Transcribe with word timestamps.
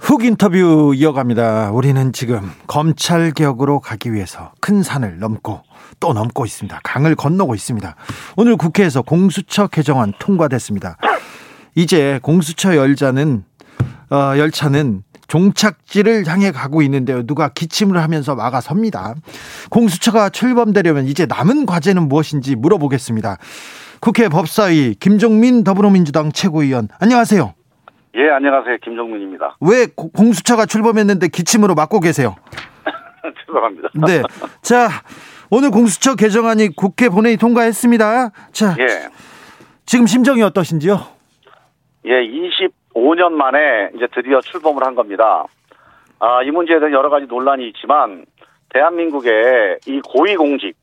훅 0.00 0.24
인터뷰 0.24 0.92
이어갑니다. 0.96 1.70
우리는 1.72 2.12
지금 2.12 2.50
검찰 2.66 3.32
개혁으로 3.32 3.80
가기 3.80 4.12
위해서 4.12 4.50
큰 4.60 4.82
산을 4.82 5.18
넘고 5.18 5.62
또 6.00 6.12
넘고 6.14 6.46
있습니다. 6.46 6.80
강을 6.82 7.14
건너고 7.14 7.54
있습니다. 7.54 7.94
오늘 8.36 8.56
국회에서 8.56 9.02
공수처 9.02 9.66
개정안 9.66 10.14
통과됐습니다. 10.18 10.96
이제 11.74 12.18
공수처 12.22 12.76
열자는 12.76 13.44
어, 14.10 14.34
열차는 14.36 15.02
종착지를 15.28 16.26
향해 16.26 16.50
가고 16.50 16.82
있는데요. 16.82 17.24
누가 17.24 17.50
기침을 17.50 18.02
하면서 18.02 18.34
막아섭니다. 18.34 19.14
공수처가 19.68 20.30
출범되려면 20.30 21.06
이제 21.06 21.26
남은 21.26 21.66
과제는 21.66 22.08
무엇인지 22.08 22.56
물어보겠습니다. 22.56 23.36
국회 24.00 24.28
법사위 24.28 24.96
김종민 24.98 25.62
더불어민주당 25.62 26.32
최고위원 26.32 26.88
안녕하세요. 26.98 27.59
예, 28.16 28.28
안녕하세요. 28.30 28.78
김정민입니다. 28.82 29.56
왜 29.60 29.86
고- 29.94 30.10
공수처가 30.10 30.66
출범했는데 30.66 31.28
기침으로 31.28 31.74
막고 31.74 32.00
계세요? 32.00 32.34
죄송합니다. 33.46 33.88
네. 34.06 34.22
자, 34.62 34.88
오늘 35.50 35.70
공수처 35.70 36.14
개정안이 36.16 36.70
국회 36.74 37.08
본회의 37.08 37.36
통과했습니다. 37.36 38.30
자, 38.52 38.76
예. 38.78 38.86
지금 39.86 40.06
심정이 40.06 40.42
어떠신지요? 40.42 40.98
예, 42.06 42.10
25년 42.94 43.30
만에 43.32 43.90
이제 43.94 44.06
드디어 44.12 44.40
출범을 44.40 44.84
한 44.84 44.94
겁니다. 44.94 45.44
아, 46.18 46.42
이 46.42 46.50
문제에 46.50 46.78
대한 46.78 46.92
여러 46.92 47.10
가지 47.10 47.26
논란이 47.26 47.68
있지만, 47.68 48.24
대한민국의 48.70 49.78
이 49.86 50.00
고위공직, 50.00 50.76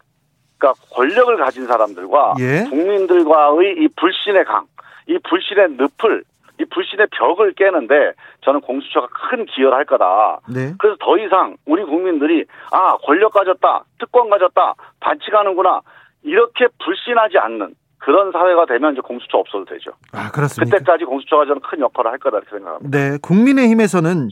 그러니까 0.57 0.81
권력을 0.93 1.35
가진 1.37 1.67
사람들과 1.67 2.35
예. 2.39 2.63
국민들과의 2.69 3.75
이 3.79 3.87
불신의 3.95 4.45
강, 4.45 4.65
이 5.07 5.17
불신의 5.29 5.77
늪을, 5.77 6.23
이 6.59 6.65
불신의 6.65 7.07
벽을 7.11 7.53
깨는데 7.53 8.13
저는 8.41 8.61
공수처가 8.61 9.07
큰 9.07 9.45
기여를 9.45 9.77
할 9.77 9.85
거다. 9.85 10.39
네. 10.49 10.73
그래서 10.79 10.97
더 10.99 11.17
이상 11.17 11.57
우리 11.65 11.83
국민들이 11.83 12.45
아 12.71 12.97
권력 12.97 13.33
가졌다 13.33 13.83
특권 13.99 14.29
가졌다 14.29 14.73
반칙하는구나 14.99 15.81
이렇게 16.23 16.67
불신하지 16.83 17.37
않는 17.37 17.75
그런 17.99 18.31
사회가 18.31 18.65
되면 18.65 18.93
이제 18.93 19.01
공수처 19.01 19.37
없어도 19.37 19.65
되죠. 19.65 19.91
아, 20.13 20.31
그렇습니까? 20.31 20.77
그때까지 20.77 21.05
공수처가 21.05 21.45
저는 21.45 21.61
큰 21.61 21.79
역할을 21.79 22.11
할 22.11 22.17
거다 22.19 22.37
이렇게 22.37 22.51
생각합니다. 22.51 22.97
네, 22.97 23.17
국민의힘에서는 23.21 24.29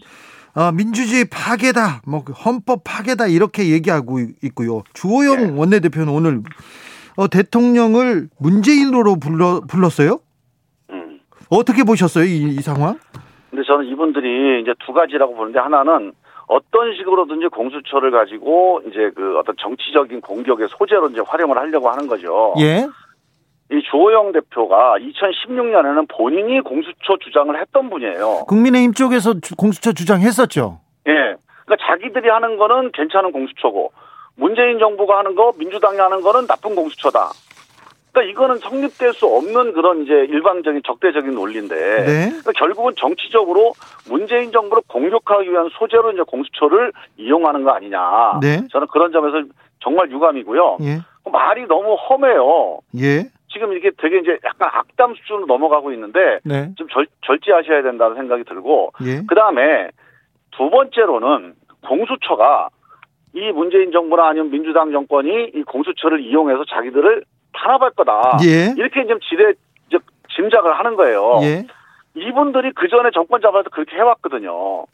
어, 0.55 0.71
민주주의 0.71 1.25
파괴다, 1.29 2.01
뭐 2.07 2.23
헌법 2.45 2.83
파괴다 2.85 3.27
이렇게 3.27 3.71
얘기하고 3.71 4.19
있고요. 4.43 4.83
주호영 4.93 5.37
네. 5.37 5.59
원내대표는 5.59 6.13
오늘 6.13 6.41
어, 7.17 7.27
대통령을 7.27 8.29
문재인으로 8.39 9.17
불러 9.19 9.61
불렀어요. 9.67 10.19
음. 11.51 11.57
어떻게 11.57 11.83
보셨어요 11.83 12.23
이, 12.25 12.55
이 12.57 12.61
상황? 12.61 12.97
근데 13.49 13.63
저는 13.65 13.85
이분들이 13.85 14.61
이제 14.61 14.73
두 14.85 14.93
가지라고 14.93 15.35
보는데 15.35 15.59
하나는 15.59 16.11
어떤 16.47 16.93
식으로든지 16.95 17.47
공수처를 17.47 18.11
가지고 18.11 18.81
이제 18.87 19.09
그 19.15 19.37
어떤 19.39 19.55
정치적인 19.57 20.21
공격의 20.21 20.67
소재로 20.69 21.09
이제 21.09 21.21
활용을 21.25 21.57
하려고 21.57 21.89
하는 21.89 22.05
거죠. 22.07 22.53
예, 22.59 22.85
이 23.71 23.81
주호영 23.89 24.31
대표가 24.33 24.95
2016년에는 24.99 26.07
본인이 26.09 26.61
공수처 26.61 27.17
주장을 27.23 27.59
했던 27.59 27.89
분이에요. 27.89 28.45
국민의힘 28.47 28.93
쪽에서 28.93 29.39
주- 29.39 29.55
공수처 29.55 29.91
주장했었죠. 29.93 30.79
예. 31.07 31.35
그러니까 31.65 31.87
자기들이 31.87 32.29
하는 32.29 32.57
거는 32.57 32.91
괜찮은 32.93 33.31
공수처고 33.31 33.91
문재인 34.35 34.77
정부가 34.77 35.17
하는 35.19 35.33
거 35.33 35.51
민주당이 35.57 35.97
하는 35.97 36.21
거는 36.21 36.45
나쁜 36.45 36.75
공수처다. 36.75 37.29
그러니까 38.15 38.23
이거는 38.31 38.57
성립될 38.59 39.13
수 39.13 39.25
없는 39.27 39.73
그런 39.73 40.03
이제 40.03 40.13
일방적인 40.13 40.81
적대적인 40.85 41.35
논리인데 41.35 41.75
네. 41.75 42.27
그러니까 42.29 42.53
결국은 42.53 42.93
정치적으로 42.95 43.73
문재인 44.09 44.53
정부를 44.53 44.83
공격하기 44.87 45.51
위한 45.51 45.67
소재로 45.73 46.13
이제 46.13 46.21
공수처를 46.25 46.93
이용하는 47.17 47.63
거 47.63 47.71
아니냐. 47.71 48.39
네. 48.41 48.65
저는 48.71 48.87
그런 48.87 49.11
점에서 49.11 49.45
정말 49.81 50.09
유감이고요. 50.09 50.77
예, 50.81 50.99
말이 51.29 51.67
너무 51.67 51.95
험해요. 51.95 52.79
예, 52.97 53.25
지금 53.49 53.73
이게 53.73 53.91
되게 53.97 54.19
이제 54.19 54.39
약간 54.45 54.69
악담 54.71 55.15
수준으로 55.15 55.45
넘어가고 55.45 55.91
있는데 55.91 56.39
네, 56.45 56.71
좀 56.77 56.87
절, 56.87 57.07
절제하셔야 57.25 57.83
된다는 57.83 58.15
생각이 58.15 58.45
들고 58.45 58.93
예, 59.03 59.23
그 59.27 59.35
다음에 59.35 59.89
두 60.51 60.69
번째로는 60.69 61.53
공수처가 61.85 62.69
이 63.33 63.51
문재인 63.51 63.91
정부나 63.91 64.29
아니면 64.29 64.49
민주당 64.51 64.93
정권이 64.93 65.51
이 65.53 65.63
공수처를 65.63 66.21
이용해서 66.21 66.63
자기들을 66.63 67.25
탄압할 67.55 67.91
거다. 67.91 68.37
예. 68.43 68.73
이렇게 68.77 69.05
좀 69.07 69.19
지레 69.21 69.53
이제 69.87 69.97
짐작을 70.35 70.77
하는 70.77 70.95
거예요. 70.95 71.39
예, 71.43 71.65
이분들이 72.15 72.71
그 72.73 72.87
전에 72.87 73.09
정권 73.13 73.41
잡아서 73.41 73.69
그렇게 73.69 73.95
해왔거든요. 73.95 74.85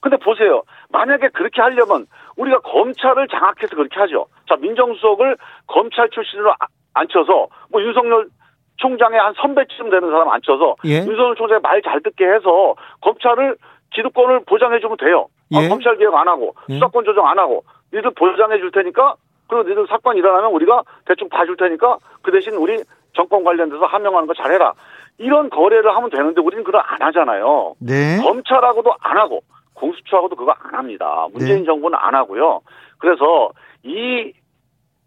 근데 0.00 0.16
보세요. 0.16 0.62
만약에 0.90 1.28
그렇게 1.30 1.60
하려면 1.60 2.06
우리가 2.36 2.60
검찰을 2.60 3.26
장악해서 3.28 3.74
그렇게 3.74 3.98
하죠. 4.00 4.26
자, 4.48 4.56
민정수석을 4.56 5.36
검찰 5.66 6.08
출신으로 6.10 6.52
아- 6.52 6.66
앉혀서 6.94 7.48
뭐 7.70 7.82
윤석열 7.82 8.28
총장의 8.76 9.18
한 9.18 9.34
선배쯤 9.34 9.90
되는 9.90 10.08
사람 10.10 10.28
앉혀서 10.28 10.76
예. 10.84 10.98
윤석열 10.98 11.34
총장이 11.34 11.60
말잘 11.62 12.00
듣게 12.02 12.24
해서 12.26 12.76
검찰을 13.00 13.56
기득권을 13.92 14.44
보장해주면 14.46 14.98
돼요. 14.98 15.26
아, 15.54 15.62
예. 15.64 15.68
검찰 15.68 15.96
개혁 15.98 16.14
안 16.14 16.28
하고 16.28 16.54
예. 16.68 16.74
수사권 16.74 17.04
조정 17.04 17.26
안 17.26 17.38
하고 17.38 17.64
니들 17.92 18.10
보장해 18.12 18.58
줄 18.58 18.70
테니까 18.70 19.16
그리고 19.48 19.68
니들 19.68 19.86
사건 19.88 20.16
일어나면 20.16 20.52
우리가 20.52 20.82
대충 21.06 21.28
봐줄 21.28 21.56
테니까 21.56 21.98
그 22.22 22.30
대신 22.30 22.54
우리 22.54 22.82
정권 23.14 23.42
관련돼서 23.44 23.84
하명하는 23.86 24.26
거 24.28 24.34
잘해라. 24.34 24.74
이런 25.16 25.50
거래를 25.50 25.94
하면 25.96 26.10
되는데 26.10 26.40
우리는 26.40 26.62
그걸 26.62 26.80
안 26.84 27.02
하잖아요. 27.02 27.74
네, 27.80 28.18
검찰하고도 28.22 28.94
안 29.00 29.18
하고 29.18 29.40
공수처하고도 29.74 30.36
그거 30.36 30.52
안 30.52 30.74
합니다. 30.74 31.26
문재인 31.32 31.60
네. 31.60 31.64
정부는 31.64 31.98
안 32.00 32.14
하고요. 32.14 32.60
그래서 32.98 33.50
이 33.82 34.32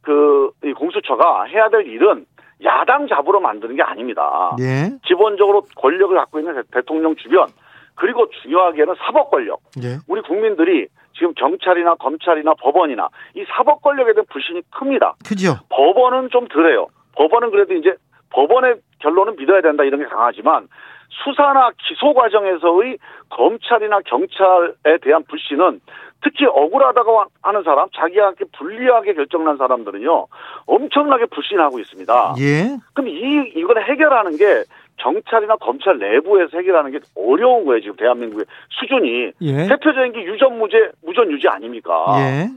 그, 0.01 0.49
이 0.63 0.73
공수처가 0.73 1.43
해야 1.45 1.69
될 1.69 1.85
일은 1.87 2.25
야당 2.63 3.07
잡으러 3.07 3.39
만드는 3.39 3.75
게 3.75 3.83
아닙니다. 3.83 4.55
예, 4.59 4.91
기본적으로 5.05 5.63
권력을 5.77 6.15
갖고 6.15 6.39
있는 6.39 6.55
대- 6.55 6.61
대통령 6.73 7.15
주변 7.15 7.47
그리고 7.95 8.27
중요하게는 8.41 8.95
사법 9.05 9.29
권력. 9.29 9.59
예, 9.83 9.97
우리 10.07 10.21
국민들이 10.21 10.87
지금 11.21 11.35
경찰이나 11.35 11.93
검찰이나 11.95 12.55
법원이나 12.55 13.07
이 13.35 13.45
사법 13.55 13.83
권력에 13.83 14.13
대한 14.13 14.25
불신이 14.27 14.63
큽니다. 14.71 15.13
크죠. 15.23 15.53
법원은 15.69 16.29
좀 16.31 16.47
덜해요. 16.47 16.87
법원은 17.15 17.51
그래도 17.51 17.75
이제 17.75 17.93
법원의 18.31 18.77
결론은 18.97 19.35
믿어야 19.35 19.61
된다 19.61 19.83
이런 19.83 19.99
게 20.01 20.07
강하지만 20.07 20.67
수사나 21.09 21.71
기소 21.77 22.15
과정에서의 22.15 22.97
검찰이나 23.29 23.99
경찰에 24.01 24.97
대한 25.03 25.23
불신은 25.25 25.81
특히 26.23 26.45
억울하다고 26.45 27.23
하는 27.41 27.63
사람, 27.63 27.89
자기한테 27.95 28.45
불리하게 28.57 29.13
결정난 29.13 29.57
사람들은요, 29.57 30.27
엄청나게 30.67 31.25
불신하고 31.25 31.79
있습니다. 31.79 32.35
예, 32.39 32.77
그럼 32.93 33.09
이, 33.09 33.51
이걸 33.55 33.83
해결하는 33.83 34.37
게 34.37 34.63
경찰이나 35.01 35.55
검찰 35.57 35.97
내부에서 35.97 36.57
해결하는 36.57 36.91
게 36.91 36.99
어려운 37.15 37.65
거예요, 37.65 37.81
지금 37.81 37.95
대한민국의 37.95 38.45
수준이. 38.69 39.31
예, 39.41 39.67
대표적인 39.67 40.13
게 40.13 40.23
유전 40.23 40.57
무죄, 40.57 40.91
무전 41.03 41.31
유죄 41.31 41.47
아닙니까? 41.49 41.93
예, 42.19 42.47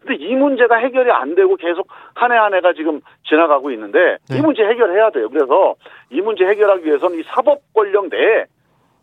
근데 0.00 0.22
이 0.22 0.34
문제가 0.34 0.76
해결이 0.76 1.10
안 1.10 1.34
되고 1.34 1.56
계속 1.56 1.88
한 2.14 2.30
해 2.32 2.36
한 2.38 2.52
해가 2.54 2.74
지금 2.74 3.00
지나가고 3.26 3.70
있는데 3.72 4.18
네. 4.28 4.36
이 4.38 4.40
문제 4.42 4.62
해결해야 4.64 5.10
돼요. 5.10 5.28
그래서 5.30 5.74
이 6.10 6.20
문제 6.20 6.44
해결하기 6.44 6.84
위해서는 6.84 7.18
이 7.18 7.22
사법 7.34 7.60
권력 7.72 8.08
내에 8.08 8.44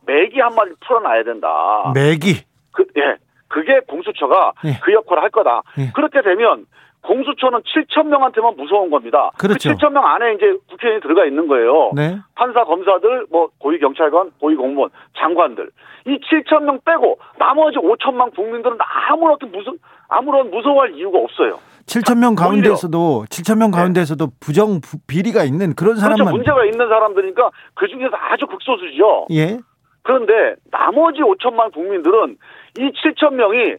맥이 0.05 0.39
한 0.39 0.53
마리 0.55 0.71
풀어놔야 0.85 1.23
된다. 1.23 1.91
매기. 1.95 2.43
그, 2.71 2.85
예. 2.97 3.15
그게 3.47 3.79
공수처가 3.87 4.53
네. 4.63 4.79
그 4.83 4.93
역할을 4.93 5.23
할 5.23 5.29
거다. 5.29 5.61
네. 5.77 5.91
그렇게 5.93 6.21
되면 6.21 6.65
공수처는 7.03 7.61
7천 7.61 8.07
명한테만 8.07 8.55
무서운 8.57 8.89
겁니다. 8.89 9.31
그렇죠. 9.37 9.69
그 9.69 9.75
7천 9.75 9.91
명 9.91 10.05
안에 10.05 10.33
이제 10.35 10.53
국회의원이 10.69 11.01
들어가 11.01 11.25
있는 11.25 11.47
거예요. 11.47 11.91
네, 11.95 12.17
판사, 12.35 12.63
검사들, 12.63 13.25
뭐 13.31 13.49
고위 13.57 13.79
경찰관, 13.79 14.31
고위 14.39 14.55
공무원, 14.55 14.89
장관들 15.17 15.69
이 16.07 16.19
7천 16.19 16.63
명 16.63 16.79
빼고 16.85 17.17
나머지 17.39 17.77
5천만 17.77 18.33
국민들은 18.35 18.77
아무런 19.09 19.37
무슨 19.51 19.77
아무런 20.09 20.51
무서워할 20.51 20.93
이유가 20.93 21.17
없어요. 21.19 21.59
7천 21.87 22.19
명 22.19 22.35
가운데서도 22.35 23.25
7천 23.29 23.57
명 23.57 23.71
네. 23.71 23.77
가운데서도 23.77 24.27
부정 24.39 24.79
부- 24.81 24.97
비리가 25.07 25.43
있는 25.43 25.73
그런 25.73 25.95
그렇죠. 25.95 26.01
사람만 26.01 26.33
문제가 26.35 26.63
있는 26.65 26.87
사람들이니까 26.87 27.49
그 27.73 27.87
중에서 27.87 28.11
아주 28.15 28.45
극소수죠. 28.45 29.27
예, 29.31 29.57
그런데 30.03 30.55
나머지 30.69 31.21
5천만 31.21 31.73
국민들은 31.73 32.37
이 32.77 32.81
7천 32.91 33.33
명이 33.33 33.75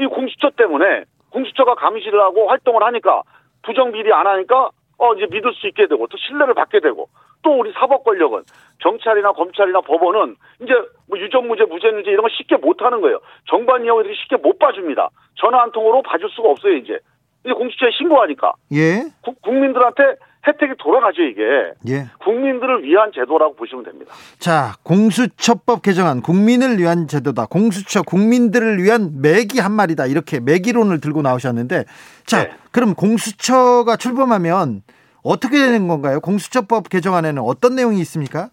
이 0.00 0.06
공수처 0.06 0.50
때문에 0.50 1.04
공수처가 1.30 1.74
감시를 1.74 2.20
하고 2.20 2.48
활동을 2.48 2.82
하니까 2.82 3.22
부정 3.62 3.92
비리 3.92 4.12
안 4.12 4.26
하니까 4.26 4.70
어 4.98 5.14
이제 5.14 5.26
믿을 5.30 5.52
수 5.54 5.66
있게 5.68 5.86
되고 5.86 6.06
또 6.06 6.16
신뢰를 6.16 6.54
받게 6.54 6.80
되고 6.80 7.08
또 7.42 7.58
우리 7.58 7.72
사법 7.72 8.02
권력은 8.04 8.42
경찰이나 8.80 9.32
검찰이나 9.32 9.80
법원은 9.82 10.36
이제 10.62 10.72
뭐 11.08 11.18
유전무죄, 11.18 11.64
무죄무죄 11.64 12.10
이런 12.10 12.22
거 12.22 12.28
쉽게 12.30 12.56
못 12.56 12.82
하는 12.82 13.00
거예요. 13.00 13.20
정관 13.48 13.84
이용을 13.84 14.04
이렇게 14.06 14.18
쉽게 14.20 14.36
못 14.36 14.58
봐줍니다. 14.58 15.08
전화 15.36 15.60
한 15.62 15.70
통으로 15.72 16.02
봐줄 16.02 16.28
수가 16.30 16.48
없어요 16.50 16.74
이제. 16.74 16.98
이제 17.44 17.52
공수처에 17.54 17.90
신고하니까 17.92 18.52
예. 18.72 19.02
구- 19.22 19.34
국민들한테 19.42 20.16
혜택이 20.48 20.72
돌아가죠 20.78 21.22
이게. 21.22 21.42
예. 21.88 22.06
국민들을 22.24 22.82
위한 22.84 23.12
제도라고 23.14 23.54
보시면 23.54 23.84
됩니다. 23.84 24.12
자, 24.38 24.72
공수처법 24.82 25.82
개정안 25.82 26.22
국민을 26.22 26.78
위한 26.78 27.06
제도다. 27.06 27.46
공수처 27.46 28.02
국민들을 28.02 28.82
위한 28.82 29.20
매기 29.20 29.60
한 29.60 29.72
마리다. 29.72 30.06
이렇게 30.06 30.40
매기론을 30.40 31.00
들고 31.00 31.22
나오셨는데 31.22 31.84
자, 32.26 32.44
네. 32.44 32.50
그럼 32.72 32.94
공수처가 32.94 33.96
출범하면 33.96 34.82
어떻게 35.22 35.58
되는 35.58 35.88
건가요? 35.88 36.20
공수처법 36.20 36.88
개정안에는 36.88 37.42
어떤 37.42 37.74
내용이 37.74 37.98
있습니까? 38.00 38.48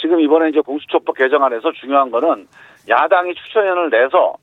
지금 0.00 0.20
이번에 0.20 0.48
이제 0.50 0.60
공수처법 0.60 1.16
개정안에서 1.16 1.72
중요한 1.80 2.10
거는 2.10 2.48
야당이 2.88 3.34
추천위원을 3.34 3.90
내서 3.90 4.36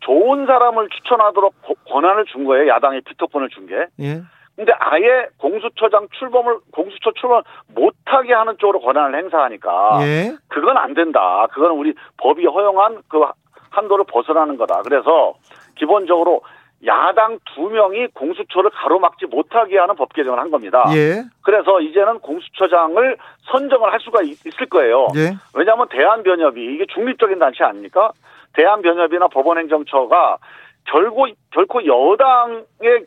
좋은 0.00 0.46
사람을 0.46 0.88
추천하도록 0.90 1.62
고- 1.62 1.74
권한을 1.90 2.24
준 2.26 2.44
거예요. 2.44 2.68
야당이 2.68 3.00
피터폰을 3.02 3.48
준 3.48 3.66
게. 3.66 3.74
예. 4.00 4.22
근데 4.56 4.72
아예 4.78 5.28
공수처장 5.38 6.08
출범을 6.18 6.58
공수처 6.72 7.12
출범 7.12 7.42
못하게 7.74 8.32
하는 8.32 8.56
쪽으로 8.58 8.80
권한을 8.80 9.18
행사하니까 9.18 9.98
예. 10.02 10.36
그건 10.48 10.78
안 10.78 10.94
된다. 10.94 11.46
그건 11.52 11.72
우리 11.72 11.94
법이 12.16 12.46
허용한 12.46 13.02
그 13.08 13.22
한도를 13.70 14.06
벗어나는 14.08 14.56
거다. 14.56 14.80
그래서 14.82 15.34
기본적으로 15.74 16.40
야당 16.86 17.38
두 17.54 17.68
명이 17.68 18.08
공수처를 18.14 18.70
가로막지 18.70 19.26
못하게 19.26 19.78
하는 19.78 19.94
법 19.94 20.12
개정을 20.14 20.38
한 20.38 20.50
겁니다. 20.50 20.84
예. 20.94 21.22
그래서 21.42 21.80
이제는 21.80 22.20
공수처장을 22.20 23.16
선정을 23.50 23.92
할 23.92 24.00
수가 24.00 24.22
있- 24.22 24.44
있을 24.46 24.66
거예요. 24.70 25.08
예. 25.16 25.34
왜냐하면 25.54 25.88
대한변협이 25.88 26.62
이게 26.74 26.86
중립적인 26.86 27.38
단체 27.38 27.64
아닙니까? 27.64 28.10
대한변협이나 28.54 29.28
법원행정처가 29.28 30.38
결국 30.84 31.28
결코 31.50 31.84
여당에 31.84 33.04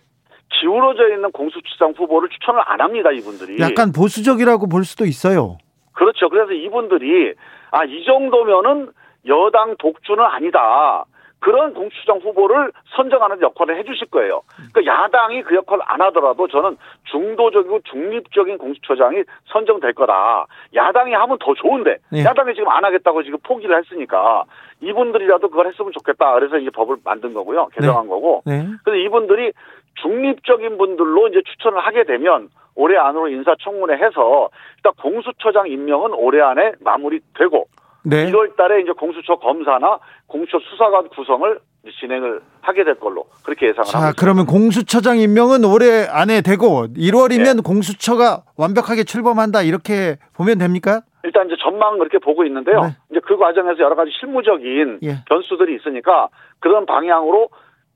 기울어져 0.49 1.09
있는 1.09 1.31
공수처장 1.31 1.93
후보를 1.95 2.29
추천을 2.29 2.61
안 2.65 2.81
합니다. 2.81 3.11
이분들이. 3.11 3.59
약간 3.59 3.91
보수적이라고 3.91 4.67
볼 4.67 4.83
수도 4.83 5.05
있어요. 5.05 5.57
그렇죠. 5.93 6.29
그래서 6.29 6.51
이분들이 6.53 7.33
아 7.71 7.83
이 7.85 8.03
정도면은 8.05 8.89
여당 9.27 9.75
독주는 9.77 10.23
아니다. 10.23 11.05
그런 11.41 11.73
공수처장 11.73 12.17
후보를 12.17 12.71
선정하는 12.97 13.41
역할을 13.41 13.77
해주실 13.79 14.07
거예요. 14.09 14.41
그러니까 14.73 14.85
야당이 14.93 15.43
그 15.43 15.55
역할을 15.55 15.81
안 15.85 16.01
하더라도 16.01 16.47
저는 16.49 16.75
중도적이고 17.11 17.79
중립적인 17.89 18.57
공수처장이 18.57 19.23
선정될 19.45 19.93
거다. 19.93 20.47
야당이 20.75 21.13
하면 21.13 21.37
더 21.39 21.53
좋은데 21.53 21.97
예. 22.13 22.23
야당이 22.25 22.55
지금 22.55 22.67
안 22.69 22.83
하겠다고 22.83 23.23
지금 23.23 23.39
포기를 23.43 23.77
했으니까 23.77 24.43
이분들이라도 24.81 25.49
그걸 25.49 25.67
했으면 25.67 25.91
좋겠다. 25.93 26.33
그래서 26.33 26.57
이제 26.57 26.69
법을 26.71 26.97
만든 27.05 27.33
거고요. 27.33 27.67
개정한 27.73 28.07
거고. 28.09 28.41
네. 28.45 28.65
그래서 28.83 28.97
이분들이 29.05 29.53
중립적인 30.01 30.77
분들로 30.77 31.27
이제 31.27 31.41
추천을 31.45 31.79
하게 31.79 32.03
되면 32.03 32.49
올해 32.75 32.97
안으로 32.97 33.27
인사청문회 33.27 33.95
해서 33.95 34.49
일단 34.77 34.93
공수처장 35.01 35.67
임명은 35.67 36.13
올해 36.13 36.41
안에 36.41 36.73
마무리되고 36.79 37.67
네. 38.03 38.31
1월 38.31 38.55
달에 38.55 38.81
이제 38.81 38.91
공수처 38.93 39.35
검사나 39.35 39.99
공수처 40.27 40.59
수사관 40.59 41.09
구성을 41.09 41.59
진행을 41.99 42.41
하게 42.61 42.83
될 42.83 42.95
걸로 42.95 43.25
그렇게 43.43 43.67
예상을 43.67 43.85
자, 43.85 43.97
있습니다. 43.97 44.13
그러면 44.19 44.45
공수처장 44.45 45.17
임명은 45.17 45.65
올해 45.65 46.05
안에 46.09 46.41
되고 46.41 46.87
1월이면 46.87 47.63
공수처가 47.65 48.43
완벽하게 48.57 49.03
출범한다 49.03 49.63
이렇게 49.63 50.17
보면 50.35 50.57
됩니까? 50.59 51.01
일단 51.23 51.47
이제 51.47 51.55
전망 51.61 51.97
그렇게 51.97 52.17
보고 52.17 52.45
있는데요. 52.45 52.81
네. 52.81 52.87
이제 53.11 53.19
그 53.25 53.37
과정에서 53.37 53.79
여러 53.79 53.95
가지 53.95 54.11
실무적인 54.19 54.99
예. 55.03 55.15
변수들이 55.27 55.75
있으니까 55.75 56.29
그런 56.59 56.85
방향으로 56.85 57.49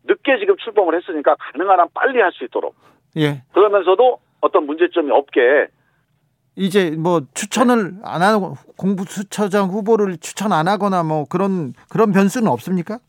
늦게 0.05 0.37
지금 0.39 0.55
출범을 0.57 0.95
했으니까 0.99 1.35
가능한 1.35 1.79
한 1.79 1.87
빨리 1.93 2.19
할 2.19 2.31
수 2.31 2.43
있도록 2.45 2.75
예. 3.17 3.43
그러면서도 3.53 4.19
어떤 4.41 4.65
문제점이 4.65 5.11
없게 5.11 5.67
이제 6.55 6.91
뭐 6.91 7.21
추천을 7.33 7.93
안 8.03 8.21
하고 8.21 8.55
공수처장 8.77 9.69
후보를 9.69 10.17
추천 10.17 10.51
안 10.51 10.67
하거나 10.67 11.03
뭐 11.03 11.25
그런 11.29 11.73
그런 11.89 12.11
변수는 12.11 12.47
없습니까? 12.47 12.99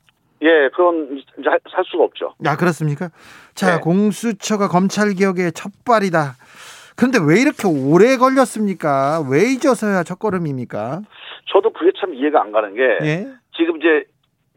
예 0.43 0.69
그건 0.75 1.19
이제 1.39 1.49
할- 1.49 1.61
살 1.71 1.85
수가 1.87 2.05
없죠. 2.05 2.35
야 2.45 2.57
그렇습니까? 2.57 3.11
자 3.55 3.77
네. 3.77 3.81
공수처가 3.81 4.69
검찰 4.69 5.13
개혁의 5.15 5.53
첫발이다. 5.53 6.35
그런데 6.97 7.19
왜 7.27 7.41
이렇게 7.41 7.67
오래 7.67 8.17
걸렸습니까? 8.17 9.25
왜 9.31 9.51
잊어서야 9.53 10.05
첫걸음입니까? 10.05 11.01
저도 11.53 11.73
그게 11.73 11.91
참 12.01 12.15
이해가 12.15 12.41
안 12.41 12.53
가는 12.53 12.73
게 12.75 12.83
예, 13.07 13.29
지금 13.57 13.77
이제 13.79 14.05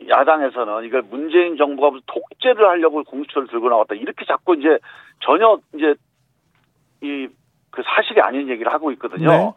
야당에서는 0.10 0.84
이걸 0.86 1.02
문재인 1.10 1.58
정부가 1.58 1.90
무슨 1.90 2.04
독재를 2.08 2.68
하려고 2.68 3.04
공수처를 3.04 3.48
들고 3.48 3.70
나왔다 3.70 3.96
이렇게 3.96 4.26
자꾸 4.26 4.56
이제 4.56 4.80
전혀 5.22 5.58
이제 5.76 5.96
이 7.02 7.28
그 7.70 7.84
사실이 7.86 8.20
아닌 8.22 8.50
얘기를 8.50 8.74
하고 8.74 8.92
있거든요. 8.94 9.30
네. 9.30 9.52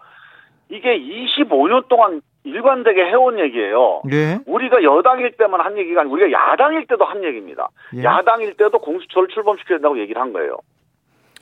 이게 0.68 0.98
25년 0.98 1.88
동안 1.88 2.20
일관되게 2.44 3.02
해온 3.06 3.38
얘기예요. 3.38 4.02
예, 4.12 4.38
우리가 4.44 4.82
여당일 4.82 5.32
때만 5.38 5.58
한 5.62 5.78
얘기가 5.78 6.02
아니고 6.02 6.16
우리가 6.16 6.30
야당일 6.30 6.86
때도 6.86 7.02
한 7.06 7.24
얘기입니다. 7.24 7.68
예. 7.96 8.02
야당일 8.04 8.54
때도 8.58 8.78
공수처를 8.80 9.28
출범시켜야 9.28 9.78
된다고 9.78 9.98
얘기를 9.98 10.20
한 10.20 10.34
거예요. 10.34 10.58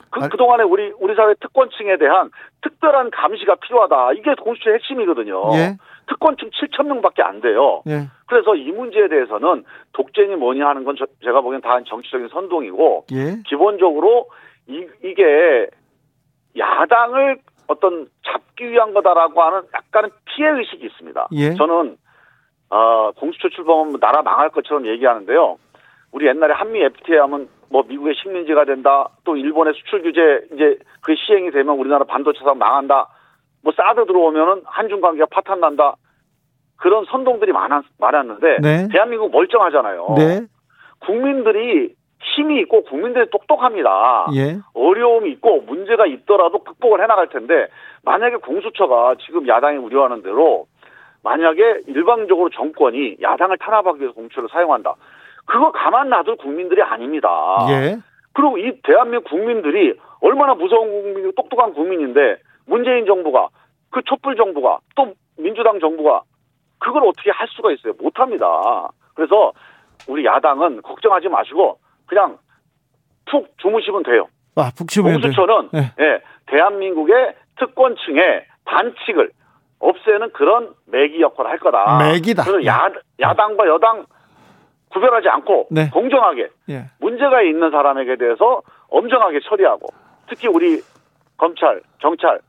그, 0.09 0.23
아- 0.23 0.29
그동안에 0.29 0.63
우리, 0.63 0.93
우리 0.99 1.15
사회 1.15 1.33
특권층에 1.41 1.97
대한 1.97 2.31
특별한 2.61 3.11
감시가 3.11 3.55
필요하다. 3.55 4.13
이게 4.13 4.33
공수처의 4.35 4.75
핵심이거든요. 4.75 5.51
예. 5.55 5.77
특권층 6.09 6.49
7천 6.49 6.87
명밖에 6.87 7.21
안 7.23 7.39
돼요. 7.39 7.81
예, 7.87 8.07
그래서 8.27 8.55
이 8.55 8.71
문제에 8.71 9.07
대해서는 9.07 9.63
독재니 9.93 10.35
뭐니 10.35 10.59
하는 10.61 10.83
건 10.83 10.95
저- 10.97 11.05
제가 11.23 11.41
보기엔 11.41 11.61
다 11.61 11.79
정치적인 11.85 12.27
선동이고 12.29 13.05
예, 13.13 13.37
기본적으로 13.47 14.27
이, 14.67 14.85
이게 15.03 15.67
야당을 16.57 17.37
어떤 17.67 18.07
잡기 18.25 18.69
위한 18.71 18.93
거다라고 18.93 19.41
하는 19.41 19.61
약간은 19.73 20.09
피해 20.25 20.49
의식이 20.49 20.85
있습니다. 20.87 21.27
예. 21.33 21.53
저는 21.53 21.97
어, 22.71 23.11
공수처 23.15 23.49
출범하면 23.49 23.99
나라 23.99 24.21
망할 24.21 24.49
것처럼 24.49 24.85
얘기하는데요. 24.87 25.57
우리 26.11 26.27
옛날에 26.27 26.53
한미 26.53 26.81
FTA 26.81 27.17
하면 27.19 27.47
뭐 27.69 27.83
미국의 27.87 28.15
식민지가 28.15 28.65
된다. 28.65 29.09
또 29.23 29.35
일본의 29.37 29.73
수출 29.75 30.01
규제 30.01 30.19
이제 30.53 30.77
그 31.01 31.13
시행이 31.15 31.51
되면 31.51 31.77
우리나라 31.77 32.03
반도체 32.05 32.39
사업 32.43 32.57
망한다. 32.57 33.07
뭐 33.61 33.73
사드 33.75 34.05
들어오면은 34.05 34.61
한중 34.65 35.01
관계가 35.01 35.27
파탄 35.31 35.59
난다. 35.59 35.95
그런 36.77 37.05
선동들이 37.05 37.51
많았, 37.51 37.83
많았는데 37.97 38.57
네. 38.61 38.87
대한민국 38.91 39.31
멀쩡하잖아요. 39.31 40.15
네, 40.17 40.41
국민들이 40.99 41.93
힘이 42.21 42.59
있고 42.61 42.83
국민들이 42.83 43.29
똑똑합니다. 43.29 44.27
예, 44.35 44.59
어려움이 44.73 45.29
있고 45.31 45.61
문제가 45.61 46.05
있더라도 46.05 46.59
극복을 46.63 47.01
해나갈 47.01 47.27
텐데 47.27 47.67
만약에 48.03 48.37
공수처가 48.37 49.15
지금 49.25 49.47
야당이 49.47 49.77
우려하는 49.77 50.21
대로 50.21 50.67
만약에 51.23 51.81
일방적으로 51.87 52.49
정권이 52.49 53.17
야당을 53.21 53.57
탄압하기 53.57 53.99
위해서 53.99 54.13
공수처를 54.13 54.49
사용한다. 54.49 54.95
그거 55.45 55.71
가만 55.71 56.09
놔둘 56.09 56.37
국민들이 56.37 56.81
아닙니다. 56.81 57.29
예, 57.69 57.97
그리고 58.33 58.57
이 58.57 58.79
대한민국 58.83 59.29
국민들이 59.29 59.97
얼마나 60.21 60.53
무서운 60.53 60.89
국민이고 60.89 61.31
똑똑한 61.33 61.73
국민인데 61.73 62.37
문재인 62.69 63.05
정부가 63.05 63.49
그 63.89 64.01
촛불 64.03 64.35
정부가 64.35 64.79
또 64.95 65.13
민주당 65.37 65.79
정부가 65.79 66.21
그걸 66.77 67.03
어떻게 67.07 67.31
할 67.31 67.47
수가 67.49 67.71
있어요? 67.71 67.93
못 67.99 68.19
합니다. 68.19 68.89
그래서 69.15 69.51
우리 70.07 70.23
야당은 70.23 70.83
걱정하지 70.83 71.27
마시고 71.27 71.79
그냥 72.05 72.37
푹 73.29 73.47
주무시면 73.57 74.03
돼요. 74.03 74.27
아, 74.55 74.71
북치면 74.75 75.13
공수처는 75.13 75.69
네. 75.73 75.91
예, 75.99 76.21
대한민국의 76.45 77.35
특권층의 77.57 78.45
반칙을 78.65 79.31
없애는 79.79 80.31
그런 80.33 80.73
매기 80.85 81.21
역할을 81.21 81.51
할 81.51 81.59
거다. 81.59 81.97
매기다. 81.97 82.43
그래서 82.43 82.61
예. 82.63 82.67
야, 82.67 82.89
야당과 83.19 83.67
여당 83.67 84.05
구별하지 84.89 85.29
않고 85.29 85.67
네. 85.71 85.89
공정하게 85.89 86.49
예, 86.69 86.85
문제가 86.99 87.41
있는 87.41 87.71
사람에게 87.71 88.15
대해서 88.17 88.61
엄정하게 88.89 89.39
처리하고 89.47 89.87
특히 90.27 90.47
우리 90.47 90.81
검찰, 91.37 91.81
경찰 91.99 92.39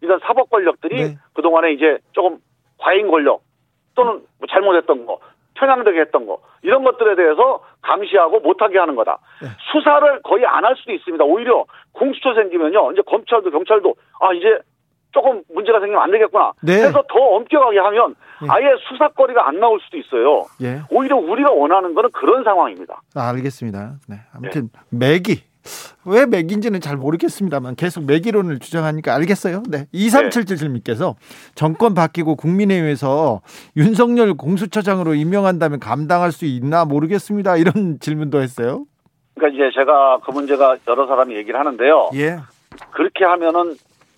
이런 0.00 0.20
사법 0.24 0.50
권력들이 0.50 0.94
네. 1.02 1.18
그동안에 1.34 1.72
이제 1.72 1.98
조금 2.12 2.38
과잉 2.78 3.10
권력 3.10 3.42
또는 3.94 4.22
뭐 4.38 4.46
잘못했던 4.48 5.06
거 5.06 5.18
편향되게 5.54 6.00
했던 6.00 6.26
거 6.26 6.38
이런 6.62 6.84
것들에 6.84 7.16
대해서 7.16 7.60
감시하고 7.82 8.40
못하게 8.40 8.78
하는 8.78 8.94
거다. 8.94 9.18
네. 9.42 9.48
수사를 9.72 10.20
거의 10.22 10.46
안 10.46 10.64
할 10.64 10.76
수도 10.76 10.92
있습니다. 10.92 11.24
오히려 11.24 11.64
공수처 11.92 12.34
생기면요. 12.34 12.92
이제 12.92 13.02
검찰도 13.06 13.50
경찰도 13.50 13.94
아 14.20 14.32
이제 14.34 14.58
조금 15.10 15.42
문제가 15.52 15.80
생기면 15.80 16.00
안 16.02 16.10
되겠구나. 16.12 16.52
네. 16.62 16.74
해서 16.74 17.02
더 17.08 17.18
엄격하게 17.18 17.78
하면 17.78 18.14
예. 18.44 18.46
아예 18.50 18.74
수사거리가 18.88 19.48
안 19.48 19.58
나올 19.58 19.80
수도 19.80 19.96
있어요. 19.96 20.44
예. 20.62 20.82
오히려 20.90 21.16
우리가 21.16 21.50
원하는 21.50 21.94
거는 21.94 22.10
그런 22.12 22.44
상황입니다. 22.44 23.00
아, 23.16 23.30
알겠습니다. 23.30 23.94
네. 24.08 24.16
아무튼 24.34 24.68
매기 24.90 25.42
왜 26.04 26.26
맥인지는 26.26 26.80
잘 26.80 26.96
모르겠습니다만 26.96 27.76
계속 27.76 28.04
맥이론을 28.04 28.58
주장하니까 28.58 29.14
알겠어요. 29.14 29.62
네. 29.68 29.86
2377님께서 29.94 31.14
정권 31.54 31.94
바뀌고 31.94 32.36
국민의힘에서 32.36 33.40
윤석열 33.76 34.34
공수처장으로 34.34 35.14
임명한다면 35.14 35.80
감당할 35.80 36.32
수 36.32 36.44
있나 36.44 36.84
모르겠습니다. 36.84 37.56
이런 37.56 37.98
질문도 38.00 38.40
했어요. 38.40 38.84
그러니까 39.34 39.56
이제 39.56 39.74
제가 39.74 40.18
그 40.24 40.30
문제가 40.32 40.76
여러 40.88 41.06
사람이 41.06 41.34
얘기를 41.36 41.58
하는데요. 41.58 42.10
예. 42.14 42.38
그렇게 42.90 43.24
하면은 43.24 43.76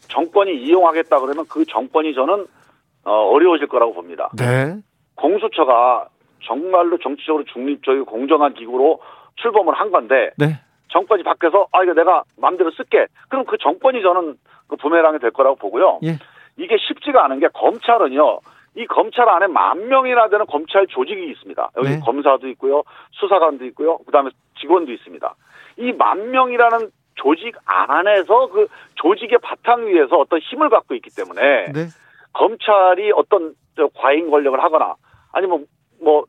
정권이 0.09 0.53
이용하겠다 0.63 1.21
그러면 1.21 1.45
그 1.49 1.65
정권이 1.67 2.15
저는 2.15 2.47
어, 3.05 3.13
어려워질 3.13 3.69
거라고 3.69 3.95
봅니다. 3.95 4.31
네. 4.37 4.77
공수처가 5.15 6.09
정말로 6.43 6.99
정치적으로 6.99 7.45
중립적이고 7.45 8.07
공정한 8.07 8.55
기구로 8.55 9.01
출범을 9.37 9.75
한 9.75 9.91
건데 9.91 10.31
네. 10.37 10.61
정권이 10.91 11.23
바뀌어서 11.23 11.69
아 11.73 11.83
이거 11.83 11.95
내가 11.95 12.25
마음대로 12.37 12.71
쓸게. 12.73 13.07
그럼 13.29 13.45
그 13.45 13.57
정권이 13.59 14.03
저는 14.03 14.37
그 14.69 14.77
부메랑이 14.77 15.19
될 15.19 15.31
거라고 15.31 15.57
보고요. 15.57 16.01
예. 16.05 16.19
이게 16.57 16.77
쉽지가 16.79 17.25
않은 17.25 17.41
게 17.41 17.49
검찰은요. 17.55 18.41
이 18.77 18.87
검찰 18.87 19.29
안에 19.29 19.49
만 19.49 19.89
명이나 19.89 20.29
되는 20.29 20.47
검찰 20.47 20.87
조직이 20.87 21.29
있습니다. 21.31 21.71
여기 21.77 21.89
네. 21.89 22.01
검사도 22.01 22.47
있고요, 22.51 22.85
수사관도 23.13 23.65
있고요, 23.67 23.99
그다음에 23.99 24.31
직원도 24.61 24.93
있습니다. 24.93 25.35
이 25.79 25.93
만 25.93 26.31
명이라는 26.31 26.91
조직 27.17 27.57
안에서 27.65 28.49
그 28.49 28.69
조직의 28.95 29.39
바탕 29.43 29.87
위에서 29.87 30.17
어떤 30.17 30.39
힘을 30.41 30.69
갖고 30.69 30.95
있기 30.95 31.11
때문에 31.15 31.73
네. 31.73 31.87
검찰이 32.33 33.13
어떤 33.15 33.55
저 33.77 33.89
과잉 33.95 34.31
권력을 34.31 34.63
하거나 34.63 34.95
아니면 35.33 35.67
뭐 36.01 36.25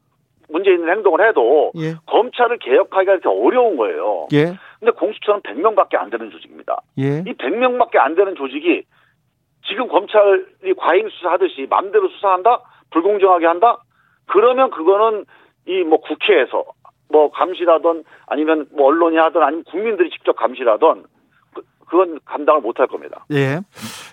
문제 0.52 0.72
있는 0.72 0.90
행동을 0.90 1.28
해도 1.28 1.72
예. 1.78 1.96
검찰을 2.08 2.58
개혁하기가 2.60 3.14
이렇게 3.14 3.30
어려운 3.30 3.78
거예요. 3.78 4.28
예. 4.34 4.54
근데 4.80 4.92
공수처는 4.92 5.42
100명밖에 5.42 5.96
안 5.96 6.10
되는 6.10 6.30
조직입니다. 6.30 6.82
예. 7.00 7.24
이 7.26 7.34
100명밖에 7.34 7.98
안 7.98 8.16
되는 8.16 8.36
조직이 8.36 8.84
지금 9.68 9.88
검찰이 9.88 10.74
과잉 10.78 11.10
수사하듯이 11.10 11.68
맘대로 11.70 12.10
수사한다? 12.10 12.62
불공정하게 12.92 13.46
한다? 13.46 13.78
그러면 14.28 14.72
그거는 14.72 15.26
이 15.68 15.84
뭐 15.84 16.00
국회에서 16.02 16.66
뭐 17.10 17.30
감시라든 17.32 18.04
아니면 18.26 18.68
뭐 18.74 18.88
언론이 18.88 19.18
하든 19.18 19.44
아니면 19.44 19.64
국민들이 19.66 20.10
직접 20.10 20.36
감시라든 20.36 21.04
그- 21.92 21.98
그건 21.98 22.20
감당을 22.26 22.62
못할 22.62 22.88
겁니다. 22.88 23.26
예. 23.32 23.60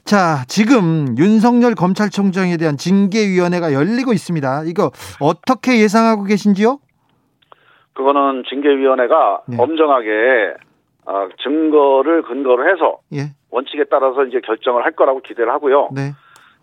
자, 0.05 0.45
지금 0.49 1.17
윤석열 1.17 1.75
검찰총장에 1.77 2.57
대한 2.57 2.77
징계위원회가 2.77 3.73
열리고 3.73 4.13
있습니다. 4.13 4.65
이거 4.67 4.91
어떻게 5.21 5.81
예상하고 5.81 6.25
계신지요? 6.25 6.79
그거는 7.95 8.43
징계위원회가 8.49 9.43
네. 9.49 9.57
엄정하게 9.59 10.55
어, 11.07 11.29
증거를 11.43 12.23
근거로 12.23 12.69
해서 12.69 12.99
예. 13.15 13.33
원칙에 13.51 13.85
따라서 13.91 14.25
이제 14.25 14.41
결정을 14.45 14.85
할 14.85 14.93
거라고 14.93 15.21
기대를 15.23 15.51
하고요. 15.53 15.89
네. 15.95 16.13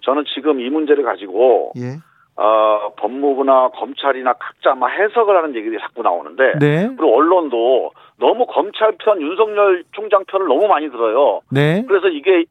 저는 0.02 0.24
지금 0.36 0.60
이 0.60 0.70
문제를 0.70 1.04
가지고 1.04 1.72
예. 1.78 1.98
어, 2.38 2.94
법무부나 2.98 3.70
검찰이나 3.70 4.34
각자 4.34 4.76
막 4.76 4.90
해석을 4.90 5.38
하는 5.38 5.56
얘기들이 5.56 5.80
자꾸 5.82 6.02
나오는데 6.02 6.60
네. 6.60 6.88
그리고 6.98 7.16
언론도 7.16 7.92
너무 8.20 8.46
검찰 8.46 8.94
편 8.98 9.22
윤석열 9.22 9.84
총장 9.94 10.26
편을 10.26 10.48
너무 10.48 10.68
많이 10.68 10.90
들어요. 10.92 11.42
네. 11.50 11.84
그래서 11.88 12.10
이게 12.10 12.44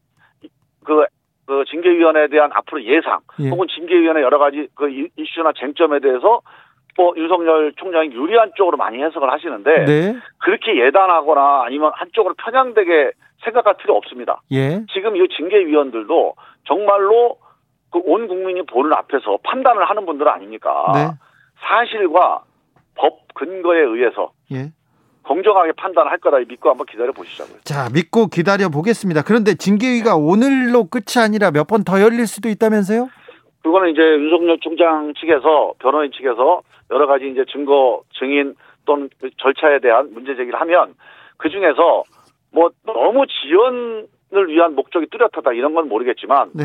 그, 0.85 1.05
그 1.47 1.65
징계위원회에 1.71 2.29
대한 2.29 2.51
앞으로 2.55 2.83
예상 2.85 3.19
예. 3.41 3.51
혹은 3.51 3.67
징계위원회 3.69 4.23
여러 4.23 4.39
가지 4.39 4.69
그 4.75 4.89
이- 4.89 5.09
이슈나 5.17 5.53
쟁점에 5.59 6.01
대해서 6.01 6.41
뭐 6.97 7.13
윤석열 7.17 7.73
총장이 7.77 8.11
유리한 8.13 8.53
쪽으로 8.57 8.77
많이 8.79 9.03
해석을 9.03 9.31
하시는데 9.31 9.85
네. 9.85 10.17
그렇게 10.39 10.79
예단하거나 10.81 11.65
아니면 11.67 11.93
한쪽으로 11.95 12.35
편향되게 12.39 13.11
생각할 13.45 13.75
필요 13.79 13.97
없습니다. 13.97 14.41
예. 14.53 14.81
지금 14.93 15.17
이 15.17 15.29
징계위원들도 15.29 16.35
정말로 16.67 17.37
그 17.95 18.01
온 18.05 18.27
국민이 18.27 18.63
보는 18.67 18.93
앞에서 18.93 19.39
판단을 19.45 19.89
하는 19.89 20.05
분들 20.05 20.29
아닙니까? 20.29 20.71
네. 20.95 21.07
사실과 21.69 22.43
법 22.97 23.33
근거에 23.35 23.79
의해서 23.79 24.33
예. 24.53 24.73
공정하게 25.23 25.73
판단할 25.77 26.19
거다 26.19 26.39
믿고 26.41 26.71
한번 26.71 26.87
기다려 26.87 27.13
보시자고요. 27.13 27.61
자, 27.65 27.89
믿고 27.95 28.27
기다려 28.27 28.69
보겠습니다. 28.69 29.23
그런데 29.23 29.55
징계위가 29.55 30.17
오늘로 30.17 30.85
끝이 30.91 31.23
아니라 31.25 31.51
몇 31.53 31.69
번 31.69 31.85
더 31.85 32.01
열릴 32.03 32.27
수도 32.27 32.49
있다면서요? 32.49 33.09
그거는 33.63 33.91
이제 33.93 34.03
윤석열 34.03 34.59
총장 34.61 35.15
측에서 35.15 35.75
변호인 35.79 36.11
측에서 36.13 36.63
여러 36.91 37.07
가지 37.07 37.31
이제 37.31 37.45
증거 37.51 38.03
증인 38.19 38.55
또는 38.87 39.09
그 39.21 39.31
절차에 39.39 39.79
대한 39.79 40.13
문제 40.13 40.35
제기를 40.37 40.61
하면 40.61 40.95
그 41.39 41.49
중에서 41.49 42.03
뭐 42.53 42.71
너무 42.85 43.25
지연을 43.27 44.49
위한 44.49 44.75
목적이 44.75 45.07
뚜렷하다 45.11 45.53
이런 45.53 45.73
건 45.75 45.89
모르겠지만 45.89 46.51
네. 46.55 46.65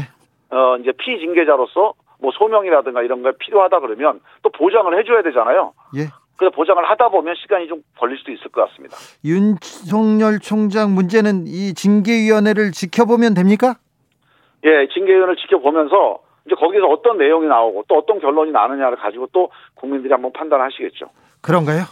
어 0.51 0.77
이제 0.77 0.91
피징계자로서 0.91 1.93
뭐 2.19 2.31
소명이라든가 2.31 3.01
이런 3.01 3.23
게 3.23 3.31
필요하다 3.39 3.79
그러면 3.79 4.19
또 4.41 4.49
보장을 4.49 4.97
해줘야 4.97 5.21
되잖아요. 5.21 5.73
예. 5.95 6.07
그래서 6.37 6.55
보장을 6.55 6.83
하다 6.89 7.09
보면 7.09 7.35
시간이 7.35 7.67
좀 7.67 7.81
걸릴 7.97 8.17
수도 8.17 8.31
있을 8.31 8.49
것 8.49 8.67
같습니다. 8.69 8.95
윤석열 9.25 10.39
총장 10.39 10.95
문제는 10.95 11.47
이 11.47 11.73
징계위원회를 11.73 12.71
지켜보면 12.71 13.33
됩니까? 13.33 13.75
예, 14.63 14.87
징계위원을 14.93 15.35
지켜보면서 15.35 16.19
이제 16.45 16.55
거기서 16.55 16.87
어떤 16.87 17.17
내용이 17.17 17.47
나오고 17.47 17.85
또 17.89 17.97
어떤 17.97 18.19
결론이 18.19 18.51
나느냐를 18.51 18.97
가지고 18.97 19.27
또 19.33 19.51
국민들이 19.75 20.11
한번 20.13 20.31
판단하시겠죠. 20.31 21.09
그런가요? 21.41 21.83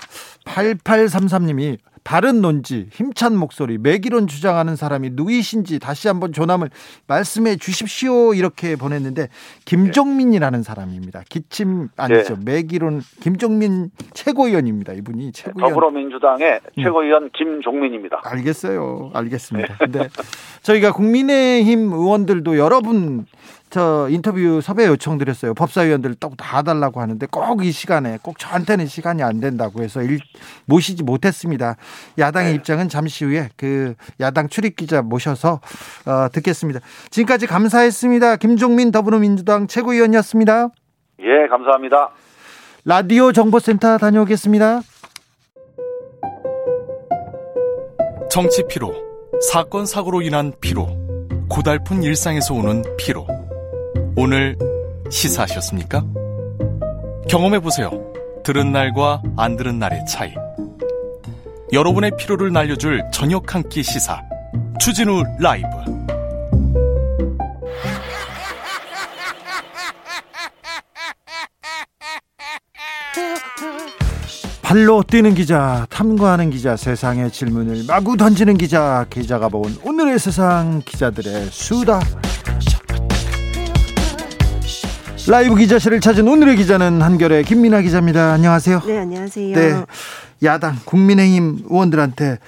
8833님이 0.46 1.78
바른 2.08 2.42
논지, 2.42 2.88
힘찬 2.94 3.36
목소리, 3.36 3.78
매기론 3.78 4.28
주장하는 4.28 4.78
사람이 4.78 5.10
누구이신지 5.12 5.78
다시 5.78 6.08
한번 6.08 6.32
조남을 6.32 6.70
말씀해 7.06 7.58
주십시오. 7.58 8.34
이렇게 8.34 8.78
보냈는데 8.78 9.28
김종민이라는 9.66 10.64
사람입니다. 10.64 11.24
기침 11.28 11.90
아니죠. 11.98 12.38
매기론 12.46 13.02
김종민 13.20 13.90
최고위원입니다. 14.14 14.94
이분이 14.94 15.34
최고위원. 15.34 15.70
더불어민주당의 15.70 16.62
음. 16.78 16.82
최고위원 16.82 17.30
김종민입니다. 17.32 18.22
알겠어요. 18.24 19.12
알겠습니다. 19.14 19.76
근데 19.78 20.08
저희가 20.62 20.94
국민의힘 20.94 21.92
의원들도 21.92 22.58
여러분 22.58 23.26
저 23.78 24.08
인터뷰 24.10 24.60
섭외 24.60 24.88
요청드렸어요. 24.88 25.54
법사위원들 25.54 26.16
또다 26.16 26.64
달라고 26.64 27.00
하는데 27.00 27.24
꼭 27.28 27.62
이 27.62 27.72
시간에 27.72 28.18
꼭 28.24 28.40
저한테는 28.40 28.88
시간이 28.88 29.22
안 29.22 29.40
된다고 29.40 29.84
해서 29.84 30.02
일, 30.02 30.20
모시지 30.66 31.04
못했습니다. 31.04 31.76
야당의 32.18 32.54
네. 32.54 32.56
입장은 32.56 32.90
잠시 32.90 33.24
후에 33.24 33.50
그 33.56 33.94
야당 34.20 34.50
출입 34.50 34.76
기자 34.78 35.04
모셔서 35.04 35.62
어, 36.08 36.28
듣겠습니다. 36.34 36.80
지금까지 37.12 37.46
감사했습니다. 37.46 38.38
김종민 38.38 38.92
더불어민주당 38.92 39.68
최고위원이었습니다. 39.68 40.70
예, 41.20 41.48
감사합니다. 41.48 42.10
라디오 42.84 43.32
정보센터 43.32 44.00
다녀오겠습니다. 44.00 44.82
정치 48.32 48.64
피로, 48.68 48.92
사건 49.52 49.86
사고로 49.86 50.24
인한 50.24 50.52
피로, 50.62 50.88
고달픈 51.48 52.02
일상에서 52.02 52.56
오는 52.56 52.84
피로. 52.98 53.47
오늘 54.20 54.58
시사하셨습니까? 55.12 56.04
경험해 57.30 57.60
보세요. 57.60 57.92
들은 58.44 58.72
날과 58.72 59.22
안 59.38 59.56
들은 59.58 59.78
날의 59.78 60.06
차이. 60.08 60.34
여러분의 61.72 62.12
피로를 62.18 62.52
날려줄 62.52 63.04
저녁 63.14 63.54
한 63.54 63.62
끼 63.70 63.84
시사. 63.84 64.20
추진우 64.80 65.24
라이브. 65.40 65.68
발로 74.62 75.02
뛰는 75.02 75.34
기자, 75.34 75.88
탐구하는 75.90 76.50
기자, 76.50 76.76
세상의 76.76 77.32
질문을 77.32 77.86
마구 77.88 78.18
던지는 78.18 78.58
기자, 78.58 79.06
기자가 79.10 79.48
본 79.48 79.78
오늘의 79.84 80.20
세상 80.20 80.82
기자들의 80.84 81.48
수다. 81.52 82.02
라이브 85.30 85.56
기자실을 85.56 86.00
찾은 86.00 86.26
오늘의 86.26 86.56
기자는 86.56 87.02
한결의 87.02 87.44
김민아 87.44 87.82
기자입니다. 87.82 88.32
안녕하세요. 88.32 88.82
네, 88.86 88.98
안녕하세요. 89.00 89.56
네, 89.56 89.86
야당 90.44 90.78
국민의힘 90.86 91.66
의원들한테 91.70 92.40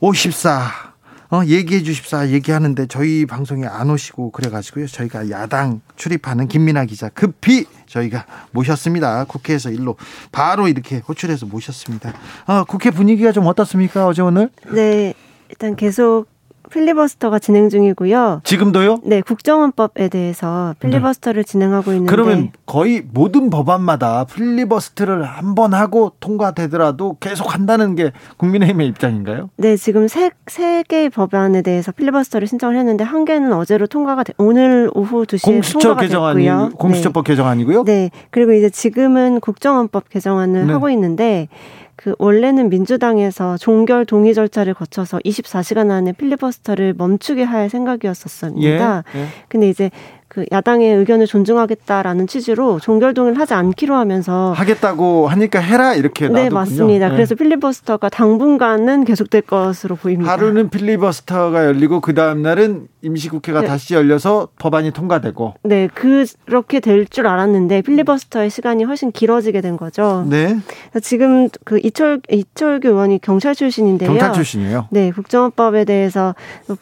54 0.00 0.94
어, 1.30 1.42
얘기해 1.44 1.82
주십사 1.82 2.28
얘기하는데 2.28 2.86
저희 2.86 3.26
방송에 3.26 3.66
안 3.66 3.90
오시고 3.90 4.30
그래가지고요 4.30 4.86
저희가 4.86 5.30
야당 5.30 5.80
출입하는 5.96 6.48
김민아 6.48 6.84
기자 6.84 7.08
급히 7.08 7.64
저희가 7.86 8.24
모셨습니다 8.52 9.24
국회에서 9.24 9.70
일로 9.70 9.96
바로 10.30 10.68
이렇게 10.68 10.98
호출해서 10.98 11.46
모셨습니다 11.46 12.12
어, 12.46 12.64
국회 12.64 12.90
분위기가 12.90 13.32
좀 13.32 13.46
어떻습니까 13.46 14.06
어제 14.06 14.22
오늘 14.22 14.50
네, 14.70 15.14
일단 15.48 15.74
계속 15.74 16.26
필리버스터가 16.70 17.38
진행 17.38 17.68
중이고요. 17.68 18.40
지금도요? 18.44 18.98
네, 19.04 19.20
국정원법에 19.20 20.08
대해서 20.08 20.74
필리버스터를 20.80 21.44
네. 21.44 21.50
진행하고 21.50 21.92
있는데 21.92 22.10
그러면 22.10 22.50
거의 22.66 23.02
모든 23.12 23.50
법안마다 23.50 24.24
필리버스터를 24.24 25.22
한 25.24 25.54
번 25.54 25.72
하고 25.72 26.10
통과되더라도 26.18 27.16
계속 27.20 27.54
한다는 27.54 27.94
게 27.94 28.10
국민의힘의 28.38 28.88
입장인가요? 28.88 29.50
네, 29.56 29.76
지금 29.76 30.08
세, 30.08 30.30
세 30.48 30.82
개의 30.88 31.10
법안에 31.10 31.62
대해서 31.62 31.92
필리버스터를 31.92 32.48
신청을 32.48 32.76
했는데 32.76 33.04
한 33.04 33.24
개는 33.24 33.52
어제로 33.52 33.86
통과가 33.86 34.24
돼, 34.24 34.32
오늘 34.36 34.90
오후 34.94 35.24
2시에 35.26 35.44
공수처 35.44 35.78
통과가 35.78 36.00
개정안이 36.00 36.42
됐고요. 36.44 36.70
공수처법 36.76 37.24
네. 37.24 37.32
개정안이고요? 37.32 37.84
네. 37.84 38.10
그리고 38.30 38.52
이제 38.52 38.68
지금은 38.68 39.38
국정원법 39.40 40.08
개정안을 40.08 40.66
네. 40.66 40.72
하고 40.72 40.90
있는데 40.90 41.48
그 41.96 42.14
원래는 42.18 42.70
민주당에서 42.70 43.56
종결 43.56 44.04
동의 44.06 44.34
절차를 44.34 44.74
거쳐서 44.74 45.18
24시간 45.18 45.90
안에 45.90 46.12
필리버스터를 46.12 46.94
멈추게 46.96 47.42
할 47.42 47.70
생각이었었습니다. 47.70 49.04
예, 49.14 49.18
예. 49.18 49.26
근데 49.48 49.68
이제 49.68 49.90
그 50.34 50.44
야당의 50.50 50.96
의견을 50.96 51.26
존중하겠다라는 51.26 52.26
취지로 52.26 52.80
종결 52.80 53.14
동의를 53.14 53.38
하지 53.38 53.54
않기로 53.54 53.94
하면서 53.94 54.52
하겠다고 54.52 55.28
하니까 55.28 55.60
해라 55.60 55.94
이렇게 55.94 56.26
놔뒀군요. 56.26 56.42
네 56.42 56.50
맞습니다. 56.50 57.08
네. 57.08 57.14
그래서 57.14 57.36
필리버스터가 57.36 58.08
당분간은 58.08 59.04
계속될 59.04 59.42
것으로 59.42 59.94
보입니다. 59.94 60.32
하루는 60.32 60.70
필리버스터가 60.70 61.66
열리고 61.66 62.00
그 62.00 62.14
다음 62.14 62.42
날은 62.42 62.88
임시국회가 63.02 63.60
네. 63.60 63.66
다시 63.68 63.94
열려서 63.94 64.48
법안이 64.58 64.90
통과되고. 64.90 65.54
네 65.62 65.88
그렇게 65.94 66.80
될 66.80 67.04
줄 67.14 67.26
알았는데 67.28 67.82
필리버스터의 67.82 68.50
시간이 68.50 68.82
훨씬 68.82 69.12
길어지게 69.12 69.60
된 69.60 69.76
거죠. 69.76 70.26
네. 70.28 70.56
지금 71.02 71.48
그 71.64 71.78
이철 71.78 72.20
이철규 72.28 72.88
의원이 72.88 73.20
경찰 73.20 73.54
출신인데요. 73.54 74.10
경찰 74.10 74.32
출신이에요. 74.32 74.88
네, 74.90 75.12
국정원법에 75.12 75.84
대해서 75.84 76.34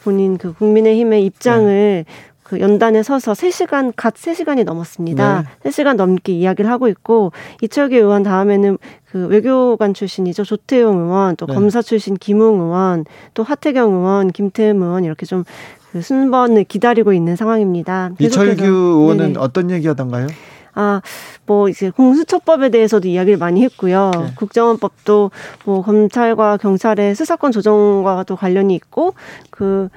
본인 0.04 0.38
그 0.38 0.54
국민의힘의 0.54 1.24
입장을 1.24 2.04
네. 2.06 2.31
그 2.52 2.60
연단에 2.60 3.02
서서 3.02 3.32
3시간, 3.32 3.94
갓 3.96 4.12
3시간이 4.12 4.64
넘었습니다. 4.64 5.44
네. 5.62 5.70
3시간 5.70 5.96
넘게 5.96 6.34
이야기를 6.34 6.70
하고 6.70 6.86
있고, 6.88 7.32
이철규 7.62 7.94
의원 7.96 8.22
다음에는 8.22 8.76
그 9.10 9.26
외교관 9.28 9.94
출신이죠. 9.94 10.44
조태용 10.44 10.98
의원, 10.98 11.34
또 11.36 11.46
네. 11.46 11.54
검사 11.54 11.80
출신 11.80 12.14
김웅 12.14 12.60
의원, 12.60 13.06
또 13.32 13.42
하태경 13.42 13.90
의원, 13.94 14.30
김태흠 14.30 14.82
의원, 14.82 15.04
이렇게 15.04 15.24
좀 15.26 15.44
그 15.92 16.00
순번을 16.00 16.64
기다리고 16.64 17.12
있는 17.12 17.36
상황입니다. 17.36 18.12
이철규 18.18 18.54
계속해서- 18.62 18.64
의원은 18.64 19.16
네네. 19.34 19.34
어떤 19.38 19.70
얘기하던가요? 19.70 20.26
아, 20.74 21.02
뭐 21.44 21.68
이제 21.68 21.90
공수처법에 21.90 22.70
대해서도 22.70 23.08
이야기를 23.08 23.38
많이 23.38 23.62
했고요. 23.62 24.10
네. 24.14 24.32
국정원법도 24.36 25.30
뭐 25.66 25.82
검찰과 25.82 26.56
경찰의 26.56 27.14
수사권 27.14 27.52
조정과도 27.52 28.36
관련이 28.36 28.74
있고 28.74 29.12
그, 29.50 29.90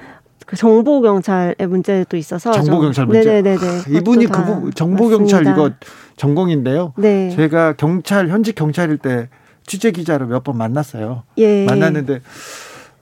그 0.46 0.56
정보 0.56 1.02
경찰의 1.02 1.56
문제도 1.68 2.16
있어서 2.18 2.52
좀- 2.52 2.64
정보 2.66 2.82
경찰 2.82 3.06
문제. 3.06 3.24
네네네네. 3.42 3.58
아, 3.68 3.84
이분이 3.90 4.28
그 4.28 4.72
정보 4.76 5.10
경찰. 5.10 5.42
이거 5.44 5.72
전공인데요. 6.18 6.94
네. 6.98 7.30
제가 7.36 7.74
경찰 7.74 8.30
현직 8.30 8.56
경찰일 8.56 8.98
때 9.00 9.28
취재 9.66 9.92
기자를 9.92 10.28
몇번 10.28 10.58
만났어요. 10.58 11.24
예. 11.40 11.66
만났는데 11.66 12.22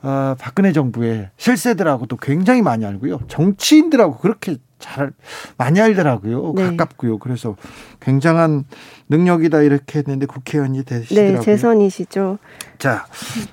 아, 0.02 0.36
박근혜 0.40 0.72
정부의 0.74 1.30
실세들하고도 1.38 2.18
굉장히 2.18 2.62
많이 2.62 2.86
알고요. 2.86 3.20
정치인들하고 3.28 4.18
그렇게 4.18 4.58
잘 4.80 5.12
많이 5.58 5.80
알더라고요. 5.80 6.54
네. 6.56 6.76
가깝고요. 6.76 7.20
그래서 7.20 7.56
굉장한 8.02 8.66
능력이다 9.10 9.62
이렇게 9.62 10.00
했는데 10.00 10.26
국회의원이 10.26 10.84
되시더라고요. 10.84 11.38
네, 11.40 11.42
재선이시죠. 11.46 12.38
자, 12.80 13.06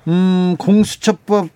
음, 0.09 0.55
공수처법 0.59 1.47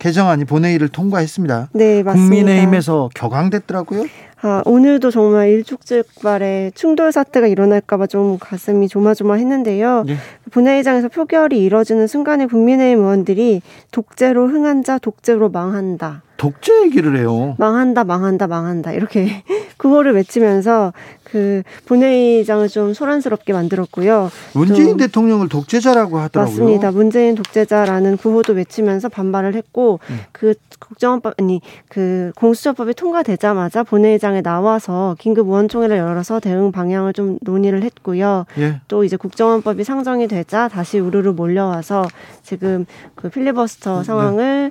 개정안이 0.00 0.46
본회의를 0.46 0.88
통과했습니다. 0.88 1.68
네, 1.72 2.02
맞습니다. 2.02 2.12
국민의힘에서 2.12 3.10
격앙됐더라고요. 3.14 4.06
아, 4.42 4.62
오늘도 4.64 5.10
정말 5.10 5.50
일촉즉발의 5.50 6.72
충돌 6.74 7.12
사태가 7.12 7.46
일어날까봐 7.46 8.06
좀 8.06 8.38
가슴이 8.40 8.88
조마조마했는데요. 8.88 10.04
예. 10.08 10.16
본회의장에서 10.50 11.08
표결이 11.08 11.62
이뤄지는 11.62 12.06
순간에 12.06 12.46
국민의힘 12.46 13.00
의원들이 13.00 13.60
독재로 13.92 14.48
흥한 14.48 14.82
자 14.82 14.98
독재로 14.98 15.50
망한다. 15.50 16.22
독재 16.40 16.84
얘기를 16.84 17.18
해요. 17.18 17.54
망한다, 17.58 18.04
망한다, 18.04 18.46
망한다. 18.46 18.92
이렇게 18.92 19.42
구호를 19.76 20.14
외치면서 20.14 20.94
그 21.22 21.62
본회의장을 21.84 22.66
좀 22.68 22.94
소란스럽게 22.94 23.52
만들었고요. 23.52 24.30
문재인 24.54 24.88
좀- 24.88 24.96
대통령을 24.96 25.50
독재자라고 25.50 26.18
하더라고요. 26.18 26.54
맞습니다. 26.56 26.92
문재인 26.92 27.34
독재자라는 27.34 28.16
구호도 28.16 28.54
외치면서 28.54 29.10
반발을 29.10 29.54
했고 29.54 30.00
음. 30.08 30.20
그 30.32 30.54
국정원법 30.78 31.34
아니 31.38 31.60
그 31.90 32.32
공수처법이 32.36 32.94
통과되자마자 32.94 33.82
본회의장에 33.82 34.40
나와서 34.40 35.16
긴급 35.18 35.46
의원총회를 35.46 35.98
열어서 35.98 36.40
대응 36.40 36.72
방향을 36.72 37.12
좀 37.12 37.36
논의를 37.42 37.82
했고요. 37.82 38.46
예. 38.58 38.80
또 38.88 39.04
이제 39.04 39.18
국정원법이 39.18 39.84
상정이 39.84 40.26
되자 40.26 40.68
다시 40.68 40.98
우르르 40.98 41.32
몰려와서 41.32 42.06
지금 42.42 42.86
그 43.14 43.28
네. 43.28 43.30
필리버스터 43.30 44.04
상황을 44.04 44.70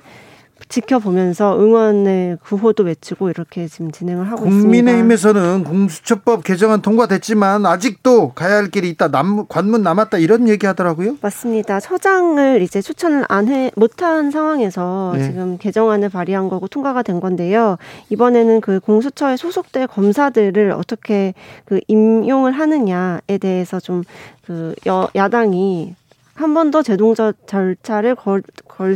지켜보면서 0.68 1.58
응원의 1.58 2.38
구호도 2.42 2.84
외치고 2.84 3.30
이렇게 3.30 3.66
지금 3.68 3.90
진행을 3.90 4.26
하고 4.30 4.46
있습니다. 4.46 4.62
국민의힘에서는 4.62 5.64
공수처법 5.64 6.44
개정안 6.44 6.82
통과됐지만 6.82 7.66
아직도 7.66 8.32
가야 8.34 8.56
할 8.56 8.70
길이 8.70 8.88
있다. 8.90 9.08
남, 9.08 9.46
관문 9.46 9.82
남았다. 9.82 10.18
이런 10.18 10.48
얘기 10.48 10.66
하더라고요. 10.66 11.16
맞습니다. 11.20 11.80
처장을 11.80 12.62
이제 12.62 12.80
추천을 12.80 13.24
안 13.28 13.48
해, 13.48 13.70
못한 13.76 14.30
상황에서 14.30 15.14
네. 15.16 15.24
지금 15.24 15.58
개정안을 15.58 16.08
발의한 16.08 16.48
거고 16.48 16.68
통과가 16.68 17.02
된 17.02 17.20
건데요. 17.20 17.76
이번에는 18.10 18.60
그 18.60 18.80
공수처에 18.80 19.36
소속된 19.36 19.86
검사들을 19.88 20.72
어떻게 20.72 21.34
그 21.64 21.80
임용을 21.88 22.52
하느냐에 22.52 23.38
대해서 23.40 23.80
좀그 23.80 24.74
야당이 25.14 25.94
한 26.40 26.54
번 26.54 26.70
더 26.70 26.82
제동 26.82 27.14
저- 27.14 27.32
절차를 27.46 28.14
걸 28.16 28.42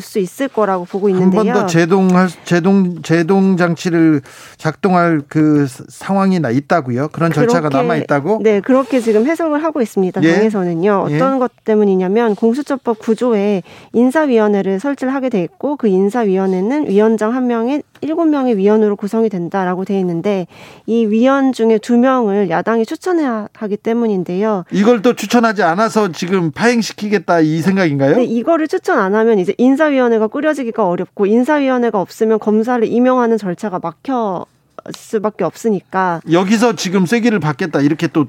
수 0.00 0.18
있을 0.18 0.48
거라고 0.48 0.87
보고 0.87 1.09
한 1.09 1.14
있는데요. 1.14 1.52
번더 1.52 1.66
제동할 1.66 2.28
제동 2.44 3.02
제동 3.02 3.57
장치를 3.59 4.22
작동할 4.57 5.20
그 5.28 5.66
사- 5.66 5.85
상황이 5.88 6.40
나 6.40 6.48
있다고요. 6.50 7.09
그런 7.09 7.30
절차가 7.33 7.68
그렇게- 7.68 7.76
남아 7.87 7.96
있다고. 7.96 8.40
네, 8.42 8.61
그렇게 8.61 9.00
지금 9.00 9.26
해석을 9.26 9.62
하고 9.62 9.83
있습니다. 9.83 10.22
예. 10.22 10.33
당에서는요. 10.37 11.07
예. 11.11 11.16
어떤 11.16 11.38
것 11.38 11.52
때문이냐면 11.64 12.35
공수처법 12.35 12.98
구조에 12.98 13.62
인사위원회를 13.92 14.80
설치를 14.80 15.12
하게 15.14 15.28
돼 15.28 15.42
있고 15.42 15.76
그 15.76 15.87
인사위원회는 15.88 16.88
위원장 16.88 17.35
한 17.35 17.46
명에 17.46 17.83
일곱 18.05 18.27
명의 18.27 18.57
위원으로 18.57 18.97
구성이 18.97 19.29
된다라고 19.29 19.85
돼 19.85 19.99
있는데 19.99 20.47
이 20.87 21.07
위원 21.07 21.53
중에 21.53 21.79
두 21.79 21.97
명을 21.97 22.51
야당이 22.51 22.85
추천해야 22.85 23.49
하기 23.53 23.79
때문인데요. 23.79 24.64
이걸 24.71 25.03
또 25.03 25.14
추천하지 25.14 25.62
않아서 25.62 26.12
지금 26.12 26.51
파행시키겠다 26.51 27.40
이 27.40 27.61
생각인가요? 27.61 28.14
근데 28.14 28.25
이거를 28.25 28.69
추천 28.69 28.99
안 28.99 29.14
하면 29.14 29.38
이제 29.38 29.55
인사위원회가 29.59 30.27
꾸려지기가 30.27 30.87
어렵고 30.87 31.27
인사위원회가 31.27 32.01
없으면 32.01 32.38
검사를 32.38 32.87
임용하는 32.87 33.38
절차가 33.38 33.79
막혀 33.79 34.47
수밖에 34.95 35.45
없으니까 35.45 36.21
여기서 36.31 36.77
지금 36.77 37.07
세기를 37.07 37.40
받겠다 37.40 37.81
이렇게 37.81 38.07
또 38.07 38.27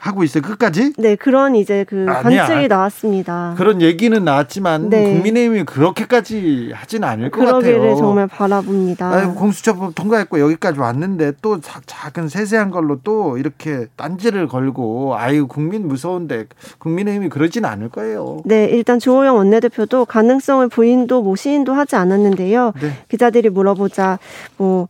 하고 0.00 0.24
있어요. 0.24 0.42
끝까지 0.42 0.94
네 0.96 1.14
그런 1.14 1.54
이제 1.54 1.84
그 1.86 2.06
아니야. 2.08 2.46
관측이 2.46 2.68
나왔습니다. 2.68 3.54
그런 3.58 3.82
얘기는 3.82 4.24
나왔지만 4.24 4.88
네. 4.88 5.12
국민의힘이 5.12 5.64
그렇게까지 5.64 6.70
하진 6.74 7.04
않을 7.04 7.30
것 7.30 7.40
그러기를 7.40 7.78
같아요. 7.80 7.96
정말 7.96 8.26
바라봅니다. 8.26 9.12
아유, 9.12 9.34
공수처법 9.34 9.94
통과했고 9.94 10.40
여기까지 10.40 10.80
왔는데 10.80 11.32
또 11.42 11.60
자- 11.60 11.82
작은 11.84 12.28
세세한 12.28 12.70
걸로 12.70 12.98
또 13.04 13.36
이렇게 13.36 13.86
딴지를 13.96 14.48
걸고 14.48 15.16
아유 15.16 15.46
국민 15.46 15.86
무서운데 15.86 16.46
국민의힘이 16.78 17.28
그러진 17.28 17.66
않을 17.66 17.90
거예요. 17.90 18.40
네, 18.46 18.64
일단 18.66 18.98
주호영 18.98 19.36
원내대표도 19.36 20.06
가능성을 20.06 20.66
부인도 20.68 21.22
뭐 21.22 21.36
시인도 21.36 21.74
하지 21.74 21.96
않았는데요. 21.96 22.72
네. 22.80 22.92
기자들이 23.10 23.50
물어보자 23.50 24.18
뭐 24.56 24.88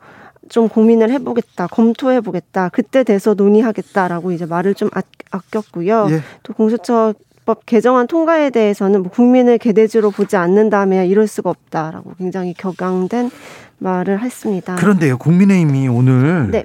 좀 0.50 0.68
고민을 0.68 1.10
해보겠다, 1.12 1.68
검토해보겠다, 1.68 2.68
그때 2.70 3.04
돼서 3.04 3.34
논의하겠다라고 3.34 4.32
이제 4.32 4.44
말을 4.44 4.74
좀 4.74 4.90
아, 4.92 5.00
아꼈고요. 5.30 6.08
예. 6.10 6.20
또 6.42 6.52
공수처 6.52 7.14
법 7.46 7.64
개정안 7.64 8.06
통과에 8.06 8.50
대해서는 8.50 9.02
뭐 9.02 9.10
국민을 9.10 9.58
개돼지로 9.58 10.10
보지 10.10 10.36
않는다면 10.36 11.06
이럴 11.06 11.26
수가 11.26 11.50
없다라고 11.50 12.14
굉장히 12.18 12.52
격앙된 12.54 13.30
말을 13.78 14.20
했습니다. 14.20 14.74
그런데요, 14.74 15.18
국민의힘이 15.18 15.88
오늘 15.88 16.50
네. 16.50 16.64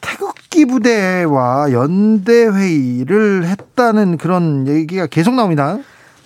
태극기 0.00 0.64
부대와 0.64 1.72
연대 1.72 2.46
회의를 2.46 3.46
했다는 3.46 4.16
그런 4.16 4.66
얘기가 4.66 5.06
계속 5.06 5.34
나옵니다. 5.34 5.78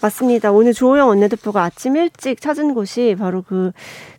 맞습니다. 0.05 0.53
오늘 0.53 0.75
조호영 0.75 1.09
원내대표가 1.09 1.62
아침 1.62 1.97
일찍 1.97 2.38
찾은 2.38 2.75
곳이 2.75 3.17
바로 3.19 3.40
그 3.40 3.73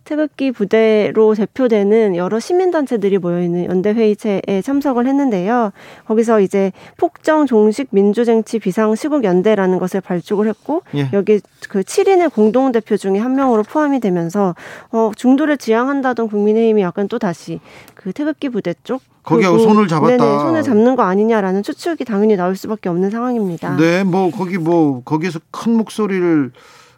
태극기 0.04 0.52
부대로 0.52 1.36
대표되는 1.36 2.16
여러 2.16 2.40
시민단체들이 2.40 3.20
모여있는 3.20 3.66
연대회의체에 3.66 4.62
참석을 4.64 5.06
했는데요. 5.06 5.72
거기서 6.08 6.40
이제 6.40 6.72
폭정 6.98 7.46
종식 7.46 7.90
민주쟁취 7.92 8.58
비상시국연대라는 8.58 9.78
것을 9.78 10.02
발족을 10.02 10.48
했고 10.48 10.82
예. 10.96 11.10
여기 11.14 11.40
그 11.70 11.82
7인의 11.82 12.34
공동대표 12.34 12.98
중에 12.98 13.20
한 13.20 13.36
명으로 13.36 13.62
포함이 13.62 14.00
되면서 14.00 14.56
어, 14.92 15.12
중도를 15.16 15.58
지향한다던 15.58 16.30
국민의힘이 16.30 16.82
약간 16.82 17.08
또 17.08 17.20
다시 17.20 17.60
그 17.94 18.12
태극기 18.12 18.50
부대 18.50 18.74
쪽 18.84 19.02
거기하고 19.26 19.60
손을 19.60 19.88
잡았다. 19.88 20.18
네네, 20.18 20.40
손을 20.40 20.64
잡는 20.64 20.96
거 20.96 21.04
아니냐라는 21.04 21.64
추측이 21.64 22.06
당연히 22.06 22.36
나올 22.36 22.56
수밖에 22.56 22.90
없는 22.90 23.10
상황입니다. 23.10 23.76
네, 23.78 24.04
뭐 24.04 24.32
거기 24.32 24.58
뭐 24.58 25.02
거기서 25.04 25.40
큰 25.52 25.74
목소리를 25.74 26.52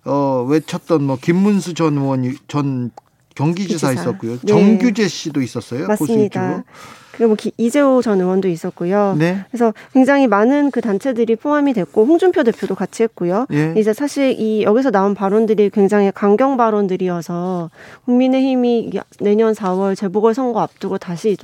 어, 0.05 0.45
외쳤던 0.47 1.03
뭐 1.03 1.17
김문수 1.21 1.73
전 1.73 1.97
의원 1.97 2.35
전 2.47 2.91
경기지사, 3.35 3.89
기지사. 3.89 4.01
있었고요. 4.01 4.31
네. 4.39 4.47
정규재 4.47 5.07
씨도 5.07 5.41
있었어요. 5.41 5.87
맞습니다. 5.87 6.63
그리고 7.11 7.29
뭐 7.29 7.37
이재호 7.57 8.01
전 8.03 8.21
의원도 8.21 8.47
있었고요. 8.47 9.15
네. 9.17 9.43
그래서 9.49 9.73
굉장히 9.91 10.27
많은 10.27 10.69
그 10.69 10.81
단체들이 10.81 11.35
포함이 11.35 11.73
됐고 11.73 12.05
홍준표 12.05 12.43
대표도 12.43 12.75
같이 12.75 13.03
했고요. 13.03 13.47
예. 13.53 13.73
이제 13.75 13.91
사실 13.91 14.39
이 14.39 14.61
여기서 14.63 14.91
나온 14.91 15.15
발언들이 15.15 15.71
굉장히 15.71 16.11
강경 16.13 16.57
발언들이어서 16.57 17.71
국민의힘이 18.05 18.91
내년 19.19 19.53
4월 19.53 19.95
재보궐 19.95 20.35
선거 20.35 20.61
앞두고 20.61 20.99
다시 20.99 21.35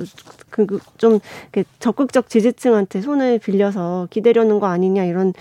그좀 0.54 1.20
그 1.52 1.64
적극적 1.80 2.30
지지층한테 2.30 3.02
손을 3.02 3.40
빌려서 3.40 4.08
기대려는 4.10 4.60
거 4.60 4.68
아니냐 4.68 5.06
이런 5.06 5.34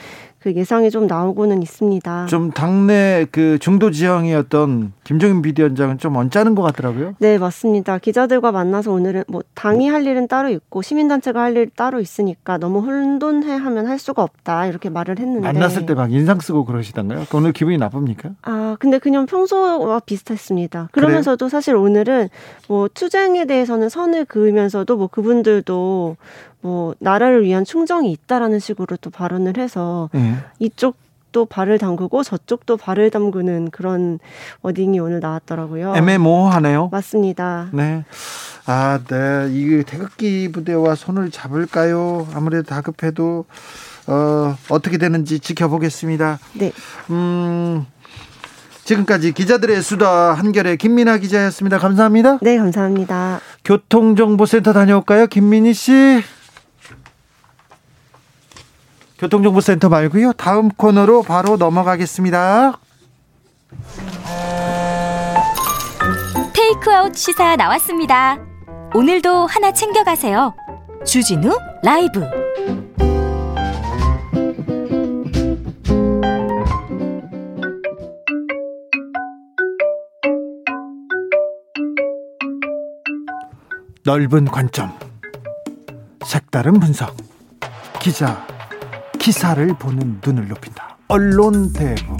그 0.42 0.52
예상이 0.54 0.90
좀 0.90 1.06
나오고는 1.06 1.62
있습니다. 1.62 2.26
좀 2.26 2.50
당내 2.50 3.26
그 3.30 3.58
중도 3.60 3.90
지형이었던 3.90 4.92
김종인 5.04 5.40
비대위원장은 5.42 5.98
좀 5.98 6.16
언짢은 6.16 6.54
것 6.54 6.62
같더라고요. 6.62 7.14
네, 7.18 7.38
맞습니다. 7.38 7.98
기자들과 7.98 8.50
만나서 8.52 8.90
오늘은 8.92 9.24
뭐 9.28 9.42
당이 9.54 9.88
할 9.88 10.04
일은 10.06 10.26
따로 10.28 10.48
있고 10.50 10.82
시민단체가 10.82 11.40
할 11.40 11.52
일 11.52 11.68
따로 11.76 12.00
있으니까 12.00 12.56
너무 12.56 12.78
혼돈해 12.80 13.54
하면 13.54 13.86
할 13.86 13.98
수가 13.98 14.22
없다 14.22 14.66
이렇게 14.66 14.88
말을 14.88 15.18
했는데 15.18 15.40
만났을 15.52 15.84
때 15.84 15.92
막 15.92 16.10
인상 16.10 16.40
쓰고 16.40 16.64
그러시던가요? 16.64 17.26
오늘 17.34 17.52
기분이 17.52 17.76
나쁩니까? 17.76 18.30
아, 18.40 18.76
근데 18.80 18.98
그냥 18.98 19.26
평소와 19.26 20.00
비슷했습니다. 20.00 20.88
그러면서도 20.92 21.36
그래요? 21.36 21.50
사실 21.50 21.76
오늘은 21.76 22.30
뭐 22.68 22.88
투쟁에 22.92 23.44
대해서는 23.44 23.90
선을 23.90 24.24
그으면서도 24.24 24.96
뭐 24.96 25.08
그분들도 25.08 26.16
뭐 26.62 26.94
나라를 26.98 27.44
위한 27.44 27.64
충정이 27.64 28.10
있다라는 28.12 28.58
식으로 28.58 28.96
또 29.00 29.10
발언을 29.10 29.58
해서 29.58 30.08
네. 30.12 30.36
이쪽 30.58 30.96
도 31.32 31.46
발을 31.46 31.78
담그고 31.78 32.22
저쪽도 32.22 32.76
발을 32.76 33.10
담그는 33.10 33.70
그런 33.70 34.18
워딩이 34.60 35.00
오늘 35.00 35.20
나왔더라고요. 35.20 35.94
애매모호하네요. 35.96 36.90
맞습니다. 36.92 37.70
네. 37.72 38.04
아, 38.66 39.00
네. 39.08 39.48
이 39.50 39.82
태극기 39.86 40.52
부대와 40.52 40.94
손을 40.94 41.30
잡을까요? 41.30 42.28
아무래도 42.34 42.64
다급해도 42.64 43.46
어, 44.08 44.56
어떻게 44.68 44.98
되는지 44.98 45.40
지켜보겠습니다. 45.40 46.38
네. 46.52 46.70
음. 47.08 47.86
지금까지 48.84 49.32
기자들의 49.32 49.80
수다 49.80 50.34
한결의 50.34 50.76
김민아 50.76 51.16
기자였습니다. 51.16 51.78
감사합니다. 51.78 52.38
네, 52.42 52.58
감사합니다. 52.58 53.40
교통정보센터 53.64 54.74
다녀올까요? 54.74 55.28
김민희 55.28 55.72
씨. 55.72 56.22
교통정보센터 59.22 59.88
말고요. 59.88 60.32
다음 60.32 60.68
코너로 60.68 61.22
바로 61.22 61.56
넘어가겠습니다. 61.56 62.76
테이크아웃 66.52 67.14
시사 67.14 67.54
나왔습니다. 67.54 68.38
오늘도 68.94 69.46
하나 69.46 69.72
챙겨가세요. 69.72 70.54
주진우 71.06 71.56
라이브. 71.84 72.20
넓은 84.04 84.46
관점, 84.46 84.92
색다른 86.26 86.80
분석, 86.80 87.16
기자 88.00 88.44
기사를 89.22 89.64
보는 89.78 90.20
눈을 90.26 90.48
높인다. 90.48 90.96
언론 91.06 91.72
대부 91.72 92.16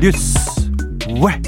뉴스 0.00 0.38
왜 1.08 1.40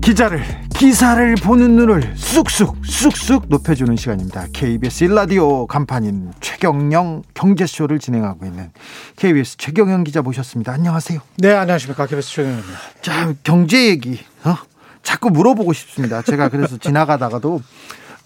기자를 0.00 0.44
기사를 0.78 1.34
보는 1.34 1.74
눈을 1.74 2.14
쑥쑥 2.16 2.86
쑥쑥 2.86 3.46
높여주는 3.48 3.96
시간입니다. 3.96 4.46
KBS 4.52 5.04
일라디오 5.04 5.66
간판인 5.66 6.30
최경영 6.40 7.24
경제쇼를 7.34 7.98
진행하고 7.98 8.46
있는 8.46 8.70
KBS 9.16 9.56
최경영 9.56 10.04
기자 10.04 10.22
모셨습니다. 10.22 10.72
안녕하세요. 10.72 11.18
네, 11.38 11.52
안녕하십니까. 11.52 12.06
KBS 12.06 12.28
최경영입니다. 12.30 12.78
자, 13.02 13.34
경제 13.42 13.88
얘기 13.88 14.20
어? 14.44 14.54
자꾸 15.02 15.30
물어보고 15.30 15.72
싶습니다. 15.72 16.22
제가 16.22 16.48
그래서 16.48 16.78
지나가다가도 16.78 17.60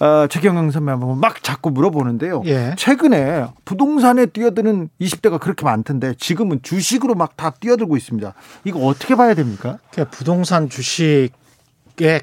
어, 0.01 0.27
최경영 0.29 0.71
선배 0.71 0.91
한번 0.93 1.19
막 1.21 1.43
자꾸 1.43 1.71
물어보는데요. 1.71 2.43
예. 2.47 2.75
최근에 2.79 3.47
부동산에 3.67 4.27
뛰어드는 4.27 4.89
20대가 5.01 5.39
그렇게 5.39 5.65
많던데 5.65 6.15
지금은 6.19 6.61
주식으로 6.63 7.15
막 7.15 7.37
다 7.37 7.51
뛰어들고 7.51 7.97
있습니다. 7.97 8.35
이거 8.65 8.81
어떻게 8.87 9.15
봐야 9.15 9.35
됩니까? 9.35 9.79
그러니까 9.91 10.17
부동산 10.17 10.69
주식의 10.69 11.31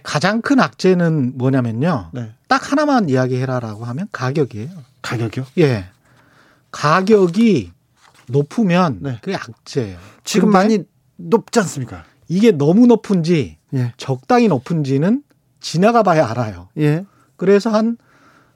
가장 0.04 0.42
큰 0.42 0.60
악재는 0.60 1.38
뭐냐면요. 1.38 2.10
네. 2.13 2.32
딱 2.48 2.72
하나만 2.72 3.10
이야기해라라고 3.10 3.86
하면 3.86 4.08
가격이에요. 4.12 4.70
가격이요? 5.04 5.46
예. 5.60 5.86
가격이 6.72 7.72
높으면 8.28 9.00
네. 9.02 9.18
그게 9.22 9.36
악재예요. 9.36 9.98
지금 10.24 10.52
많이 10.52 10.80
높지 11.16 11.60
않습니까? 11.60 12.04
이게 12.28 12.52
너무 12.52 12.88
높은지 12.88 13.58
예. 13.74 13.94
적당히 13.98 14.48
높은지는 14.48 15.24
지나가 15.60 16.02
봐야 16.04 16.28
알아요. 16.30 16.70
예. 16.80 17.06
그래서 17.38 17.69
한 17.69 17.97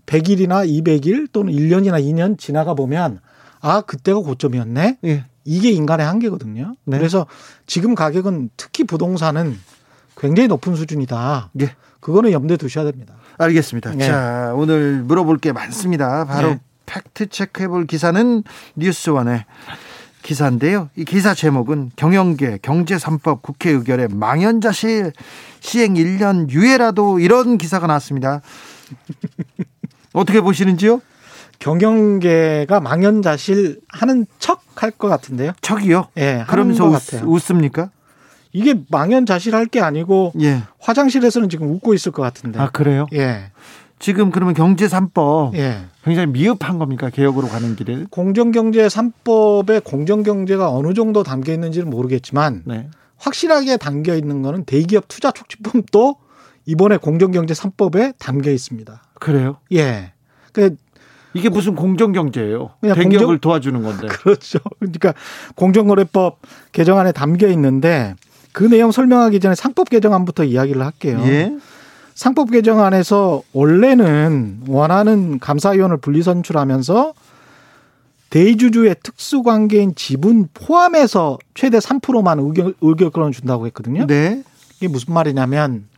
100일이나 0.05 0.67
200일 0.67 1.31
또는 1.31 1.53
1년이나 1.53 2.03
2년 2.03 2.37
지나가 2.37 2.73
보면 2.73 3.19
아, 3.61 3.81
그때가 3.81 4.19
고점이었네. 4.19 4.97
예. 5.05 5.25
이게 5.45 5.71
인간의 5.71 6.05
한계거든요. 6.05 6.75
네. 6.85 6.97
그래서 6.97 7.25
지금 7.65 7.95
가격은 7.95 8.49
특히 8.57 8.83
부동산은 8.83 9.57
굉장히 10.17 10.47
높은 10.47 10.75
수준이다. 10.75 11.51
예. 11.61 11.75
그거는 11.99 12.31
염두에 12.31 12.57
두셔야 12.57 12.85
됩니다. 12.85 13.15
알겠습니다. 13.37 13.91
네. 13.95 14.05
자, 14.05 14.53
오늘 14.55 15.03
물어볼 15.03 15.37
게 15.37 15.51
많습니다. 15.51 16.25
바로 16.25 16.49
네. 16.49 16.59
팩트 16.85 17.29
체크해 17.29 17.67
볼 17.67 17.85
기사는 17.85 18.43
뉴스원의 18.75 19.45
기사인데요. 20.21 20.89
이 20.95 21.05
기사 21.05 21.33
제목은 21.33 21.91
경영계 21.95 22.59
경제 22.61 22.95
3법 22.95 23.41
국회 23.41 23.71
의결에 23.71 24.07
망연자실 24.07 25.13
시행 25.59 25.93
1년 25.95 26.49
유예라도 26.49 27.19
이런 27.19 27.57
기사가 27.57 27.87
나왔습니다. 27.87 28.41
어떻게 30.13 30.41
보시는지요? 30.41 31.01
경영계가 31.59 32.79
망연자실 32.79 33.81
하는 33.89 34.25
척 34.39 34.61
할 34.75 34.91
것 34.91 35.07
같은데요. 35.09 35.51
척이요? 35.61 36.07
예. 36.17 36.21
네, 36.37 36.43
그러면서 36.47 36.85
웃, 36.85 37.23
웃습니까? 37.23 37.91
이게 38.51 38.75
망연자실 38.89 39.53
할 39.55 39.67
게 39.67 39.79
아니고 39.79 40.33
예. 40.41 40.63
화장실에서는 40.79 41.49
지금 41.49 41.69
웃고 41.71 41.93
있을 41.93 42.11
것 42.11 42.21
같은데. 42.23 42.59
아 42.59 42.69
그래요? 42.71 43.05
예. 43.13 43.51
지금 43.99 44.31
그러면 44.31 44.55
경제 44.55 44.87
3법 44.87 45.53
예. 45.55 45.85
굉장히 46.03 46.27
미흡한 46.31 46.79
겁니까? 46.79 47.09
개혁으로 47.11 47.47
가는 47.47 47.75
길에? 47.75 48.05
공정경제 48.09 48.87
3법에 48.87 49.83
공정경제가 49.83 50.71
어느 50.71 50.95
정도 50.95 51.21
담겨 51.21 51.53
있는지는 51.53 51.89
모르겠지만 51.91 52.63
네. 52.65 52.89
확실하게 53.17 53.77
담겨 53.77 54.15
있는 54.15 54.41
거는 54.41 54.65
대기업 54.65 55.05
투자 55.07 55.31
촉진법도 55.31 56.15
이번에 56.71 56.95
공정경제 56.95 57.53
3법에 57.53 58.13
담겨 58.17 58.49
있습니다. 58.49 59.03
그래요? 59.19 59.57
예. 59.73 60.13
그 60.53 60.77
이게 61.33 61.49
무슨 61.49 61.75
공정경제예요? 61.75 62.71
대기업을 62.81 63.19
공정... 63.19 63.39
도와주는 63.39 63.83
건데. 63.83 64.07
그렇죠. 64.23 64.59
그러니까 64.79 65.13
공정거래법 65.55 66.39
개정안에 66.71 67.11
담겨 67.11 67.47
있는데 67.49 68.15
그 68.53 68.63
내용 68.63 68.91
설명하기 68.91 69.41
전에 69.41 69.53
상법 69.53 69.89
개정안부터 69.89 70.45
이야기를 70.45 70.81
할게요. 70.81 71.21
예. 71.25 71.57
상법 72.15 72.51
개정안에서 72.51 73.43
원래는 73.51 74.61
원하는 74.67 75.39
감사위원을 75.39 75.97
분리 75.97 76.23
선출하면서 76.23 77.13
대주주의 78.29 78.95
특수관계인 79.03 79.93
지분 79.95 80.47
포함해서 80.53 81.37
최대 81.53 81.79
3%만 81.79 82.39
의결, 82.39 82.75
의결권을 82.79 83.33
준다고 83.33 83.65
했거든요. 83.67 84.07
네. 84.07 84.43
이게 84.77 84.87
무슨 84.87 85.13
말이냐면 85.13 85.90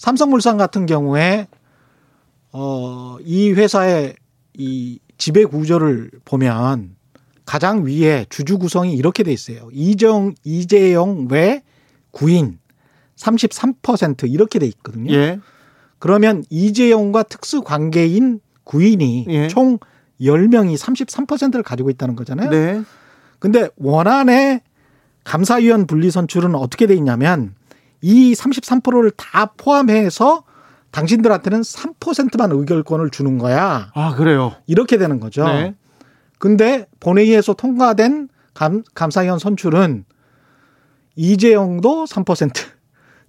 삼성물산 0.00 0.56
같은 0.56 0.86
경우에 0.86 1.46
어, 2.52 3.18
이 3.22 3.52
회사의 3.52 4.14
이 4.54 4.98
지배 5.18 5.44
구조를 5.44 6.10
보면 6.24 6.96
가장 7.44 7.84
위에 7.84 8.24
주주 8.30 8.56
구성이 8.56 8.94
이렇게 8.94 9.22
돼 9.22 9.30
있어요. 9.30 9.68
이정 9.72 10.34
이재용 10.42 11.28
외 11.30 11.62
구인 12.12 12.58
33% 13.16 14.30
이렇게 14.32 14.58
돼 14.58 14.64
있거든요. 14.68 15.12
예. 15.12 15.38
그러면 15.98 16.44
이재용과 16.48 17.24
특수 17.24 17.60
관계인 17.60 18.40
구인이 18.64 19.26
예. 19.28 19.48
총 19.48 19.78
10명이 20.18 20.78
33%를 20.78 21.62
가지고 21.62 21.90
있다는 21.90 22.16
거잖아요. 22.16 22.48
네. 22.48 22.82
근데 23.38 23.68
원안의 23.76 24.62
감사위원 25.24 25.86
분리 25.86 26.10
선출은 26.10 26.54
어떻게 26.54 26.86
돼 26.86 26.94
있냐면 26.94 27.54
이 28.02 28.32
33%를 28.34 29.10
다 29.12 29.52
포함해서 29.56 30.44
당신들한테는 30.90 31.60
3%만 31.60 32.50
의결권을 32.52 33.10
주는 33.10 33.38
거야. 33.38 33.90
아, 33.94 34.14
그래요. 34.14 34.54
이렇게 34.66 34.96
되는 34.98 35.20
거죠. 35.20 35.44
네. 35.44 35.74
근데 36.38 36.86
본회의에서 37.00 37.52
통과된 37.54 38.28
감, 38.54 38.82
감사위원 38.94 39.38
선출은 39.38 40.04
이재용도 41.16 42.04
3%, 42.06 42.52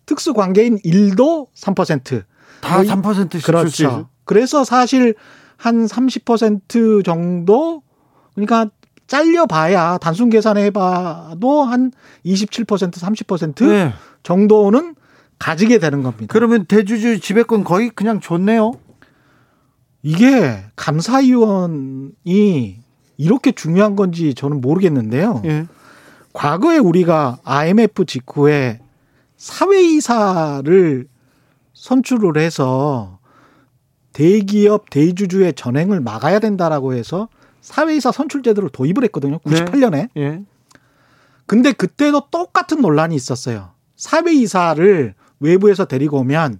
특수 0.05 0.33
관계인 0.33 0.77
1도 0.79 1.47
3%. 1.55 2.23
다 2.61 2.77
거의- 2.77 2.87
3%씩 2.89 3.45
그렇죠. 3.45 4.09
그래서 4.25 4.63
사실 4.63 5.15
한 5.57 5.85
30% 5.85 7.03
정도 7.03 7.81
그러니까 8.33 8.69
잘려봐야 9.11 9.97
단순 9.97 10.29
계산해봐도 10.29 11.63
한 11.63 11.91
27% 12.25 12.93
30% 12.93 13.67
네. 13.67 13.93
정도는 14.23 14.95
가지게 15.37 15.79
되는 15.79 16.01
겁니다. 16.01 16.27
그러면 16.29 16.63
대주주 16.63 17.19
지배권 17.19 17.65
거의 17.65 17.89
그냥 17.89 18.21
줬네요. 18.21 18.71
이게 20.01 20.63
감사위원이 20.77 22.13
이렇게 23.17 23.51
중요한 23.51 23.97
건지 23.97 24.33
저는 24.33 24.61
모르겠는데요. 24.61 25.41
예. 25.43 25.67
과거에 26.31 26.77
우리가 26.77 27.39
IMF 27.43 28.05
직후에 28.05 28.79
사회이사를 29.35 31.07
선출을 31.73 32.37
해서 32.37 33.19
대기업 34.13 34.89
대주주의 34.89 35.53
전행을 35.53 35.99
막아야 35.99 36.39
된다라고 36.39 36.93
해서 36.93 37.27
사회이사 37.61 38.11
선출 38.11 38.43
제도를 38.43 38.69
도입을 38.69 39.03
했거든요. 39.05 39.39
98년에. 39.39 40.09
예. 40.17 40.41
근데 41.45 41.71
그때도 41.71 42.27
똑같은 42.31 42.81
논란이 42.81 43.15
있었어요. 43.15 43.69
사회이사를 43.95 45.13
외부에서 45.39 45.85
데리고 45.85 46.19
오면 46.19 46.59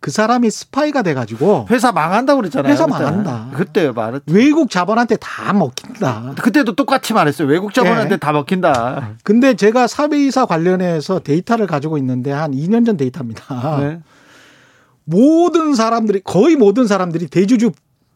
그 0.00 0.10
사람이 0.10 0.50
스파이가 0.50 1.02
돼가지고 1.02 1.68
회사 1.70 1.92
망한다고 1.92 2.40
그랬잖아요. 2.40 2.72
회사 2.72 2.86
그때. 2.86 2.98
망한다. 2.98 3.50
그때 3.54 3.92
말했. 3.92 4.22
외국 4.26 4.68
자본한테 4.68 5.16
다 5.16 5.52
먹힌다. 5.52 6.34
그때도 6.42 6.74
똑같이 6.74 7.12
말했어요. 7.12 7.46
외국 7.46 7.72
자본한테 7.72 8.14
예. 8.14 8.16
다 8.16 8.32
먹힌다. 8.32 9.16
근데 9.22 9.54
제가 9.54 9.86
사회이사 9.86 10.46
관련해서 10.46 11.20
데이터를 11.20 11.68
가지고 11.68 11.98
있는데 11.98 12.32
한 12.32 12.50
2년 12.50 12.84
전 12.84 12.96
데이터입니다. 12.96 13.78
네. 13.78 14.00
모든 15.04 15.74
사람들이 15.74 16.20
거의 16.24 16.56
모든 16.56 16.88
사람들이 16.88 17.28
대주주 17.28 17.70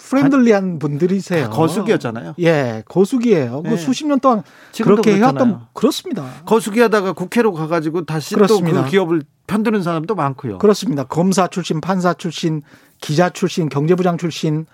friendly한 0.09 0.79
분들이세요. 0.79 1.51
거수기였잖아요. 1.51 2.35
예, 2.40 2.83
거수기예요. 2.87 3.62
그 3.62 3.69
네. 3.71 3.77
수십 3.77 4.07
년 4.07 4.21
동안 4.21 4.42
그렇게 4.83 5.16
해왔던 5.16 5.35
그렇잖아요. 5.35 5.69
그렇습니다. 5.73 6.25
거수기하다가 6.47 7.12
국회로 7.12 7.53
가가지고 7.53 8.05
다시 8.05 8.37
또. 8.37 8.61
그 8.61 8.85
기업을 8.87 9.23
편드는 9.47 9.83
사람도 9.83 10.14
많고요. 10.14 10.59
그렇습니다. 10.59 11.05
검사 11.05 11.47
출신, 11.47 11.81
판사 11.81 12.14
출신, 12.14 12.62
기자 13.01 13.31
출신, 13.31 13.69
경제부장 13.69 14.19
출신 14.19 14.66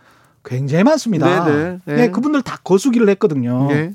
굉장히 0.45 0.85
많습니다. 0.85 1.45
네네. 1.45 1.79
네. 1.85 1.95
네, 1.95 2.11
그분들 2.11 2.43
다 2.43 2.59
거수기를 2.65 3.09
했거든요. 3.11 3.69
예. 3.71 3.95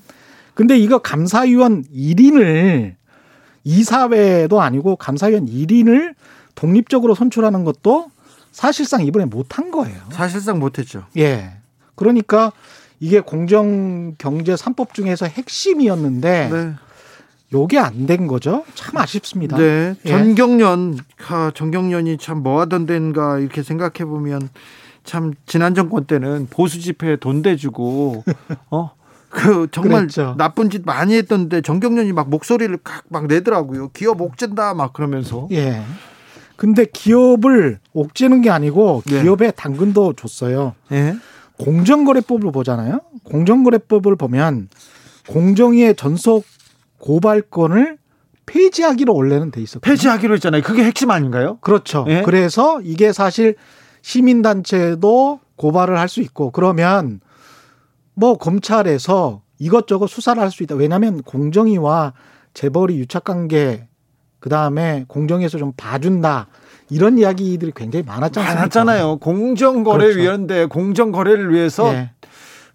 근데 0.54 0.78
이거 0.78 1.00
감사위원 1.00 1.84
1인을 1.94 2.96
이사회도 3.64 4.62
아니고 4.62 4.96
감사위원 4.96 5.46
1인을 5.46 6.16
독립적으로 6.56 7.14
선출하는 7.16 7.64
것도 7.64 8.08
사실상 8.62 9.06
이번에 9.06 9.26
못한 9.26 9.70
거예요. 9.70 10.00
사실상 10.10 10.58
못했죠. 10.58 11.04
예. 11.16 11.52
그러니까 11.94 12.52
이게 13.00 13.20
공정 13.20 14.16
경제 14.18 14.56
3법 14.56 14.94
중에서 14.96 15.28
핵심이었는데 15.28 16.50
네. 16.52 16.74
요게 17.54 17.78
안 17.78 18.08
된 18.08 18.26
거죠. 18.26 18.66
참 18.74 18.98
아쉽습니다. 18.98 19.58
네. 19.58 19.94
예. 20.04 20.10
전경련, 20.10 20.98
아, 21.30 21.52
전경련이 21.54 22.18
참 22.18 22.42
뭐 22.42 22.60
하던 22.62 22.88
데인가 22.88 23.38
이렇게 23.38 23.62
생각해 23.62 24.06
보면 24.10 24.50
참 25.04 25.34
지난 25.46 25.76
정권 25.76 26.06
때는 26.06 26.48
보수 26.50 26.80
집회에 26.80 27.16
돈 27.18 27.44
대주고 27.44 28.24
어. 28.72 28.92
그 29.30 29.68
정말 29.72 30.02
그랬죠. 30.08 30.34
나쁜 30.40 30.72
짓 30.72 30.82
많이 30.84 31.14
했던데 31.16 31.62
정경련이 31.62 32.12
막 32.12 32.28
목소리를 32.32 32.76
막, 32.84 33.04
막 33.10 33.28
내더라고요. 33.28 33.90
기업 33.90 34.20
옥죄다 34.20 34.74
막 34.74 34.94
그러면서. 34.94 35.48
예. 35.52 35.84
근데 36.58 36.86
기업을 36.86 37.80
옥죄는 37.94 38.42
게 38.42 38.50
아니고 38.50 39.04
예. 39.12 39.22
기업에 39.22 39.52
당근도 39.52 40.14
줬어요. 40.14 40.76
예. 40.92 41.16
공정거래법을 41.60 42.52
보잖아요. 42.52 43.00
공정거래법을 43.24 44.16
보면 44.16 44.70
공정위의 45.30 45.96
전속 45.96 46.46
고발권을 47.00 47.98
폐지하기로 48.46 49.14
원래는 49.14 49.52
돼 49.52 49.62
있었거든요. 49.62 49.92
폐지하기로 49.92 50.34
했잖아요. 50.36 50.62
그게 50.64 50.84
핵심 50.84 51.12
아닌가요? 51.12 51.58
그렇죠. 51.62 52.06
예? 52.08 52.22
그래서 52.24 52.80
이게 52.82 53.12
사실 53.14 53.56
시민단체도 54.02 55.40
고발을 55.58 55.98
할 56.00 56.08
수 56.08 56.22
있고 56.22 56.52
그러면 56.52 57.20
뭐 58.14 58.38
검찰에서 58.38 59.42
이것저것 59.60 60.08
수사를 60.08 60.42
할 60.42 60.50
수 60.52 60.64
있다. 60.64 60.76
왜냐하면 60.76 61.22
공정위와 61.24 62.14
재벌이 62.54 62.98
유착관계 63.00 63.88
그 64.40 64.50
다음에 64.50 65.06
공정에서 65.08 65.58
좀 65.58 65.74
봐준다 65.76 66.48
이런 66.90 67.18
이야기들이 67.18 67.72
굉장히 67.76 68.06
많았지 68.06 68.40
않습니까? 68.40 68.56
많았잖아요. 68.56 69.18
공정거래위원회 69.18 70.66
공정거래를 70.68 71.54
위해서 71.54 71.94
예. 71.94 72.12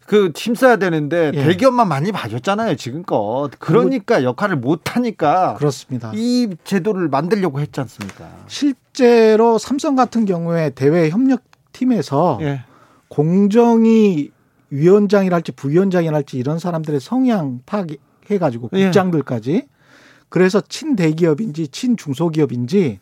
그 0.06 0.32
힘써야 0.36 0.76
되는데 0.76 1.30
예. 1.32 1.44
대기업만 1.44 1.88
많이 1.88 2.12
봐줬잖아요. 2.12 2.76
지금껏. 2.76 3.50
그러니까 3.58 4.24
역할을 4.24 4.56
못 4.56 4.96
하니까 4.96 5.54
그렇습니다. 5.54 6.12
이 6.14 6.54
제도를 6.64 7.08
만들려고 7.08 7.60
했지 7.60 7.80
않습니까? 7.80 8.28
실제로 8.46 9.56
삼성 9.58 9.94
같은 9.96 10.24
경우에 10.24 10.70
대외 10.70 11.08
협력팀에서 11.08 12.38
예. 12.42 12.64
공정위 13.08 14.30
위원장이랄지 14.70 15.52
부위원장이랄지 15.52 16.36
이런 16.38 16.58
사람들의 16.58 17.00
성향 17.00 17.60
파악해 17.64 18.38
가지고 18.38 18.68
예. 18.72 18.86
국장들까지 18.86 19.66
그래서 20.32 20.62
친대기업인지 20.62 21.68
친중소기업인지 21.68 23.00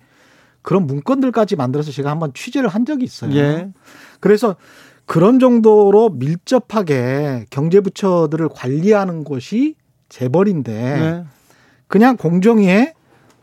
그런 0.63 0.89
문건들까지 0.89 1.55
만들어서 1.55 1.93
제가 1.93 2.11
한번 2.11 2.33
취재를 2.35 2.69
한 2.69 2.85
적이 2.85 3.05
있어요. 3.05 3.33
예. 3.37 3.71
그래서 4.19 4.57
그런 5.07 5.39
정도로 5.39 6.11
밀접하게 6.11 7.47
경제부처들을 7.51 8.49
관리하는 8.49 9.23
곳이 9.23 9.77
재벌인데 10.09 10.73
네. 10.73 11.25
그냥 11.87 12.17
공정위에 12.17 12.95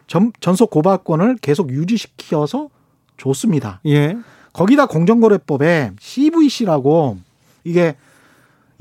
전, 0.05 0.33
전속 0.41 0.69
고발권을 0.69 1.37
계속 1.41 1.71
유지시켜서 1.71 2.69
줬습니다. 3.15 3.79
예. 3.85 4.17
거기다 4.51 4.87
공정거래법에 4.87 5.91
CVC라고 5.97 7.19
이게 7.63 7.95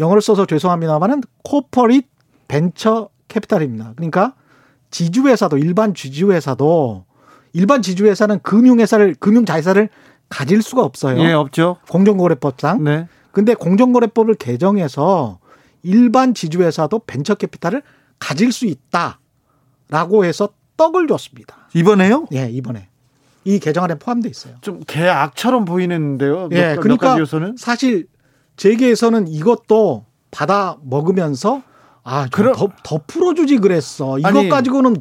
영어를 0.01 0.21
써서 0.21 0.47
죄송합니다만은 0.47 1.21
코퍼릿 1.45 2.09
벤처 2.49 3.09
캐피탈입니다. 3.29 3.93
그러니까 3.95 4.35
지주회사도 4.91 5.59
일반 5.59 5.95
지주회사도 5.95 7.05
일반 7.53 7.83
지주회사는 7.83 8.41
금융회사를 8.41 9.15
금융자회사를 9.19 9.89
가질 10.29 10.63
수가 10.63 10.83
없어요. 10.83 11.21
예, 11.21 11.33
없죠. 11.33 11.79
공정거래법상. 11.89 12.85
네. 12.85 13.09
근데 13.33 13.55
공정거래법을 13.55 14.35
개정해서 14.35 15.39
일반 15.83 16.35
지주회사도 16.35 17.01
벤처 17.01 17.35
캐피탈을 17.35 17.83
가질 18.19 18.53
수 18.53 18.67
있다라고 18.67 20.25
해서 20.25 20.49
떡을 20.77 21.07
줬습니다. 21.07 21.69
이번에요? 21.75 22.27
예, 22.33 22.49
이번에 22.51 22.89
이 23.45 23.59
개정안에 23.59 23.97
포함돼 23.97 24.29
있어요. 24.29 24.55
좀 24.61 24.81
계악처럼 24.87 25.65
보이는데요. 25.65 26.49
몇, 26.49 26.57
예, 26.57 26.75
몇 26.75 26.81
그러니까 26.81 27.17
사실 27.57 28.09
재계에서는 28.57 29.29
이것도 29.29 30.05
받아 30.31 30.77
먹으면서 30.83 31.63
아, 32.09 32.23
좀 32.23 32.31
그럼- 32.31 32.55
더, 32.57 32.69
더 32.85 33.01
풀어주지 33.07 33.59
그랬어. 33.59 34.19
이것 34.19 34.29
아니, 34.29 34.49
가지고는 34.49 34.97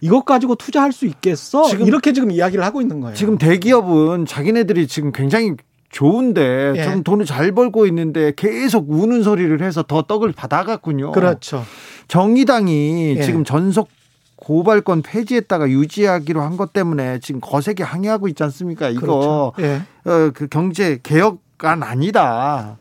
이것 0.00 0.24
가지고 0.24 0.54
투자할 0.54 0.92
수 0.92 1.04
있겠어. 1.06 1.64
지금- 1.64 1.86
이렇게 1.86 2.12
지금 2.12 2.30
이야기를 2.30 2.64
하고 2.64 2.80
있는 2.80 3.00
거예요. 3.00 3.16
지금 3.16 3.38
대기업은 3.38 4.26
자기네들이 4.26 4.86
지금 4.86 5.10
굉장히 5.12 5.54
좋은데 5.90 6.72
예. 6.76 6.84
좀 6.84 7.02
돈을 7.02 7.24
잘 7.24 7.52
벌고 7.52 7.86
있는데 7.86 8.32
계속 8.36 8.90
우는 8.90 9.22
소리를 9.22 9.60
해서 9.62 9.82
더 9.82 10.02
떡을 10.02 10.32
받아갔군요. 10.32 11.12
그렇죠. 11.12 11.64
정의당이 12.08 13.16
예. 13.18 13.22
지금 13.22 13.44
전속 13.44 13.88
고발권 14.36 15.02
폐지했다가 15.02 15.70
유지하기로 15.70 16.40
한 16.42 16.56
것 16.56 16.72
때문에 16.72 17.18
지금 17.20 17.40
거세게 17.40 17.82
항의하고 17.82 18.28
있지 18.28 18.42
않습니까? 18.42 18.88
이거 18.90 19.00
그렇죠. 19.00 19.52
예. 19.60 19.82
어, 20.10 20.30
그 20.34 20.48
경제 20.48 20.98
개혁안 21.02 21.82
아니다. 21.82 22.76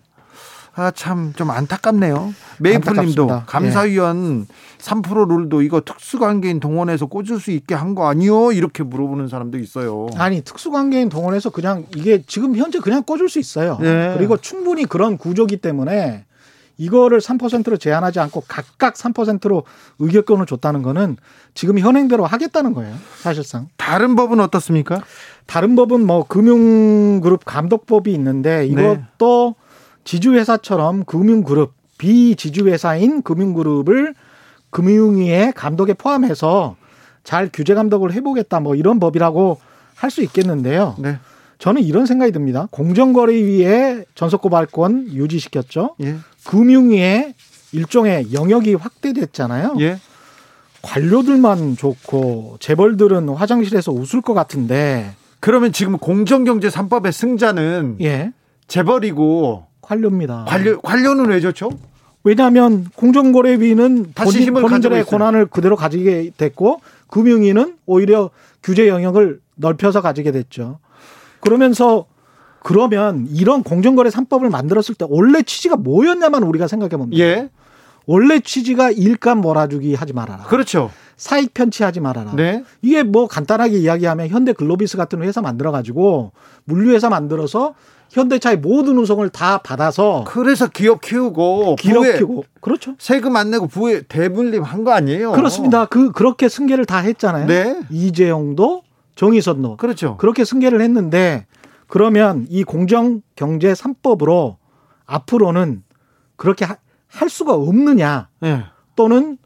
아, 0.76 0.92
참 0.92 1.34
좀 1.36 1.52
안타깝네요. 1.52 2.34
메이플 2.60 2.94
님도 3.06 3.28
감사위원 3.46 4.48
예. 4.50 4.54
3% 4.80 5.28
룰도 5.30 5.62
이거 5.62 5.82
특수관계인 5.82 6.60
동원해서 6.60 7.06
꽂을 7.06 7.40
수 7.40 7.52
있게 7.52 7.76
한 7.76 7.94
거 7.94 8.08
아니요? 8.08 8.52
이렇게 8.52 8.82
물어보는 8.84 9.28
사람도 9.28 9.60
있어요. 9.60 10.08
아니 10.18 10.42
특수관계인 10.42 11.10
동원해서 11.10 11.52
그냥 11.52 11.86
이게 11.96 12.24
지금 12.26 12.56
현재 12.56 12.80
그냥 12.80 13.04
꽂을 13.04 13.30
수 13.30 13.38
있어요. 13.40 13.78
예. 13.84 14.16
그리고 14.18 14.38
충분히 14.38 14.86
그런 14.86 15.18
구조기 15.18 15.58
때문에 15.58 16.26
이거를 16.78 17.20
3%로 17.20 17.78
제한하지 17.78 18.20
않고 18.20 18.44
각각 18.48 18.96
3%로 18.96 19.64
의결권을 20.00 20.48
줬다는 20.48 20.82
거는 20.82 21.18
지금 21.54 21.78
현행대로 21.78 22.26
하겠다는 22.26 22.74
거예요. 22.74 22.96
사실상. 23.22 23.68
다른 23.78 24.16
법은 24.16 24.40
어떻습니까? 24.40 25.02
다른 25.46 25.76
법은 25.76 26.04
뭐 26.08 26.24
금융그룹 26.28 27.46
감독법이 27.46 28.12
있는데 28.14 28.66
이것도 28.66 29.56
네. 29.56 29.62
지주회사처럼 30.04 31.06
금융그룹 31.06 31.74
비지주회사인 31.98 33.22
금융그룹을 33.22 34.13
금융위의 34.70 35.54
감독에 35.54 35.94
포함해서 35.94 36.76
잘 37.24 37.50
규제 37.52 37.74
감독을 37.74 38.12
해보겠다 38.13 38.60
뭐 38.60 38.76
이런 38.76 39.00
법이라고 39.00 39.60
할 39.96 40.10
수 40.10 40.22
있겠는데요. 40.22 40.96
네. 41.00 41.18
저는 41.60 41.82
이런 41.82 42.06
생각이 42.06 42.34
듭니다. 42.34 42.68
공정거래위의 42.72 44.06
전속고발권 44.16 45.13
유지시켰죠. 45.13 45.96
예. 46.02 46.18
금융위의 46.46 47.36
일종의 47.72 48.34
영역이 48.34 48.74
확대됐잖아요. 48.74 49.78
예. 49.80 49.98
관료들만 50.82 51.78
좋고 51.78 52.58
재벌들은 52.60 53.30
화장실에서 53.30 53.94
웃을 53.94 54.22
것 54.22 54.34
같은데 54.34 55.16
그러면 55.39 55.72
지금 55.72 55.98
공정경제 55.98 56.68
3법의 56.68 57.13
승자는 57.13 57.98
예. 58.02 58.34
재벌이고 58.68 59.66
관료입니다. 59.84 60.46
관료 60.48 60.82
관료는 60.82 61.28
왜 61.28 61.39
좋죠? 61.39 61.69
왜냐하면 62.24 62.88
공정거래위는 62.96 64.13
다시 64.15 64.50
본인, 64.50 64.67
본인들의 64.67 65.04
권한을 65.06 65.46
그대로 65.48 65.76
가지게 65.76 66.32
됐고 66.38 66.80
금융위는 67.08 67.76
오히려 67.86 68.30
규제 68.63 68.88
영역을 68.88 69.41
넓혀서 69.56 70.02
가지게 70.02 70.32
됐죠. 70.32 70.80
그러면서 71.41 72.06
그러면 72.63 73.28
이런 73.30 73.62
공정거래 73.62 74.10
3법을 74.10 74.50
만들었을 74.50 74.96
때 74.96 75.06
원래 75.10 75.43
취지가 75.43 75.76
뭐였냐만 75.76 76.43
우리가 76.43 76.67
생각해 76.67 76.96
봅니다. 76.96 77.22
예. 77.22 77.50
원래 78.06 78.39
취지가 78.39 78.91
일감 78.91 79.39
몰아주기 79.39 79.96
하지 79.96 80.13
말아라. 80.13 80.43
그렇죠. 80.43 80.89
사익 81.17 81.54
편취하지 81.54 82.00
말아라. 82.00 82.34
네. 82.36 82.63
이게 82.82 83.04
뭐 83.04 83.28
간단하게 83.28 83.78
이야기하면 83.78 84.30
현대 84.30 84.54
글로비스 84.54 84.98
같은 84.98 85.22
회사 85.22 85.41
만들어 85.41 85.72
가지고 85.72 86.32
물류회사 86.65 87.10
만들어서 87.10 87.76
현대차의 88.13 88.58
모든 88.58 88.99
우성을 88.99 89.28
다 89.30 89.58
받아서 89.58 90.23
그래서 90.28 90.67
기업 90.67 91.02
키우고 91.02 91.78
기업 91.78 92.04
키우고 92.04 92.45
그렇죠. 92.62 92.95
세금 92.99 93.36
안 93.36 93.49
내고 93.49 93.65
부에 93.67 94.04
대분림 94.04 94.62
한거 94.62 94.91
아니에요? 94.91 95.32
그렇습니다. 95.32 95.86
그 95.86 96.12
그렇게 96.12 96.47
승계를 96.47 96.86
다 96.86 96.99
했잖아요. 96.99 97.47
네. 97.47 97.82
이재용도 97.89 98.84
정의선도 99.15 99.78
그렇죠. 99.78 100.17
그렇게 100.17 100.45
승계를 100.45 100.80
했는데 100.82 101.47
그러면 101.88 102.45
이 102.49 102.63
공정 102.63 103.21
경제 103.36 103.73
3법으로 103.73 104.58
앞으로는 105.08 105.84
그렇게 106.36 106.67
할 107.08 107.30
수가 107.30 107.56
없느냐? 107.56 108.30
네. 108.41 108.63
또는 108.95 109.39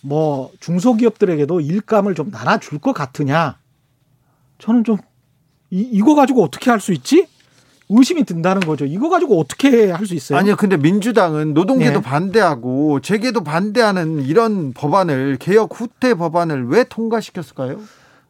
뭐 0.00 0.50
중소기업들에게도 0.60 1.60
일감을 1.60 2.14
좀 2.14 2.30
나눠줄 2.30 2.78
것 2.78 2.92
같으냐? 2.92 3.58
저는 4.58 4.84
좀 4.84 4.98
이, 5.70 5.80
이거 5.80 6.14
가지고 6.14 6.44
어떻게 6.44 6.70
할 6.70 6.78
수 6.78 6.92
있지? 6.92 7.26
의심이 7.88 8.24
든다는 8.24 8.62
거죠. 8.62 8.84
이거 8.84 9.08
가지고 9.08 9.38
어떻게 9.38 9.90
할 9.90 10.06
수 10.06 10.14
있어요? 10.14 10.38
아니요. 10.38 10.56
근데 10.56 10.76
민주당은 10.76 11.54
노동계도 11.54 12.00
네. 12.00 12.02
반대하고 12.02 13.00
재계도 13.00 13.44
반대하는 13.44 14.22
이런 14.22 14.72
법안을 14.72 15.36
개혁 15.38 15.80
후퇴 15.80 16.14
법안을 16.14 16.68
왜 16.68 16.84
통과시켰을까요? 16.84 17.80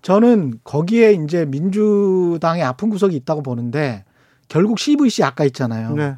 저는 0.03 0.61
거기에 0.63 1.13
이제 1.13 1.45
민주당의 1.47 2.63
아픈 2.63 2.91
구석이 2.91 3.17
있다고 3.17 3.43
보는데 3.43 4.05
결국 4.49 4.79
CVC 4.79 5.25
아까 5.25 5.45
있잖아요. 5.45 5.95
네. 5.95 6.17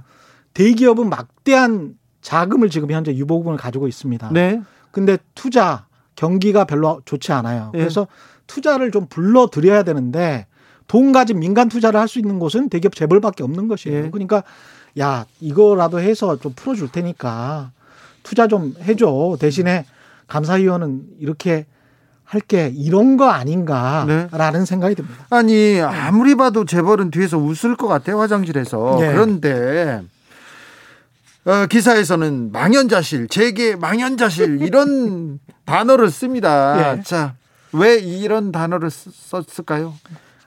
대기업은 0.54 1.08
막대한 1.08 1.94
자금을 2.20 2.68
지금 2.68 2.90
현재 2.90 3.14
유보금을 3.14 3.56
가지고 3.56 3.88
있습니다. 3.88 4.30
네. 4.32 4.60
근데 4.90 5.16
투자 5.34 5.86
경기가 6.16 6.64
별로 6.64 7.00
좋지 7.04 7.32
않아요. 7.32 7.70
네. 7.72 7.78
그래서 7.78 8.08
투자를 8.46 8.90
좀 8.90 9.06
불러들여야 9.06 9.84
되는데 9.84 10.46
돈 10.88 11.12
가진 11.12 11.38
민간 11.38 11.68
투자를 11.68 12.00
할 12.00 12.08
수 12.08 12.18
있는 12.18 12.38
곳은 12.38 12.68
대기업 12.70 12.94
재벌밖에 12.96 13.44
없는 13.44 13.68
것이에요. 13.68 14.02
네. 14.04 14.10
그러니까 14.10 14.42
야 14.98 15.26
이거라도 15.40 16.00
해서 16.00 16.36
좀 16.40 16.52
풀어줄 16.56 16.90
테니까 16.90 17.70
투자 18.22 18.48
좀 18.48 18.74
해줘. 18.82 19.36
대신에 19.38 19.84
감사위원은 20.26 21.02
이렇게 21.20 21.66
할게 22.24 22.72
이런 22.74 23.16
거 23.16 23.28
아닌가라는 23.28 24.60
네. 24.60 24.66
생각이 24.66 24.94
듭니다. 24.94 25.26
아니 25.30 25.80
아무리 25.80 26.34
봐도 26.34 26.64
재벌은 26.64 27.10
뒤에서 27.10 27.38
웃을 27.38 27.74
것 27.76 27.86
같아요 27.88 28.18
화장실에서 28.20 28.98
네. 29.00 29.12
그런데 29.12 30.02
어, 31.44 31.66
기사에서는 31.66 32.52
망연자실 32.52 33.28
재계 33.28 33.76
망연자실 33.76 34.60
이런 34.62 35.38
단어를 35.64 36.10
씁니다. 36.10 36.94
네. 36.96 37.02
자왜 37.02 37.96
이런 38.00 38.52
단어를 38.52 38.90
썼을까요? 38.90 39.94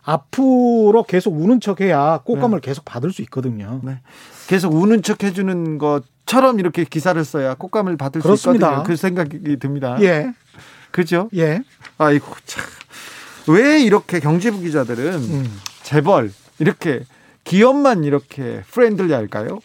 앞으로 0.04 1.04
계속 1.08 1.36
우는 1.40 1.60
척해야 1.60 2.22
꽃감을 2.24 2.62
네. 2.62 2.66
계속 2.68 2.86
받을 2.86 3.12
수 3.12 3.22
있거든요. 3.24 3.80
네. 3.84 4.00
계속 4.48 4.74
우는 4.74 5.04
척 5.04 5.24
해주는 5.24 5.78
것처럼 5.78 6.60
이렇게 6.60 6.84
기사를 6.84 7.24
써야 7.24 7.54
곶감을 7.56 7.98
받을 7.98 8.22
그렇습니다. 8.22 8.68
수 8.68 8.72
있거든요. 8.72 8.84
그 8.88 8.96
생각이 8.96 9.58
듭니다. 9.58 9.98
예. 10.02 10.34
그죠? 10.92 11.30
예. 11.36 11.62
아이고 11.98 12.26
참. 12.46 12.64
왜 13.48 13.80
이렇게 13.82 14.20
경제부 14.20 14.60
기자들은 14.62 15.14
음. 15.14 15.60
재벌 15.84 16.32
이렇게 16.60 17.02
기업만 17.44 18.04
이렇게 18.04 18.62
friendly 18.72 19.14
할까요? 19.14 19.60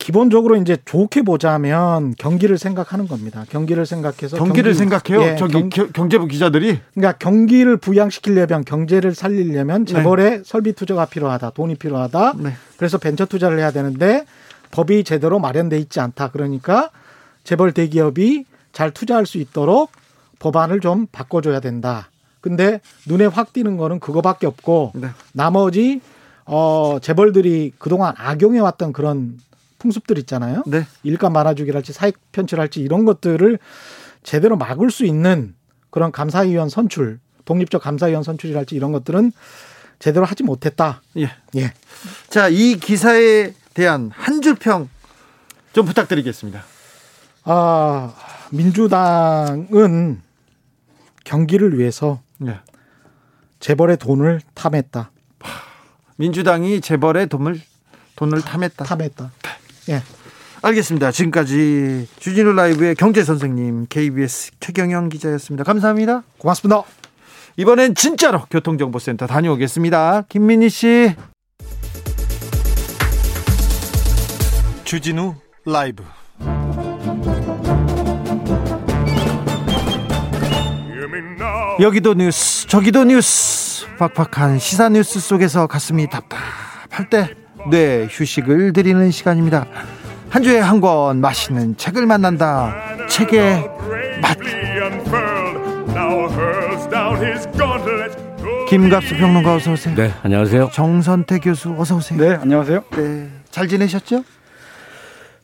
기본적으로 0.00 0.56
이제 0.56 0.78
좋게 0.86 1.22
보자면 1.22 2.14
경기를 2.16 2.56
생각하는 2.56 3.06
겁니다. 3.06 3.44
경기를 3.50 3.84
생각해서 3.84 4.38
경기를 4.38 4.72
경기, 4.72 4.78
생각해요. 4.78 5.22
예, 5.22 5.36
저기 5.36 5.68
경, 5.68 5.92
경제부 5.92 6.26
기자들이 6.26 6.80
그러니까 6.94 7.18
경기를 7.18 7.76
부양시키려면 7.76 8.64
경제를 8.64 9.14
살리려면 9.14 9.84
네. 9.84 9.92
재벌의 9.92 10.30
네. 10.30 10.42
설비 10.42 10.72
투자가 10.72 11.04
필요하다, 11.04 11.50
돈이 11.50 11.74
필요하다. 11.74 12.32
네. 12.38 12.54
그래서 12.78 12.96
벤처 12.96 13.26
투자를 13.26 13.58
해야 13.58 13.70
되는데 13.70 14.24
법이 14.70 15.04
제대로 15.04 15.38
마련돼 15.38 15.78
있지 15.78 16.00
않다. 16.00 16.30
그러니까 16.30 16.90
재벌 17.44 17.72
대기업이 17.72 18.46
잘 18.72 18.92
투자할 18.92 19.26
수 19.26 19.36
있도록 19.36 19.92
법안을 20.38 20.80
좀 20.80 21.08
바꿔줘야 21.12 21.60
된다. 21.60 22.08
근데 22.40 22.80
눈에 23.06 23.26
확 23.26 23.52
띄는 23.52 23.76
거는 23.76 24.00
그거밖에 24.00 24.46
없고 24.46 24.92
네. 24.94 25.08
나머지 25.34 26.00
어 26.46 26.96
재벌들이 27.02 27.72
그동안 27.78 28.14
악용해 28.16 28.60
왔던 28.60 28.94
그런 28.94 29.38
풍습들 29.80 30.16
있잖아요. 30.18 30.62
네. 30.66 30.86
일감 31.02 31.32
말아주기랄지 31.32 31.92
사익 31.92 32.16
편취랄지 32.30 32.80
이런 32.80 33.04
것들을 33.04 33.58
제대로 34.22 34.56
막을 34.56 34.90
수 34.92 35.04
있는 35.04 35.54
그런 35.90 36.12
감사위원 36.12 36.68
선출, 36.68 37.18
독립적 37.44 37.82
감사위원 37.82 38.22
선출이랄지 38.22 38.76
이런 38.76 38.92
것들은 38.92 39.32
제대로 39.98 40.24
하지 40.24 40.44
못했다. 40.44 41.02
예. 41.16 41.30
예. 41.56 41.72
자, 42.28 42.48
이 42.48 42.76
기사에 42.76 43.52
대한 43.74 44.10
한 44.14 44.40
줄 44.40 44.54
평 44.54 44.88
좀 45.72 45.86
부탁드리겠습니다. 45.86 46.62
아, 47.44 48.14
민주당은 48.50 50.20
경기를 51.24 51.78
위해서 51.78 52.20
네. 52.38 52.58
재벌의 53.60 53.96
돈을 53.98 54.40
탐했다. 54.54 55.10
민주당이 56.16 56.80
재벌의 56.80 57.28
돈을 57.28 57.60
돈을 58.16 58.42
탐했다. 58.42 58.84
탐했다. 58.84 59.30
예. 59.90 60.02
알겠습니다. 60.62 61.10
지금까지 61.10 62.06
주진우 62.18 62.52
라이브의 62.52 62.94
경제 62.94 63.24
선생님 63.24 63.86
KBS 63.88 64.52
최경영 64.60 65.08
기자였습니다. 65.08 65.64
감사합니다. 65.64 66.22
고맙습니다. 66.38 66.82
이번엔 67.56 67.94
진짜로 67.94 68.44
교통정보센터 68.50 69.26
다녀오겠습니다. 69.26 70.24
김민희 70.28 70.68
씨. 70.68 71.14
주진우 74.84 75.34
라이브. 75.64 76.04
여기도 81.80 82.12
뉴스 82.12 82.66
저기도 82.66 83.04
뉴스 83.04 83.86
팍팍한 83.96 84.58
시사 84.58 84.90
뉴스 84.90 85.18
속에서 85.18 85.66
가슴이 85.66 86.08
답답할 86.10 87.08
때 87.08 87.39
네, 87.68 88.06
휴식을 88.10 88.72
드리는 88.72 89.10
시간입니다. 89.10 89.66
한 90.30 90.42
주에 90.42 90.60
한 90.60 90.80
권 90.80 91.20
맛있는 91.20 91.76
책을 91.76 92.06
만난다. 92.06 92.74
책의 93.08 93.68
맛. 94.22 94.36
김갑수 98.68 99.16
평론가 99.16 99.54
어서 99.54 99.72
오세요. 99.72 99.94
네, 99.96 100.12
안녕하세요. 100.22 100.70
정선태 100.72 101.38
교수 101.40 101.74
어서 101.76 101.96
오세요. 101.96 102.18
네, 102.20 102.36
안녕하세요. 102.36 102.84
네, 102.92 103.28
잘 103.50 103.66
지내셨죠? 103.66 104.24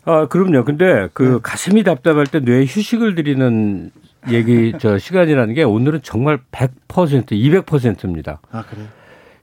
아, 0.04 0.26
그럼요. 0.28 0.64
근데 0.64 1.08
그 1.12 1.22
네. 1.22 1.38
가슴이 1.42 1.82
답답할 1.82 2.26
때 2.26 2.38
뇌에 2.38 2.64
휴식을 2.66 3.16
드리는 3.16 3.90
얘기 4.30 4.72
저 4.78 4.98
시간이라는 4.98 5.54
게 5.54 5.64
오늘은 5.64 6.00
정말 6.04 6.38
100% 6.52 7.26
200%입니다. 7.26 8.40
아, 8.52 8.62
그래요? 8.68 8.86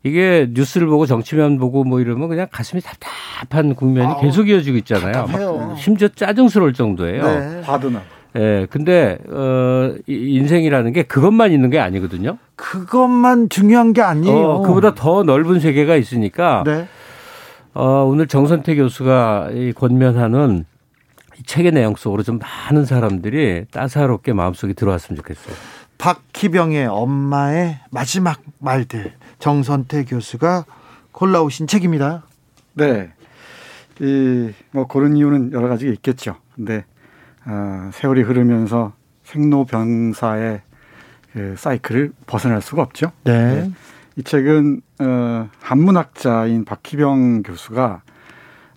이게 0.04 0.48
뉴스를 0.52 0.88
보고 0.88 1.06
정치면 1.06 1.58
보고 1.58 1.84
뭐 1.86 2.02
이러면 2.02 2.28
그냥 2.28 2.48
가슴이 2.52 2.82
답답한 2.82 3.74
국면이 3.74 4.14
아우, 4.14 4.22
계속 4.22 4.50
이어지고 4.50 4.78
있잖아요. 4.80 5.76
심지어 5.78 6.10
짜증스러울 6.10 6.74
정도예요. 6.74 7.24
네. 7.24 7.62
봐도나. 7.62 8.02
예, 8.36 8.40
네, 8.40 8.68
근데 8.70 9.18
어 9.30 9.94
인생이라는 10.08 10.92
게 10.92 11.04
그것만 11.04 11.52
있는 11.52 11.70
게 11.70 11.80
아니거든요. 11.80 12.38
그것만 12.56 13.50
중요한 13.50 13.94
게 13.94 14.02
아니에요. 14.02 14.36
어, 14.36 14.62
그보다 14.62 14.94
더 14.94 15.24
넓은 15.24 15.60
세계가 15.60 15.96
있으니까. 15.96 16.64
네. 16.66 16.88
어, 17.76 18.06
오늘 18.06 18.28
정선태 18.28 18.76
교수가 18.76 19.50
이 19.54 19.74
권면하는 19.74 20.66
이 21.40 21.44
책의 21.44 21.72
내용 21.72 21.96
속으로 21.96 22.24
좀 22.24 22.40
많은 22.40 22.86
사람들이 22.86 23.66
따사롭게 23.72 24.34
마음속에 24.34 24.74
들어왔으면 24.74 25.18
좋겠어요. 25.18 25.56
박희병의 25.98 26.88
엄마의 26.88 27.80
마지막 27.90 28.42
말들 28.60 29.14
정선태 29.44 30.06
교수가 30.06 30.64
골라오신 31.12 31.68
책입니다. 31.68 32.24
네. 32.76 33.12
이, 34.00 34.54
뭐, 34.72 34.88
그런 34.88 35.18
이유는 35.18 35.52
여러 35.52 35.68
가지가 35.68 35.92
있겠죠. 35.92 36.38
근데, 36.56 36.86
어, 37.46 37.90
세월이 37.92 38.22
흐르면서 38.22 38.94
생로병사의 39.26 40.62
그 41.34 41.56
사이클을 41.58 42.14
벗어날 42.26 42.62
수가 42.62 42.84
없죠. 42.84 43.12
네. 43.26 43.64
네. 43.64 43.72
이 44.16 44.24
책은, 44.24 44.82
어, 45.00 45.50
한문학자인 45.60 46.64
박희병 46.64 47.44
교수가 47.44 48.02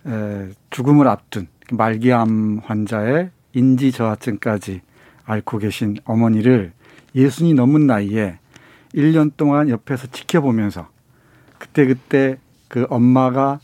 에, 0.08 0.48
죽음을 0.70 1.06
앞둔 1.06 1.46
말기암 1.70 2.62
환자의 2.64 3.30
인지 3.52 3.92
저하증까지 3.92 4.80
앓고 5.26 5.58
계신 5.58 5.96
어머니를 6.04 6.72
예순이 7.14 7.54
넘은 7.54 7.86
나이에 7.86 8.40
1년 8.96 9.32
동안 9.36 9.68
옆에서 9.68 10.08
지켜보면서 10.08 10.88
그때그때 11.58 12.38
그 12.68 12.86
엄마가 12.90 13.60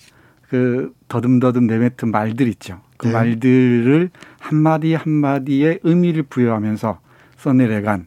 그 0.49 0.95
더듬더듬 1.09 1.67
내뱉은 1.67 2.11
말들 2.11 2.47
있죠. 2.49 2.81
그 2.99 3.07
네. 3.07 3.13
말들을 3.15 4.11
한마디 4.39 4.95
한마디의 4.95 5.81
의미를 5.83 6.23
부여하면서 6.23 7.01
써내려간 7.39 8.07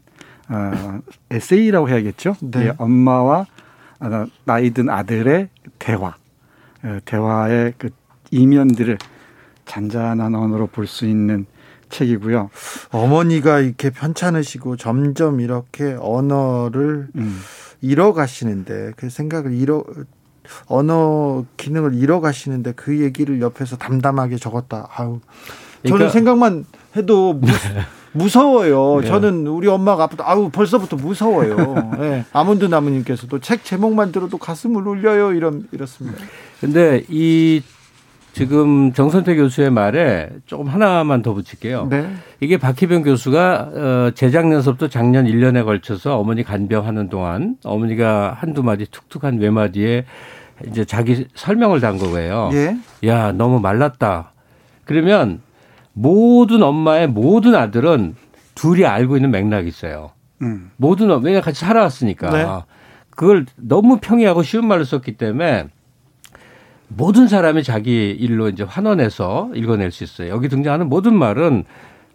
어, 0.49 0.99
에세이라고 1.31 1.89
해야겠죠. 1.89 2.35
네. 2.41 2.67
예, 2.67 2.73
엄마와 2.77 3.47
나이 4.43 4.69
든 4.69 4.89
아들의 4.89 5.49
대화, 5.79 6.13
어, 6.83 6.99
대화의 7.05 7.73
그 7.77 7.89
이면들을 8.29 8.97
잔잔한 9.65 10.35
언어로 10.35 10.67
볼 10.67 10.85
수 10.85 11.07
있는 11.07 11.47
책이고요. 11.95 12.49
어머니가 12.91 13.59
이렇게 13.59 13.89
편찮으시고 13.89 14.77
점점 14.77 15.39
이렇게 15.39 15.95
언어를 15.99 17.07
음. 17.15 17.39
잃어가시는데 17.81 18.93
그 18.97 19.09
생각을 19.09 19.53
잃어 19.53 19.83
언어 20.67 21.45
기능을 21.57 21.95
잃어가시는데 21.95 22.73
그 22.73 22.99
얘기를 23.01 23.41
옆에서 23.41 23.77
담담하게 23.77 24.37
적었다. 24.37 24.89
아우 24.95 25.19
저는 25.83 25.97
그러니까, 25.97 26.09
생각만 26.09 26.65
해도 26.95 27.39
무, 28.13 28.29
서워요 28.29 29.01
네. 29.01 29.07
저는 29.07 29.47
우리 29.47 29.67
엄마가 29.67 30.03
아프다. 30.03 30.23
아우 30.27 30.49
벌써부터 30.49 30.97
무서워요. 30.97 31.95
네. 31.99 32.25
아몬드 32.33 32.65
나무님께서도 32.65 33.39
책 33.39 33.63
제목만 33.63 34.11
들어도 34.11 34.37
가슴을 34.37 34.87
울려요. 34.87 35.33
이런 35.33 35.67
이렇습니다. 35.71 36.21
근데 36.59 37.03
이 37.09 37.61
지금 38.35 38.91
정선태 38.91 39.37
교수의 39.37 39.69
말에 39.71 40.29
조금 40.45 40.67
하나만 40.67 41.21
더 41.21 41.33
붙일게요. 41.33 41.87
네. 41.89 42.05
이게 42.41 42.57
박희병 42.57 43.03
교수가 43.03 43.53
어 43.73 44.11
재작년서부터 44.13 44.89
작년 44.89 45.25
1년에 45.25 45.63
걸쳐서 45.63 46.19
어머니 46.19 46.43
간병하는 46.43 47.07
동안 47.07 47.55
어머니가 47.63 48.35
한두 48.37 48.61
마디 48.61 48.87
툭툭한 48.91 49.39
외마디에 49.39 50.03
이제 50.67 50.83
자기 50.83 51.27
설명을 51.33 51.79
단 51.79 51.97
거예요. 51.97 52.49
예. 52.51 52.77
야, 53.07 53.31
너무 53.31 53.61
말랐다. 53.61 54.33
그러면 54.83 55.39
모든 55.93 56.61
엄마의 56.61 57.07
모든 57.07 57.55
아들은 57.55 58.17
둘이 58.53 58.85
알고 58.85 59.15
있는 59.15 59.31
맥락이 59.31 59.65
있어요. 59.69 60.11
음. 60.41 60.71
모든 60.75 61.09
왜냐 61.23 61.39
같이 61.39 61.61
살아왔으니까. 61.61 62.29
네. 62.31 62.45
그걸 63.11 63.45
너무 63.55 63.99
평이하고 64.01 64.43
쉬운 64.43 64.67
말로 64.67 64.83
썼기 64.83 65.15
때문에 65.15 65.69
모든 66.87 67.27
사람이 67.27 67.63
자기 67.63 68.11
일로 68.11 68.49
이제 68.49 68.63
환원해서 68.63 69.51
읽어낼 69.53 69.91
수 69.91 70.03
있어요. 70.03 70.29
여기 70.29 70.49
등장하는 70.49 70.87
모든 70.87 71.17
말은 71.17 71.63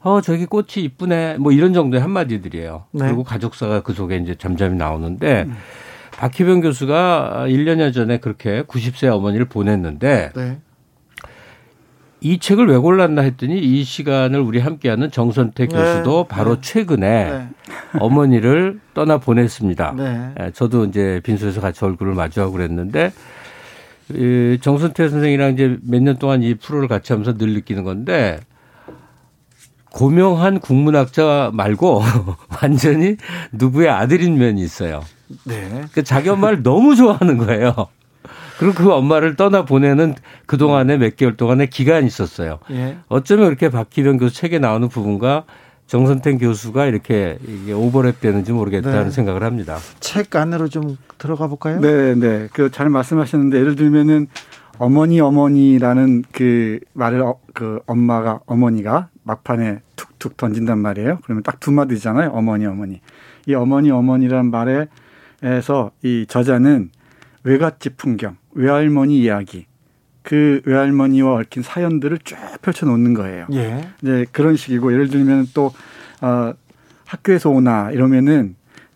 어 0.03 0.21
저기 0.21 0.47
꽃이 0.47 0.85
이쁘네 0.85 1.39
뭐 1.39 1.53
이런 1.53 1.73
정도의 1.73 2.01
한마디들이에요. 2.03 2.85
네. 2.93 3.07
그리고 3.07 3.23
가족사가 3.23 3.83
그 3.83 3.93
속에 3.93 4.17
이제 4.17 4.35
잠잠히 4.35 4.77
나오는데 4.77 5.45
음. 5.49 5.57
박희병 6.13 6.61
교수가 6.61 7.47
1년여 7.49 7.93
전에 7.93 8.19
그렇게 8.19 8.63
90세 8.63 9.13
어머니를 9.13 9.47
보냈는데 9.47 10.33
네. 10.35 10.59
이 12.23 12.39
책을 12.39 12.67
왜 12.69 12.77
골랐나 12.77 13.23
했더니 13.23 13.59
이 13.59 13.83
시간을 13.83 14.41
우리 14.41 14.59
함께하는 14.59 15.11
정선택 15.11 15.71
네. 15.71 15.77
교수도 15.77 16.25
바로 16.25 16.57
네. 16.57 16.61
최근에 16.61 17.31
네. 17.31 17.49
어머니를 17.99 18.81
떠나 18.95 19.19
보냈습니다. 19.19 19.95
네. 19.97 20.31
예, 20.41 20.51
저도 20.53 20.85
이제 20.85 21.21
빈소에서 21.25 21.61
같이 21.61 21.85
얼굴을 21.85 22.15
마주하고 22.15 22.53
그랬는데 22.53 23.07
이 23.07 23.13
정선태 24.61 25.09
선생이랑 25.09 25.53
이제 25.55 25.79
몇 25.83 26.01
년 26.03 26.17
동안 26.19 26.43
이 26.43 26.55
프로를 26.55 26.89
같이 26.89 27.13
하면서 27.13 27.37
늘 27.37 27.55
느끼는 27.55 27.85
건데 27.85 28.41
고명한 29.93 30.61
국문학자 30.61 31.51
말고 31.53 32.03
완전히 32.63 33.17
누구의 33.53 33.89
아들인 33.89 34.39
면이 34.39 34.63
있어요. 34.63 35.03
네. 35.45 35.83
그 35.93 36.03
자기 36.05 36.29
엄마를 36.29 36.63
너무 36.63 36.95
좋아하는 36.97 37.39
거예요. 37.39 37.75
그리고 38.59 38.75
그 38.75 38.93
엄마를 38.93 39.37
떠나 39.37 39.65
보내는 39.65 40.15
그 40.47 40.59
동안에 40.59 40.99
몇 40.99 41.17
개월 41.17 41.37
동안의 41.37 41.71
기간이 41.71 42.07
있었어요. 42.07 42.59
예. 42.71 42.99
어쩌면 43.09 43.47
이렇게 43.49 43.71
박기병 43.71 44.19
교수 44.19 44.35
책에 44.37 44.59
나오는 44.59 44.89
부분과 44.89 45.45
정선택 45.95 46.39
교수가 46.39 46.87
이렇게 46.87 47.37
이게 47.45 47.73
오버랩 47.73 48.21
되는지 48.21 48.53
모르겠다는 48.53 49.05
네. 49.07 49.11
생각을 49.11 49.43
합니다. 49.43 49.77
책 49.99 50.37
안으로 50.37 50.69
좀 50.69 50.97
들어가 51.19 51.49
볼까요? 51.49 51.81
네, 51.81 52.15
네. 52.15 52.47
그 52.53 52.71
잘 52.71 52.89
말씀하셨는데 52.89 53.59
예를 53.59 53.75
들면은 53.75 54.29
어머니 54.79 55.21
어머니라는 55.21 56.23
그 56.31 56.79
말을 56.93 57.23
어, 57.23 57.41
그 57.55 57.81
엄마가 57.89 58.39
어머니가 58.47 59.09
막판에 59.25 59.81
툭툭 59.97 60.37
던진단 60.37 60.79
말이에요. 60.79 61.19
그러면 61.25 61.43
딱 61.43 61.59
두 61.59 61.73
마디잖아요. 61.73 62.31
어머니 62.31 62.67
어머니. 62.67 63.01
이 63.49 63.55
어머니 63.55 63.91
어머니란 63.91 64.53
말에서 64.53 65.91
이 66.05 66.25
저자는 66.29 66.91
외갓집 67.43 67.97
풍경, 67.97 68.37
외할머니 68.53 69.19
이야기, 69.19 69.67
그 70.23 70.61
외할머니와 70.65 71.35
얽힌 71.35 71.63
사연들을 71.63 72.19
쭉 72.25 72.37
펼쳐 72.63 72.87
놓는 72.87 73.15
거예요. 73.15 73.47
예. 73.53 73.89
이제 74.03 74.27
그런 74.33 74.57
식이고 74.57 74.93
예를 74.93 75.09
들면 75.09 75.49
또 75.55 75.73
어, 76.21 76.53
학교에서 77.07 77.51
오나 77.51 77.91
이러면은 77.91 78.55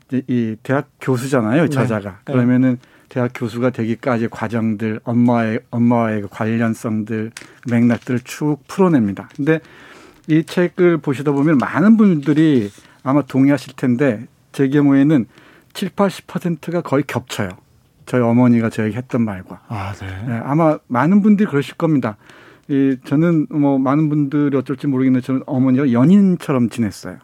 이제 0.09 0.22
이 0.29 0.57
대학 0.62 0.89
교수잖아요, 1.01 1.68
저자가. 1.68 2.18
네. 2.25 2.33
그러면은 2.33 2.79
대학 3.09 3.31
교수가 3.35 3.70
되기까지 3.70 4.29
과정들, 4.29 5.01
엄마의 5.05 5.61
엄마와의 5.70 6.22
그 6.22 6.29
관련성들, 6.31 7.31
맥락들을 7.70 8.20
쭉 8.25 8.59
풀어냅니다. 8.66 9.29
근데 9.37 9.61
이 10.27 10.45
책을 10.45 10.99
보시다 10.99 11.33
보면 11.33 11.59
많은 11.59 11.97
분들이 11.97 12.70
아마 13.03 13.22
동의하실 13.22 13.75
텐데 13.77 14.27
제 14.53 14.68
경우에는 14.68 15.27
7, 15.75 15.91
80%가 15.91 16.81
거의 16.81 17.05
겹쳐요. 17.07 17.51
저희 18.07 18.20
어머니가 18.22 18.70
저에게 18.70 18.96
했던 18.96 19.22
말과. 19.22 19.61
아, 19.68 19.92
네. 20.00 20.07
네. 20.26 20.40
아마 20.44 20.78
많은 20.88 21.22
분들이 21.22 21.48
그러실 21.48 21.74
겁니다. 21.76 22.16
이 22.68 22.96
저는 23.05 23.46
뭐 23.50 23.78
많은 23.78 24.09
분들이 24.09 24.57
어쩔지 24.57 24.86
모르겠는데 24.86 25.26
저는 25.26 25.42
어머니가 25.46 25.92
연인처럼 25.92 26.70
지냈어요. 26.70 27.18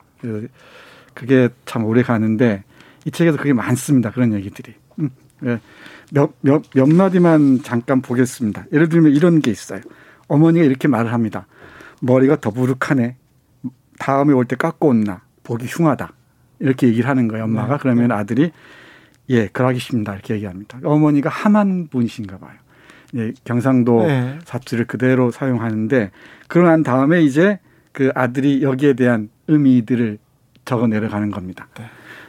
그게 1.15 1.49
참 1.65 1.85
오래 1.85 2.03
가는데 2.03 2.65
이 3.05 3.11
책에서 3.11 3.37
그게 3.39 3.53
많습니다. 3.53 4.11
그런 4.11 4.33
얘기들이. 4.35 4.75
음, 4.99 5.11
네. 5.41 5.59
몇, 6.13 6.33
몇, 6.41 6.63
몇 6.75 6.89
마디만 6.89 7.63
잠깐 7.63 8.03
보겠습니다. 8.03 8.65
예를 8.73 8.89
들면 8.89 9.13
이런 9.13 9.41
게 9.41 9.51
있어요. 9.51 9.81
어머니가 10.29 10.65
이렇게 10.65 10.89
말을 10.89 11.13
합니다. 11.13 11.47
머리가 12.03 12.37
더부룩하네. 12.41 13.17
다음에 13.99 14.33
올 14.33 14.45
때 14.45 14.57
깎고 14.57 14.89
온나. 14.89 15.23
보기 15.43 15.67
흉하다. 15.67 16.13
이렇게 16.61 16.89
얘기를 16.89 17.09
하는 17.09 17.29
거예요, 17.29 17.45
엄마가. 17.45 17.75
네. 17.75 17.79
그러면 17.81 18.13
아들이 18.13 18.53
예, 19.31 19.47
그러하겠습니다. 19.47 20.13
이렇게 20.13 20.35
얘기합니다. 20.35 20.79
어머니가 20.85 21.31
함한 21.31 21.89
분이신가 21.89 22.39
봐요. 22.39 22.53
예, 23.17 23.33
경상도 23.45 24.07
네. 24.07 24.39
사투리를 24.45 24.87
그대로 24.87 25.31
사용하는데 25.31 26.11
그러난 26.49 26.83
다음에 26.83 27.23
이제 27.23 27.59
그 27.93 28.11
아들이 28.15 28.63
여기에 28.63 28.95
대한 28.95 29.31
의미들을 29.49 30.19
적어 30.65 30.87
내려가는 30.87 31.31
겁니다. 31.31 31.69
네. 31.79 31.85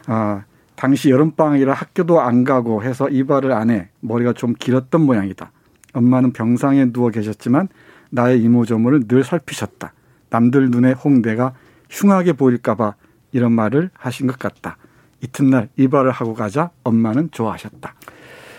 아, 0.08 0.44
당시 0.76 1.10
여름방학이라 1.10 1.74
학교도 1.74 2.22
안 2.22 2.44
가고 2.44 2.84
해서 2.84 3.10
이발을 3.10 3.52
안 3.52 3.70
해. 3.70 3.90
머리가 4.00 4.34
좀 4.34 4.54
길었던 4.58 5.02
모양이다. 5.02 5.52
엄마는 5.94 6.34
병상에 6.34 6.92
누워 6.92 7.10
계셨지만 7.10 7.68
나의 8.10 8.42
이모저모를 8.42 9.08
늘 9.08 9.24
살피셨다. 9.24 9.94
남들 10.30 10.70
눈에 10.72 10.94
홍대가 10.94 11.54
흉하게 11.90 12.34
보일까봐 12.34 12.96
이런 13.32 13.52
말을 13.52 13.90
하신 13.94 14.28
것 14.28 14.40
같다. 14.40 14.78
이튿날 15.22 15.70
이발을 15.78 16.12
하고 16.12 16.34
가자 16.34 16.72
엄마는 16.84 17.30
좋아하셨다. 17.32 17.94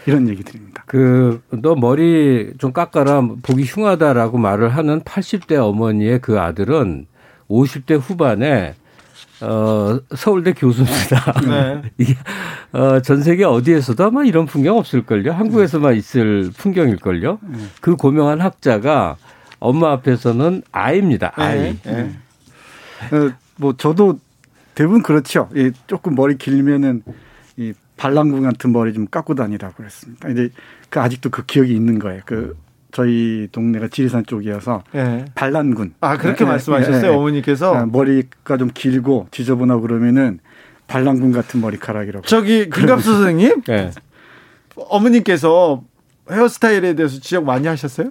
이런 0.07 0.29
얘기 0.29 0.43
드립니다. 0.43 0.83
그, 0.87 1.41
너 1.51 1.75
머리 1.75 2.53
좀 2.59 2.73
깎아라, 2.73 3.21
보기 3.43 3.65
흉하다라고 3.65 4.39
말을 4.39 4.71
하는 4.71 5.01
80대 5.01 5.57
어머니의 5.57 6.21
그 6.21 6.41
아들은 6.41 7.07
50대 7.49 8.01
후반에 8.01 8.75
어, 9.43 9.99
서울대 10.15 10.53
교수입니다. 10.53 11.33
네. 11.47 11.83
이게, 11.99 12.15
어, 12.73 13.01
전 13.01 13.23
세계 13.23 13.45
어디에서도 13.45 14.05
아마 14.05 14.25
이런 14.25 14.47
풍경 14.47 14.79
없을걸요? 14.79 15.33
한국에서만 15.33 15.97
있을 15.97 16.51
풍경일걸요? 16.57 17.39
네. 17.43 17.59
그 17.81 17.97
고명한 17.97 18.41
학자가 18.41 19.17
엄마 19.59 19.91
앞에서는 19.93 20.63
아이입니다. 20.71 21.33
네. 21.37 21.43
아이. 21.43 21.59
네. 21.59 21.81
네. 21.93 23.17
어, 23.17 23.33
뭐, 23.57 23.77
저도 23.77 24.19
대부분 24.75 25.03
그렇죠. 25.03 25.49
이 25.55 25.73
조금 25.87 26.15
머리 26.15 26.37
길면은 26.37 27.03
이 27.57 27.73
발랑군 27.97 28.43
같은 28.43 28.73
머리 28.73 28.93
좀 28.93 29.07
깎고 29.07 29.35
다니라고 29.35 29.75
그랬습니다. 29.75 30.29
이제 30.29 30.51
그 30.89 31.01
아직도 31.01 31.31
그 31.31 31.45
기억이 31.45 31.75
있는 31.75 31.99
거예요. 31.99 32.23
그 32.25 32.57
저희 32.91 33.49
동네가 33.53 33.89
지리산 33.89 34.25
쪽이어서 34.27 34.83
네. 34.93 35.25
반란군. 35.35 35.95
아 36.01 36.17
그렇게 36.17 36.45
네, 36.45 36.51
말씀하셨어요 36.51 37.01
네, 37.01 37.09
어머니께서 37.09 37.75
아, 37.75 37.87
머리가 37.87 38.57
좀 38.59 38.71
길고 38.73 39.29
지저분하고 39.31 39.83
그러면은 39.83 40.41
반란군 40.87 41.33
같은 41.33 41.61
머리카락이라고. 41.61 42.27
저기 42.27 42.69
김갑수 42.69 43.13
선생님, 43.15 43.63
네. 43.63 43.91
어머님께서 44.77 45.83
헤어스타일에 46.31 46.95
대해서 46.95 47.19
지적 47.19 47.45
많이 47.45 47.67
하셨어요? 47.67 48.11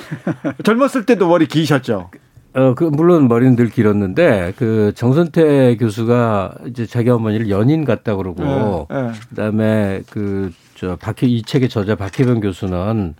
젊었을 0.62 1.06
때도 1.06 1.26
머리 1.26 1.46
기셨죠? 1.46 2.10
어, 2.54 2.74
그, 2.74 2.84
물론 2.84 3.28
머리는 3.28 3.56
늘 3.56 3.68
길었는데, 3.70 4.54
그, 4.56 4.92
정선태 4.94 5.76
교수가 5.76 6.54
이제 6.66 6.84
자기 6.86 7.08
어머니를 7.08 7.48
연인 7.48 7.84
같다 7.84 8.16
그러고, 8.16 8.86
네, 8.90 9.02
네. 9.02 9.10
그 9.28 9.34
다음에 9.34 10.02
그, 10.10 10.52
저, 10.74 10.96
박희, 10.96 11.32
이 11.32 11.42
책의 11.42 11.68
저자 11.70 11.94
박혜변 11.94 12.40
교수는 12.40 13.14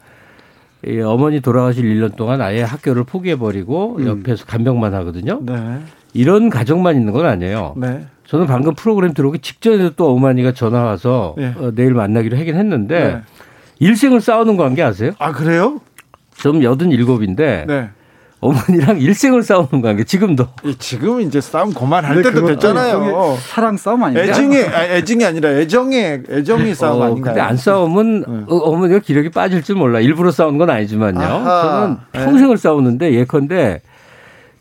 이 0.85 1.01
어머니 1.01 1.41
돌아가실 1.41 1.85
1년 1.85 2.17
동안 2.17 2.41
아예 2.41 2.63
학교를 2.63 3.05
포기해버리고 3.05 3.99
음. 4.01 4.07
옆에서 4.07 4.45
간병만 4.47 4.93
하거든요. 4.95 5.39
네. 5.43 5.79
이런 6.13 6.51
가정만 6.51 6.97
있는 6.97 7.13
건 7.13 7.25
아니에요. 7.25 7.75
네. 7.77 8.05
저는 8.27 8.47
방금 8.47 8.75
프로그램 8.75 9.15
들어오기 9.15 9.39
직전에 9.39 9.91
또 9.97 10.13
어머니가 10.13 10.53
전화 10.53 10.83
와서 10.83 11.35
네. 11.39 11.55
어, 11.57 11.71
내일 11.75 11.95
만나기로 11.95 12.37
하긴 12.37 12.57
했는데, 12.57 13.15
네. 13.15 13.23
일생을 13.79 14.21
싸우는 14.21 14.57
관계 14.57 14.83
아세요? 14.83 15.13
아, 15.19 15.33
그래요? 15.33 15.81
좀 16.35 16.63
여든 16.63 16.91
일곱인데, 16.91 17.65
네. 17.69 17.91
어머니랑 18.43 19.01
일생을 19.01 19.45
싸우는 19.45 19.81
관계 19.83 20.03
지금도. 20.03 20.49
지금 20.81 21.21
이제 21.21 21.41
싸움 21.41 21.73
그만할 21.73 22.23
때도 22.23 22.45
됐잖아요. 22.45 23.37
사랑 23.41 23.77
싸움 23.77 24.03
아니에요? 24.03 24.25
애증이 24.31 24.57
애증이 24.57 25.25
아니라 25.25 25.51
애정의 25.51 26.25
애정이 26.29 26.75
싸움 26.75 27.01
어, 27.01 27.05
아닌가요? 27.05 27.35
근데 27.35 27.41
안 27.41 27.57
싸우면 27.57 28.21
네. 28.21 28.27
어, 28.49 28.57
어머니가 28.57 28.99
기력이 28.99 29.31
빠질 29.31 29.63
줄 29.63 29.77
몰라. 29.77 30.01
일부러 30.01 30.33
싸우는 30.33 30.59
건 30.59 30.71
아니지만요. 30.71 31.21
아하. 31.21 31.63
저는 31.63 31.97
네. 32.13 32.25
평생을 32.25 32.57
네. 32.57 32.61
싸우는데 32.63 33.15
예컨대 33.15 33.81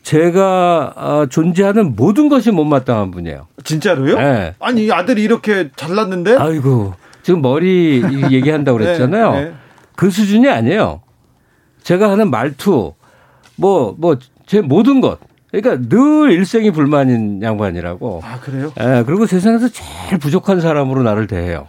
제가 0.04 0.92
어, 0.96 1.26
존재하는 1.28 1.96
모든 1.96 2.28
것이 2.28 2.52
못마땅한 2.52 3.10
분이에요. 3.10 3.48
진짜로요? 3.64 4.16
네. 4.16 4.54
아니 4.60 4.92
아들이 4.92 5.24
이렇게 5.24 5.70
잘났는데? 5.74 6.36
아이고 6.36 6.94
지금 7.24 7.42
머리 7.42 8.00
얘기한다고 8.30 8.78
그랬잖아요. 8.78 9.32
네, 9.32 9.44
네. 9.46 9.52
그 9.96 10.08
수준이 10.08 10.48
아니에요. 10.48 11.02
제가 11.82 12.12
하는 12.12 12.30
말투 12.30 12.94
뭐, 13.62 13.94
뭐, 13.96 14.18
제 14.44 14.60
모든 14.60 15.00
것. 15.00 15.20
그러니까 15.52 15.88
늘 15.88 16.32
일생이 16.32 16.72
불만인 16.72 17.40
양반이라고. 17.42 18.22
아, 18.24 18.40
그래요? 18.40 18.72
예, 18.80 19.04
그리고 19.06 19.24
세상에서 19.24 19.68
제일 19.68 20.18
부족한 20.18 20.60
사람으로 20.60 21.04
나를 21.04 21.28
대해요. 21.28 21.68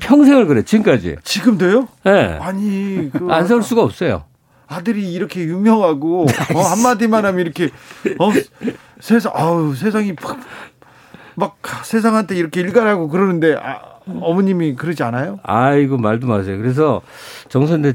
평생을 0.00 0.46
그래, 0.46 0.62
지금까지. 0.62 1.16
지금도요? 1.22 1.86
예. 2.06 2.10
네. 2.10 2.38
아니, 2.40 3.10
그. 3.12 3.28
안살 3.30 3.62
수가 3.62 3.82
없어요. 3.82 4.24
아들이 4.66 5.12
이렇게 5.12 5.42
유명하고, 5.42 6.22
어, 6.54 6.58
한마디만 6.58 7.24
하면 7.24 7.40
이렇게, 7.40 7.70
어, 8.18 8.30
세상, 8.98 9.30
아우, 9.36 9.74
세상이 9.76 10.14
막, 10.20 10.38
막 11.36 11.58
세상한테 11.84 12.34
이렇게 12.34 12.60
일가라고 12.60 13.08
그러는데, 13.08 13.54
아, 13.54 13.78
어머님이 14.06 14.74
그러지 14.74 15.02
않아요? 15.02 15.38
아이고 15.42 15.96
말도 15.96 16.26
마세요. 16.26 16.58
그래서 16.58 17.00
정선대 17.48 17.94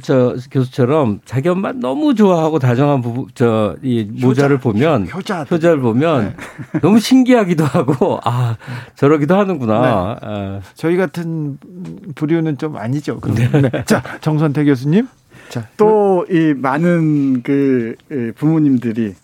교수처럼 0.51 1.19
자기 1.25 1.49
엄마 1.49 1.71
너무 1.71 2.15
좋아하고 2.15 2.59
다정한 2.59 3.01
부부 3.01 3.27
저 3.35 3.75
이 3.83 4.03
모자를 4.21 4.57
보면 4.57 5.07
효자 5.13 5.43
효자를 5.49 5.79
보면 5.79 6.35
네. 6.71 6.79
너무 6.81 6.99
신기하기도 6.99 7.63
하고 7.63 8.19
아 8.23 8.57
저러기도 8.95 9.35
하는구나. 9.37 9.81
네. 9.81 10.27
아. 10.27 10.59
저희 10.75 10.97
같은 10.97 11.57
부류는 12.15 12.57
좀 12.57 12.77
아니죠. 12.77 13.19
네. 13.35 13.69
네. 13.69 13.83
자 13.85 14.01
정선태 14.21 14.63
교수님. 14.65 15.07
또 15.77 16.25
이 16.29 16.53
많은 16.55 17.41
그 17.43 17.95
부모님들이 18.35 19.15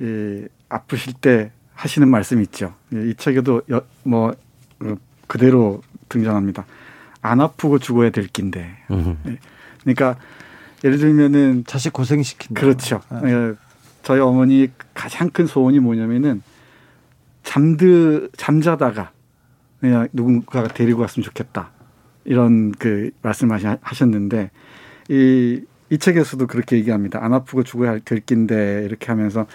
이 0.00 0.44
아프실 0.68 1.14
때 1.14 1.52
하시는 1.74 2.06
말씀 2.08 2.42
있죠. 2.42 2.74
이 2.92 3.14
책에도 3.16 3.62
뭐 4.02 4.32
어, 4.82 4.94
그대로 5.26 5.80
등장합니다. 6.10 6.66
안 7.22 7.40
아프고 7.40 7.78
죽어야 7.78 8.10
될 8.10 8.26
낀데. 8.26 8.76
네. 9.22 9.38
그러니까 9.82 10.16
예를 10.84 10.98
들면은 10.98 11.64
자식 11.66 11.92
고생 11.92 12.22
시킨다. 12.22 12.60
그렇죠. 12.60 13.00
네. 13.22 13.54
저희 14.02 14.20
어머니 14.20 14.68
가장 14.94 15.30
큰 15.30 15.46
소원이 15.46 15.78
뭐냐면은 15.80 16.42
잠드 17.42 18.28
잠자다가 18.36 19.12
그냥 19.80 20.08
누군가가 20.12 20.68
데리고 20.68 21.00
왔으면 21.00 21.24
좋겠다. 21.24 21.70
이런 22.24 22.72
그 22.72 23.10
말씀하셨는데 23.22 24.50
이, 25.08 25.60
이 25.88 25.98
책에서도 25.98 26.46
그렇게 26.46 26.76
얘기합니다. 26.76 27.22
안 27.22 27.32
아프고 27.32 27.62
죽어야 27.62 27.98
될 27.98 28.20
낀데 28.20 28.82
이렇게 28.84 29.06
하면서 29.06 29.46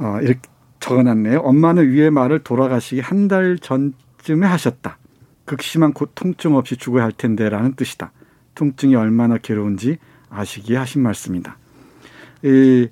어, 0.00 0.18
이렇게 0.22 0.40
적어놨네요. 0.80 1.40
엄마는 1.40 1.88
위의 1.90 2.10
말을 2.10 2.40
돌아가시기 2.44 3.00
한 3.00 3.26
달 3.28 3.58
전쯤에 3.58 4.46
하셨다. 4.46 4.98
극심한 5.48 5.94
고통증 5.94 6.54
없이 6.54 6.76
죽어야 6.76 7.04
할 7.04 7.12
텐데라는 7.12 7.74
뜻이다. 7.74 8.12
통증이 8.54 8.94
얼마나 8.94 9.38
괴로운지 9.38 9.96
아시기에 10.28 10.76
하신 10.76 11.02
말씀이다. 11.02 11.56
이, 12.42 12.88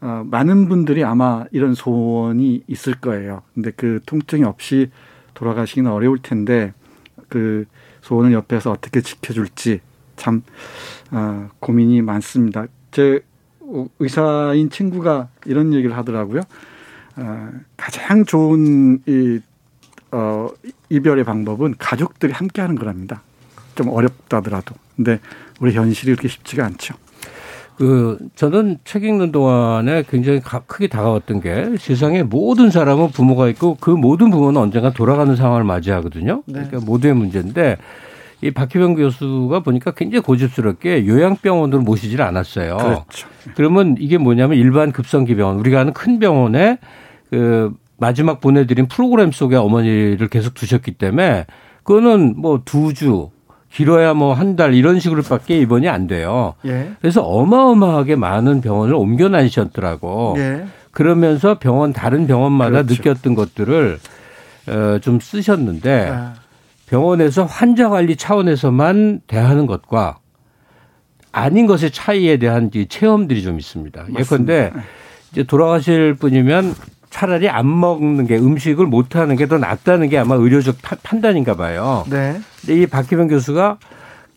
어, 0.00 0.24
많은 0.26 0.68
분들이 0.68 1.04
아마 1.04 1.44
이런 1.52 1.74
소원이 1.74 2.64
있을 2.66 2.94
거예요. 2.94 3.42
근데 3.54 3.70
그 3.70 4.00
통증이 4.04 4.42
없이 4.42 4.90
돌아가시기는 5.34 5.88
어려울 5.90 6.18
텐데 6.18 6.74
그 7.28 7.66
소원을 8.02 8.32
옆에서 8.32 8.72
어떻게 8.72 9.00
지켜줄지 9.00 9.80
참 10.16 10.42
어, 11.12 11.48
고민이 11.60 12.02
많습니다. 12.02 12.66
제 12.90 13.20
의사인 14.00 14.70
친구가 14.70 15.28
이런 15.44 15.72
얘기를 15.72 15.96
하더라고요. 15.96 16.40
어, 17.16 17.50
가장 17.76 18.24
좋은 18.24 19.02
이 19.06 19.40
어, 20.12 20.48
이별의 20.88 21.24
방법은 21.24 21.76
가족들이 21.78 22.32
함께 22.32 22.60
하는 22.60 22.76
거랍니다. 22.76 23.22
좀 23.74 23.88
어렵다더라도. 23.88 24.74
근데 24.96 25.20
우리 25.60 25.72
현실이 25.72 26.12
그렇게 26.12 26.28
쉽지가 26.28 26.64
않죠. 26.64 26.94
그 27.76 28.18
저는 28.34 28.78
책 28.84 29.04
읽는 29.04 29.32
동안에 29.32 30.04
굉장히 30.08 30.40
크게 30.40 30.86
다가왔던 30.88 31.40
게 31.42 31.76
세상에 31.78 32.22
모든 32.22 32.70
사람은 32.70 33.10
부모가 33.10 33.48
있고 33.48 33.76
그 33.78 33.90
모든 33.90 34.30
부모는 34.30 34.58
언젠가 34.58 34.92
돌아가는 34.92 35.36
상황을 35.36 35.62
맞이하거든요. 35.64 36.42
네. 36.46 36.64
그러니까 36.64 36.80
모두의 36.80 37.14
문제인데 37.14 37.76
이 38.42 38.50
박희병 38.50 38.94
교수가 38.94 39.60
보니까 39.60 39.90
굉장히 39.90 40.22
고집스럽게 40.22 41.06
요양병원으로 41.06 41.82
모시질 41.82 42.22
않았어요. 42.22 42.76
그렇죠. 42.78 43.28
그러면 43.54 43.96
이게 43.98 44.16
뭐냐면 44.16 44.58
일반 44.58 44.92
급성기 44.92 45.36
병원 45.36 45.58
우리가 45.58 45.80
아는 45.80 45.92
큰 45.92 46.18
병원에 46.18 46.78
그 47.30 47.74
마지막 47.98 48.40
보내드린 48.40 48.86
프로그램 48.86 49.32
속에 49.32 49.56
어머니를 49.56 50.28
계속 50.28 50.54
두셨기 50.54 50.92
때문에 50.92 51.46
그거는 51.82 52.34
뭐 52.36 52.60
두 52.64 52.92
주, 52.94 53.30
길어야 53.70 54.14
뭐 54.14 54.34
한 54.34 54.56
달 54.56 54.74
이런 54.74 55.00
식으로밖에 55.00 55.58
입원이 55.58 55.88
안 55.88 56.06
돼요. 56.06 56.54
예. 56.64 56.90
그래서 57.00 57.22
어마어마하게 57.22 58.16
많은 58.16 58.60
병원을 58.60 58.94
옮겨 58.94 59.28
다니셨더라고. 59.30 60.34
예. 60.38 60.66
그러면서 60.92 61.58
병원 61.58 61.92
다른 61.92 62.26
병원마다 62.26 62.82
그렇죠. 62.82 62.94
느꼈던 62.94 63.34
것들을 63.34 63.98
어, 64.68 64.98
좀 65.00 65.20
쓰셨는데 65.20 66.08
아. 66.10 66.34
병원에서 66.86 67.44
환자 67.44 67.88
관리 67.88 68.16
차원에서만 68.16 69.20
대하는 69.26 69.66
것과 69.66 70.18
아닌 71.32 71.66
것의 71.66 71.90
차이에 71.92 72.38
대한 72.38 72.70
체험들이 72.88 73.42
좀 73.42 73.58
있습니다. 73.58 74.00
맞습니다. 74.08 74.20
예컨대 74.20 74.72
이제 75.32 75.42
돌아가실 75.42 76.14
분이면 76.14 76.74
차라리 77.16 77.48
안 77.48 77.66
먹는 77.80 78.26
게 78.26 78.36
음식을 78.36 78.84
못 78.84 79.16
하는 79.16 79.36
게 79.36 79.46
더 79.46 79.56
낫다는 79.56 80.10
게 80.10 80.18
아마 80.18 80.34
의료적 80.34 80.76
판단인가 81.02 81.54
봐요. 81.56 82.04
네. 82.10 82.38
근데 82.60 82.82
이 82.82 82.86
박희병 82.86 83.28
교수가 83.28 83.78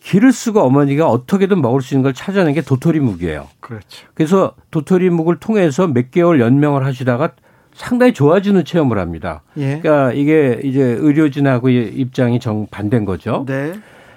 기를 0.02 0.32
쓰고 0.32 0.62
어머니가 0.62 1.06
어떻게든 1.06 1.60
먹을 1.60 1.82
수 1.82 1.92
있는 1.92 2.04
걸 2.04 2.14
찾아낸 2.14 2.54
게 2.54 2.62
도토리묵이에요. 2.62 3.48
그렇죠. 3.60 4.06
그래서 4.14 4.54
도토리묵을 4.70 5.40
통해서 5.40 5.88
몇 5.88 6.10
개월 6.10 6.40
연명을 6.40 6.86
하시다가 6.86 7.32
상당히 7.74 8.14
좋아지는 8.14 8.64
체험을 8.64 8.98
합니다. 8.98 9.42
예. 9.58 9.80
그러니까 9.82 10.12
이게 10.14 10.60
이제 10.64 10.80
의료진하고 10.80 11.68
입장이 11.68 12.40
정 12.40 12.66
반대인 12.70 13.04
거죠. 13.04 13.44
네. 13.46 13.74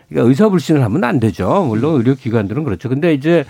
그러니까 0.07 0.29
의사 0.29 0.47
불신을 0.47 0.81
하면 0.81 1.03
안 1.03 1.19
되죠. 1.19 1.65
물론 1.67 1.95
의료기관들은 1.95 2.63
그렇죠. 2.63 2.87
근데 2.87 3.13
이제 3.13 3.43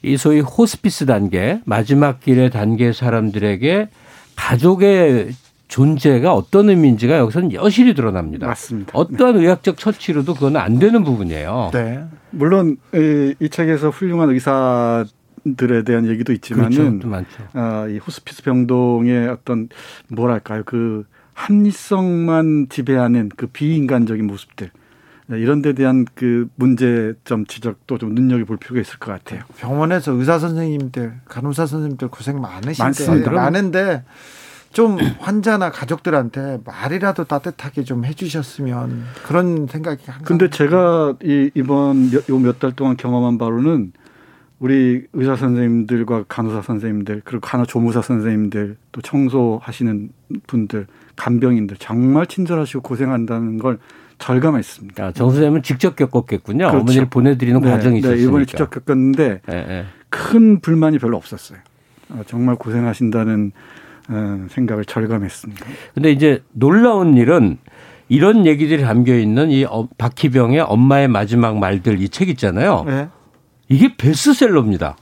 이 0.00 0.16
소위 0.16 0.40
호스피스 0.40 1.04
단계 1.04 1.60
마지막 1.66 2.20
길의 2.20 2.48
단계 2.48 2.94
사람들에게 2.94 3.88
가족의 4.36 5.32
존재가 5.68 6.34
어떤 6.34 6.68
의미인지가 6.68 7.18
여기서는 7.18 7.52
여실히 7.52 7.94
드러납니다. 7.94 8.46
맞습니다. 8.46 8.92
어떠한 8.94 9.36
네. 9.36 9.42
의학적 9.42 9.78
처치로도 9.78 10.34
그건 10.34 10.56
안 10.56 10.78
되는 10.78 11.02
부분이에요. 11.02 11.70
네. 11.72 12.04
물론 12.30 12.76
이 12.92 13.48
책에서 13.48 13.90
훌륭한 13.90 14.30
의사 14.30 15.04
들에 15.56 15.82
대한 15.82 16.06
얘기도 16.06 16.32
있지만은 16.32 17.00
그렇죠. 17.00 17.26
어, 17.54 17.86
이 17.88 17.98
호스피스 17.98 18.44
병동의 18.44 19.28
어떤 19.28 19.68
뭐랄까요 20.08 20.62
그 20.64 21.04
합리성만 21.34 22.68
지배하는 22.70 23.30
그 23.36 23.46
비인간적인 23.48 24.26
모습들 24.26 24.70
네, 24.70 24.83
이런 25.30 25.62
데 25.62 25.72
대한 25.72 26.04
그 26.14 26.48
문제점 26.56 27.46
지적도 27.46 27.98
좀 27.98 28.14
눈여겨볼 28.14 28.58
필요가 28.58 28.80
있을 28.80 28.98
것 28.98 29.12
같아요. 29.12 29.42
병원에서 29.56 30.12
의사 30.12 30.38
선생님들, 30.38 31.20
간호사 31.24 31.66
선생님들 31.66 32.08
고생 32.08 32.40
많으신데 32.40 33.30
많은데 33.30 34.04
좀 34.74 34.98
환자나 35.20 35.70
가족들한테 35.70 36.58
말이라도 36.64 37.24
따뜻하게 37.24 37.84
좀 37.84 38.04
해주셨으면 38.04 39.04
그런 39.24 39.66
생각이 39.66 40.02
항상. 40.04 40.24
근데 40.24 40.50
제가 40.50 41.14
이 41.22 41.50
이번 41.54 42.10
요몇 42.28 42.58
달 42.58 42.72
동안 42.72 42.96
경험한 42.96 43.38
바로는 43.38 43.92
우리 44.58 45.06
의사 45.12 45.36
선생님들과 45.36 46.24
간호사 46.28 46.62
선생님들 46.62 47.22
그리고 47.24 47.40
간호 47.40 47.64
조무사 47.64 48.02
선생님들 48.02 48.76
또 48.92 49.00
청소하시는 49.00 50.10
분들 50.46 50.86
간병인들 51.16 51.76
정말 51.78 52.26
친절하시고 52.26 52.82
고생한다는 52.82 53.58
걸 53.58 53.78
절감했습니다. 54.18 55.04
아, 55.04 55.12
정 55.12 55.30
선생님은 55.30 55.62
직접 55.62 55.96
겪었겠군요. 55.96 56.66
그렇죠. 56.68 56.78
어머니를 56.78 57.06
보내드리는 57.10 57.60
네, 57.60 57.70
과정이 57.70 57.98
있었으니까. 57.98 58.20
네, 58.20 58.26
이번에 58.28 58.44
직접 58.46 58.70
겪었는데 58.70 59.40
네, 59.46 59.64
네. 59.66 59.84
큰 60.08 60.60
불만이 60.60 60.98
별로 60.98 61.16
없었어요. 61.16 61.58
아, 62.10 62.22
정말 62.26 62.56
고생하신다는 62.56 63.52
어, 64.08 64.46
생각을 64.50 64.84
절감했습니다. 64.84 65.64
근데 65.94 66.10
이제 66.12 66.42
놀라운 66.52 67.16
일은 67.16 67.58
이런 68.08 68.44
얘기들이 68.46 68.82
담겨 68.82 69.14
있는 69.16 69.50
이 69.50 69.64
어, 69.64 69.88
박희병의 69.98 70.60
엄마의 70.60 71.08
마지막 71.08 71.58
말들 71.58 72.00
이 72.00 72.08
책 72.08 72.28
있잖아요. 72.28 72.84
네. 72.86 73.08
이게 73.68 73.96
베스트셀러입니다. 73.96 74.96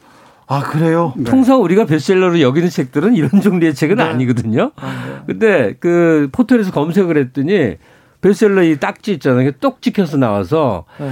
아 0.47 0.61
그래요? 0.63 1.13
네. 1.17 1.25
통상 1.25 1.63
우리가 1.63 1.85
베스트셀러로 1.87 2.41
여기는 2.41 2.69
책들은 2.69 3.15
이런 3.17 3.41
종류의 3.41 3.75
책은 3.75 3.97
네. 3.97 4.03
아니거든요. 4.05 4.71
아, 4.77 5.23
네. 5.27 5.33
근데 5.35 5.75
그 5.81 6.29
포털에서 6.31 6.71
검색을 6.71 7.17
했더니 7.17 7.77
베스트셀러 8.23 8.63
이 8.63 8.77
딱지 8.79 9.13
있잖아요. 9.13 9.51
똑 9.61 9.83
찍혀서 9.83 10.17
나와서 10.17 10.85
네. 10.99 11.11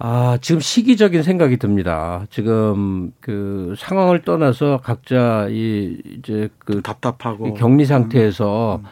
아, 0.00 0.38
지금 0.40 0.60
시기적인 0.60 1.22
생각이 1.22 1.56
듭니다. 1.56 2.26
지금 2.30 3.12
그 3.20 3.74
상황을 3.76 4.22
떠나서 4.22 4.80
각자 4.82 5.48
이 5.50 5.96
이제 6.18 6.48
그 6.58 6.82
답답하고 6.82 7.54
격리 7.54 7.84
상태에서 7.84 8.80
음. 8.82 8.88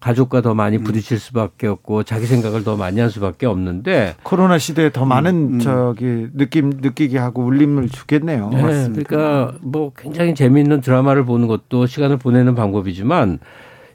가족과 0.00 0.40
더 0.40 0.54
많이 0.54 0.78
음. 0.78 0.82
부딪힐 0.82 1.18
수밖에 1.18 1.66
없고 1.66 2.04
자기 2.04 2.26
생각을 2.26 2.64
더 2.64 2.76
많이 2.76 3.00
할 3.00 3.10
수밖에 3.10 3.46
없는데 3.46 4.16
코로나 4.22 4.58
시대에 4.58 4.90
더 4.90 5.04
많은 5.04 5.34
음, 5.34 5.54
음. 5.54 5.58
저기 5.60 6.28
느낌 6.34 6.70
느끼게 6.70 7.18
하고 7.18 7.44
울림을 7.44 7.90
주겠네요. 7.90 8.48
네, 8.50 8.62
맞습니다. 8.62 9.08
그러니까 9.08 9.58
뭐 9.60 9.92
굉장히 9.96 10.34
재미있는 10.34 10.80
드라마를 10.80 11.24
보는 11.24 11.46
것도 11.46 11.86
시간을 11.86 12.16
보내는 12.16 12.54
방법이지만 12.54 13.38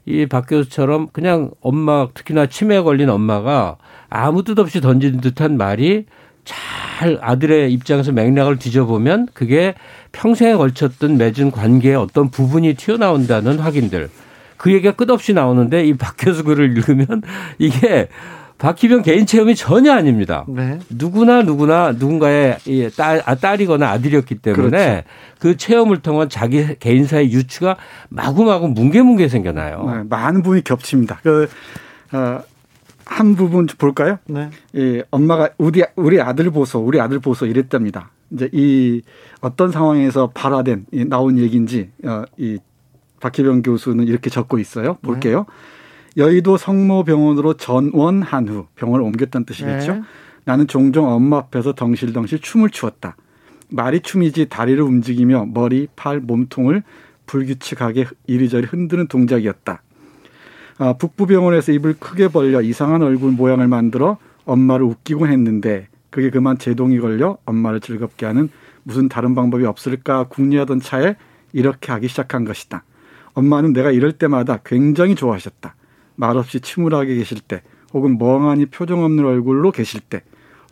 이 0.06 0.26
박 0.26 0.46
교수처럼 0.48 1.08
그냥 1.12 1.50
엄마 1.60 2.06
특히나 2.14 2.46
치매에 2.46 2.80
걸린 2.80 3.10
엄마가 3.10 3.76
아무 4.08 4.44
뜻 4.44 4.58
없이 4.58 4.80
던진 4.80 5.20
듯한 5.20 5.56
말이 5.56 6.06
잘 6.44 7.18
아들의 7.20 7.72
입장에서 7.72 8.12
맥락을 8.12 8.58
뒤져보면 8.58 9.28
그게 9.34 9.74
평생에 10.12 10.54
걸쳤던 10.54 11.16
맺은 11.18 11.50
관계의 11.50 11.96
어떤 11.96 12.30
부분이 12.30 12.74
튀어나온다는 12.74 13.58
확인들. 13.58 14.08
그 14.56 14.72
얘기가 14.72 14.92
끝없이 14.94 15.32
나오는데 15.34 15.84
이 15.84 15.94
박 15.94 16.14
교수 16.16 16.44
글을 16.44 16.76
읽으면 16.76 17.22
이게 17.58 18.08
박희병 18.58 19.02
개인 19.02 19.26
체험이 19.26 19.54
전혀 19.54 19.92
아닙니다. 19.92 20.44
네. 20.48 20.78
누구나 20.88 21.42
누구나 21.42 21.92
누군가의 21.92 22.56
딸, 22.96 23.22
아, 23.26 23.34
딸이거나 23.34 23.88
아들이었기 23.90 24.36
때문에 24.36 24.78
그렇죠. 24.78 25.08
그 25.38 25.56
체험을 25.56 26.00
통한 26.00 26.28
자기 26.28 26.76
개인사의 26.78 27.32
유추가 27.32 27.76
마구마구 28.08 28.68
뭉게뭉게 28.68 29.28
생겨나요. 29.28 29.84
네, 29.90 30.02
많은 30.08 30.42
부분이 30.42 30.64
겹칩니다. 30.64 31.20
그, 31.22 31.48
어, 32.12 32.40
한 33.04 33.34
부분 33.36 33.66
볼까요? 33.66 34.18
네. 34.26 34.48
예, 34.74 35.02
엄마가 35.10 35.50
우리 35.58 35.84
우리 35.94 36.20
아들 36.20 36.50
보소, 36.50 36.80
우리 36.80 37.00
아들 37.00 37.20
보소 37.20 37.46
이랬답니다. 37.46 38.10
이제 38.30 38.48
이 38.52 39.02
어떤 39.40 39.70
상황에서 39.70 40.30
발화된 40.34 40.86
이 40.92 41.04
나온 41.04 41.38
얘기인지 41.38 41.90
어, 42.04 42.24
이 42.36 42.58
박희병 43.20 43.62
교수는 43.62 44.06
이렇게 44.08 44.30
적고 44.30 44.58
있어요. 44.58 44.94
볼게요. 45.02 45.46
네. 45.46 45.75
여의도 46.16 46.56
성모병원으로 46.56 47.54
전원한 47.54 48.48
후 48.48 48.66
병원을 48.74 49.04
옮겼다는 49.04 49.44
뜻이겠죠. 49.44 49.94
네. 49.94 50.02
나는 50.44 50.66
종종 50.66 51.08
엄마 51.08 51.38
앞에서 51.38 51.72
덩실덩실 51.74 52.40
춤을 52.40 52.70
추었다. 52.70 53.16
말이 53.68 54.00
춤이지 54.00 54.48
다리를 54.48 54.80
움직이며 54.80 55.46
머리, 55.52 55.88
팔, 55.96 56.20
몸통을 56.20 56.82
불규칙하게 57.26 58.06
이리저리 58.26 58.66
흔드는 58.66 59.08
동작이었다. 59.08 59.82
아, 60.78 60.92
북부병원에서 60.94 61.72
입을 61.72 61.96
크게 61.98 62.28
벌려 62.28 62.60
이상한 62.62 63.02
얼굴 63.02 63.32
모양을 63.32 63.66
만들어 63.66 64.18
엄마를 64.44 64.86
웃기곤 64.86 65.30
했는데 65.30 65.88
그게 66.10 66.30
그만 66.30 66.58
제동이 66.58 66.98
걸려 67.00 67.38
엄마를 67.44 67.80
즐겁게 67.80 68.26
하는 68.26 68.48
무슨 68.84 69.08
다른 69.08 69.34
방법이 69.34 69.66
없을까 69.66 70.24
궁리하던 70.28 70.80
차에 70.80 71.16
이렇게 71.52 71.92
하기 71.92 72.08
시작한 72.08 72.44
것이다. 72.44 72.84
엄마는 73.34 73.72
내가 73.72 73.90
이럴 73.90 74.12
때마다 74.12 74.60
굉장히 74.64 75.14
좋아하셨다. 75.14 75.74
말없이 76.16 76.60
침울하게 76.60 77.14
계실 77.14 77.40
때, 77.40 77.62
혹은 77.92 78.18
멍하니 78.18 78.66
표정 78.66 79.04
없는 79.04 79.24
얼굴로 79.24 79.70
계실 79.70 80.00
때, 80.00 80.22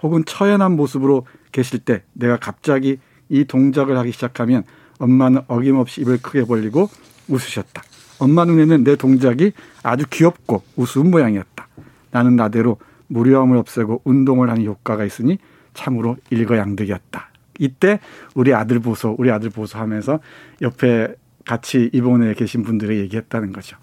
혹은 0.03 0.25
처연한 0.25 0.73
모습으로 0.73 1.27
계실 1.53 1.79
때, 1.79 2.03
내가 2.13 2.39
갑자기 2.39 2.99
이 3.29 3.45
동작을 3.45 3.97
하기 3.99 4.13
시작하면 4.13 4.65
엄마는 4.99 5.43
어김없이 5.49 6.03
입을 6.03 6.19
크게 6.21 6.45
벌리고 6.45 6.89
웃으셨다. 7.29 7.83
엄마 8.19 8.45
눈에는 8.45 8.85
내 8.85 8.97
동작이 8.97 9.53
아주 9.83 10.05
귀엽고 10.11 10.63
우스운 10.77 11.11
모양이었다. 11.11 11.69
나는 12.11 12.37
나대로 12.37 12.79
무료함을 13.09 13.57
없애고 13.57 14.03
운동을 14.05 14.51
하는 14.51 14.65
효과가 14.65 15.05
있으니 15.05 15.39
참으로 15.73 16.17
일거양득이었다. 16.31 17.31
이때 17.59 18.01
우리 18.35 18.55
아들 18.55 18.79
보소, 18.81 19.17
우리 19.19 19.31
아들 19.31 19.51
보소 19.51 19.79
하면서 19.79 20.21
옆에 20.63 21.15
같이 21.45 21.91
입원에 21.93 22.35
계신 22.35 22.63
분들이 22.63 22.99
얘기했다는 23.01 23.53
거죠. 23.53 23.77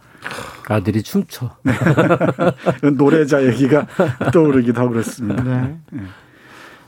아들이 0.70 1.04
춤춰. 1.04 1.50
네. 1.64 1.74
노래자 2.96 3.46
얘기가 3.46 3.88
떠오르기도 4.34 4.80
하고 4.80 4.92
그렇습니다. 4.92 5.44
네. 5.44 5.76
네. 5.92 6.02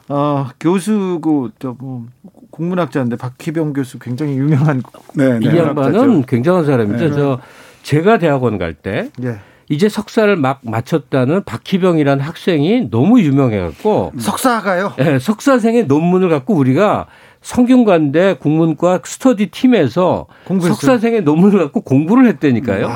어, 0.09 0.49
교수고 0.59 1.49
또뭐 1.59 2.07
국문학자인데 2.51 3.15
박희병 3.15 3.73
교수 3.73 3.99
굉장히 3.99 4.37
유명한 4.37 4.83
네, 5.15 5.39
네. 5.39 5.49
이 5.49 5.57
양반은 5.57 6.23
굉장한 6.23 6.65
사람이죠. 6.65 7.09
네. 7.09 7.11
저 7.11 7.39
제가 7.83 8.19
대학원 8.19 8.57
갈때 8.57 9.09
네. 9.17 9.39
이제 9.69 9.89
석사를 9.89 10.35
막 10.35 10.59
마쳤다는 10.63 11.43
박희병이라는 11.43 12.23
학생이 12.23 12.89
너무 12.91 13.21
유명해갖고 13.21 14.11
음. 14.13 14.19
석사가요? 14.19 14.93
네, 14.97 15.19
석사생의 15.19 15.85
논문을 15.85 16.29
갖고 16.29 16.53
우리가 16.53 17.07
성균관대 17.43 18.37
국문과 18.39 19.01
스터디 19.03 19.51
팀에서 19.51 20.25
공부했어요. 20.45 20.73
석사생의 20.73 21.21
논문을 21.21 21.59
갖고 21.59 21.81
공부를 21.81 22.25
했다니까요. 22.27 22.89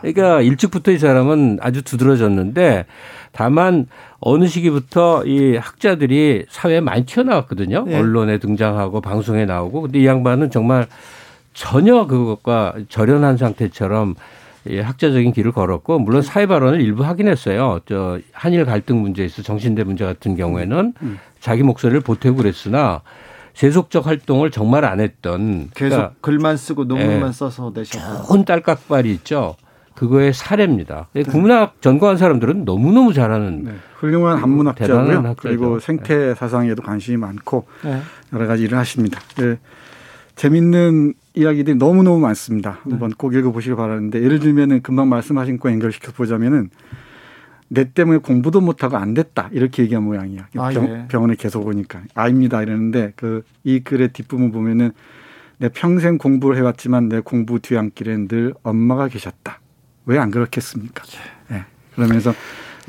그러니까 0.00 0.40
일찍부터 0.40 0.90
이 0.90 0.98
사람은 0.98 1.58
아주 1.60 1.82
두드러졌는데 1.82 2.86
다만 3.32 3.86
어느 4.20 4.46
시기부터 4.46 5.24
이 5.26 5.56
학자들이 5.56 6.46
사회에 6.48 6.80
많이 6.80 7.04
튀어나왔거든요. 7.04 7.84
네. 7.86 7.98
언론에 7.98 8.38
등장하고 8.38 9.00
방송에 9.00 9.44
나오고. 9.44 9.82
근데 9.82 10.00
이 10.00 10.06
양반은 10.06 10.50
정말 10.50 10.86
전혀 11.52 12.06
그것과 12.06 12.74
절연한 12.88 13.36
상태처럼 13.36 14.14
이 14.66 14.78
학자적인 14.78 15.32
길을 15.32 15.52
걸었고 15.52 15.98
물론 15.98 16.22
사회 16.22 16.46
발언을 16.46 16.80
일부 16.80 17.04
하긴 17.04 17.28
했어요. 17.28 17.80
저 17.86 18.18
한일 18.32 18.64
갈등 18.64 19.02
문제에서 19.02 19.42
정신대 19.42 19.84
문제 19.84 20.04
같은 20.04 20.36
경우에는 20.36 20.94
음. 21.02 21.18
자기 21.40 21.62
목소리를 21.62 22.00
보태고 22.00 22.36
그랬으나 22.36 23.02
세속적 23.54 24.06
활동을 24.06 24.50
정말 24.50 24.84
안 24.84 25.00
했던 25.00 25.70
계속 25.74 25.96
그러니까 25.96 26.12
글만 26.20 26.56
쓰고 26.56 26.84
논문만 26.84 27.28
예, 27.28 27.32
써서 27.32 27.72
내셨고 27.74 28.26
좋은 28.26 28.44
딸깍발이 28.44 29.12
있죠. 29.12 29.56
그거의 29.94 30.32
사례입니다. 30.32 31.08
네. 31.12 31.22
국문학 31.22 31.80
전공한 31.80 32.16
사람들은 32.16 32.64
너무너무 32.64 33.12
잘하는 33.12 33.64
네. 33.64 33.72
훌륭한 33.96 34.38
한문학자고요. 34.38 35.34
그리고 35.38 35.78
생태 35.78 36.34
사상에도 36.34 36.82
관심이 36.82 37.16
많고 37.16 37.66
네. 37.84 38.00
여러 38.32 38.46
가지 38.48 38.64
일을 38.64 38.76
하십니다. 38.76 39.20
네. 39.36 39.58
재밌는 40.34 41.14
이야기들이 41.34 41.76
너무너무 41.76 42.18
많습니다. 42.18 42.78
한번 42.82 43.10
꼭 43.10 43.34
읽어보시길 43.34 43.76
바라는데 43.76 44.20
예를 44.22 44.40
들면은 44.40 44.82
금방 44.82 45.08
말씀하신 45.08 45.58
거 45.58 45.70
연결시켜 45.70 46.10
보자면은 46.10 46.70
내 47.74 47.90
때문에 47.92 48.18
공부도 48.18 48.60
못하고 48.60 48.96
안 48.96 49.12
됐다 49.14 49.48
이렇게 49.52 49.82
얘기한 49.82 50.04
모양이야. 50.04 50.48
아, 50.56 50.70
병, 50.70 50.84
예. 50.88 51.06
병원에 51.08 51.34
계속 51.36 51.66
오니까 51.66 52.02
아닙니다 52.14 52.62
이러는데 52.62 53.12
그 53.16 53.42
이 53.64 53.80
글의 53.80 54.12
뒷부분 54.12 54.52
보면은 54.52 54.92
내 55.58 55.68
평생 55.68 56.18
공부를 56.18 56.56
해왔지만 56.58 57.08
내 57.08 57.20
공부 57.20 57.58
뒤안길엔 57.60 58.28
늘 58.28 58.54
엄마가 58.62 59.08
계셨다. 59.08 59.60
왜 60.06 60.18
안 60.18 60.30
그렇겠습니까? 60.30 61.02
예. 61.50 61.54
네. 61.54 61.64
그러면서 61.94 62.34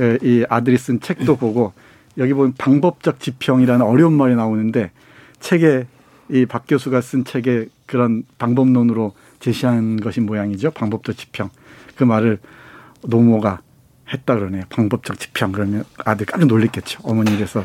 예, 0.01 0.17
이 0.21 0.45
아들이 0.49 0.77
쓴 0.77 0.99
책도 0.99 1.37
보고 1.37 1.71
여기 2.17 2.33
보면 2.33 2.53
방법적 2.57 3.19
지평이라는 3.19 3.85
어려운 3.85 4.13
말이 4.13 4.35
나오는데 4.35 4.91
책에 5.39 5.85
이 6.29 6.45
박 6.45 6.65
교수가 6.67 7.01
쓴 7.01 7.23
책에 7.23 7.67
그런 7.85 8.23
방법론으로 8.37 9.13
제시한 9.39 9.97
것이 10.01 10.19
모양이죠. 10.21 10.71
방법적 10.71 11.15
지평. 11.15 11.49
그 11.95 12.03
말을 12.03 12.39
노모가 13.03 13.61
했다 14.13 14.35
그러네요. 14.35 14.63
방법적 14.69 15.19
지평 15.19 15.51
그러면 15.51 15.83
아들 16.03 16.25
깜짝 16.25 16.47
놀랬겠죠. 16.47 16.99
어머니께서 17.03 17.63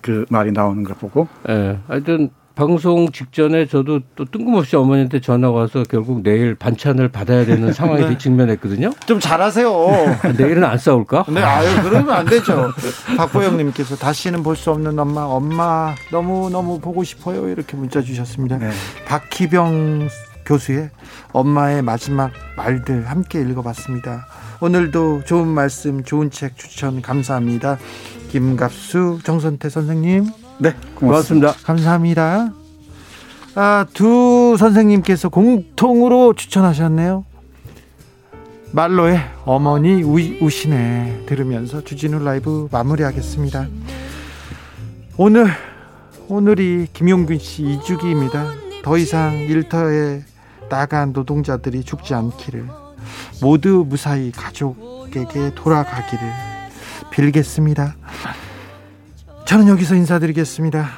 그 0.00 0.24
말이 0.30 0.52
나오는 0.52 0.82
걸 0.84 0.96
보고. 0.96 1.28
예. 1.48 1.52
네. 1.54 1.78
하여튼 1.88 2.30
방송 2.54 3.10
직전에 3.10 3.64
저도 3.66 4.00
또 4.14 4.26
뜬금없이 4.26 4.76
어머니한테 4.76 5.20
전화가 5.20 5.54
와서 5.56 5.82
결국 5.88 6.22
내일 6.22 6.54
반찬을 6.54 7.08
받아야 7.08 7.46
되는 7.46 7.72
상황에 7.72 8.06
네. 8.10 8.18
직면했거든요. 8.18 8.92
좀 9.06 9.18
잘하세요. 9.18 9.70
내일은 10.36 10.62
안 10.62 10.76
싸울까? 10.76 11.24
네, 11.30 11.40
아유, 11.42 11.66
그러면 11.82 12.10
안 12.14 12.26
되죠. 12.26 12.70
박보영님께서 13.16 13.96
다시는 13.96 14.42
볼 14.42 14.54
수 14.56 14.70
없는 14.70 14.98
엄마, 14.98 15.22
엄마 15.22 15.94
너무 16.10 16.50
너무 16.50 16.78
보고 16.78 17.02
싶어요. 17.02 17.48
이렇게 17.48 17.74
문자 17.76 18.02
주셨습니다. 18.02 18.58
네. 18.58 18.70
박희병 19.06 20.08
교수의 20.44 20.90
엄마의 21.32 21.80
마지막 21.82 22.32
말들 22.56 23.08
함께 23.08 23.40
읽어봤습니다. 23.40 24.26
오늘도 24.62 25.24
좋은 25.24 25.48
말씀, 25.48 26.04
좋은 26.04 26.30
책 26.30 26.56
추천 26.56 27.02
감사합니다. 27.02 27.78
김갑수, 28.30 29.18
정선태 29.24 29.68
선생님. 29.68 30.26
네, 30.60 30.76
고맙습니다. 30.94 31.48
고맙습니다. 31.48 31.52
감사합니다. 31.64 32.52
아, 33.56 33.86
두 33.92 34.54
선생님께서 34.56 35.30
공통으로 35.30 36.34
추천하셨네요. 36.34 37.24
말로의 38.70 39.18
어머니 39.44 40.00
우, 40.04 40.20
우시네 40.40 41.24
들으면서 41.26 41.82
주진우 41.82 42.22
라이브 42.22 42.68
마무리하겠습니다. 42.70 43.66
오늘 45.16 45.46
오늘이 46.28 46.86
김용균 46.92 47.40
씨 47.40 47.64
2주기입니다. 47.64 48.52
더 48.84 48.96
이상 48.96 49.34
일터에 49.34 50.22
나간 50.70 51.12
노동자들이 51.12 51.82
죽지 51.82 52.14
않기를 52.14 52.81
모두 53.40 53.84
무사히 53.88 54.30
가족에게 54.32 55.54
돌아가기를 55.54 56.24
빌겠습니다. 57.10 57.96
저는 59.46 59.68
여기서 59.68 59.94
인사드리겠습니다. 59.96 60.88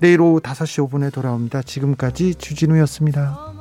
내일 0.00 0.20
오후 0.20 0.40
5시 0.40 0.88
5분에 0.88 1.12
돌아옵니다. 1.12 1.62
지금까지 1.62 2.34
주진우였습니다. 2.34 3.59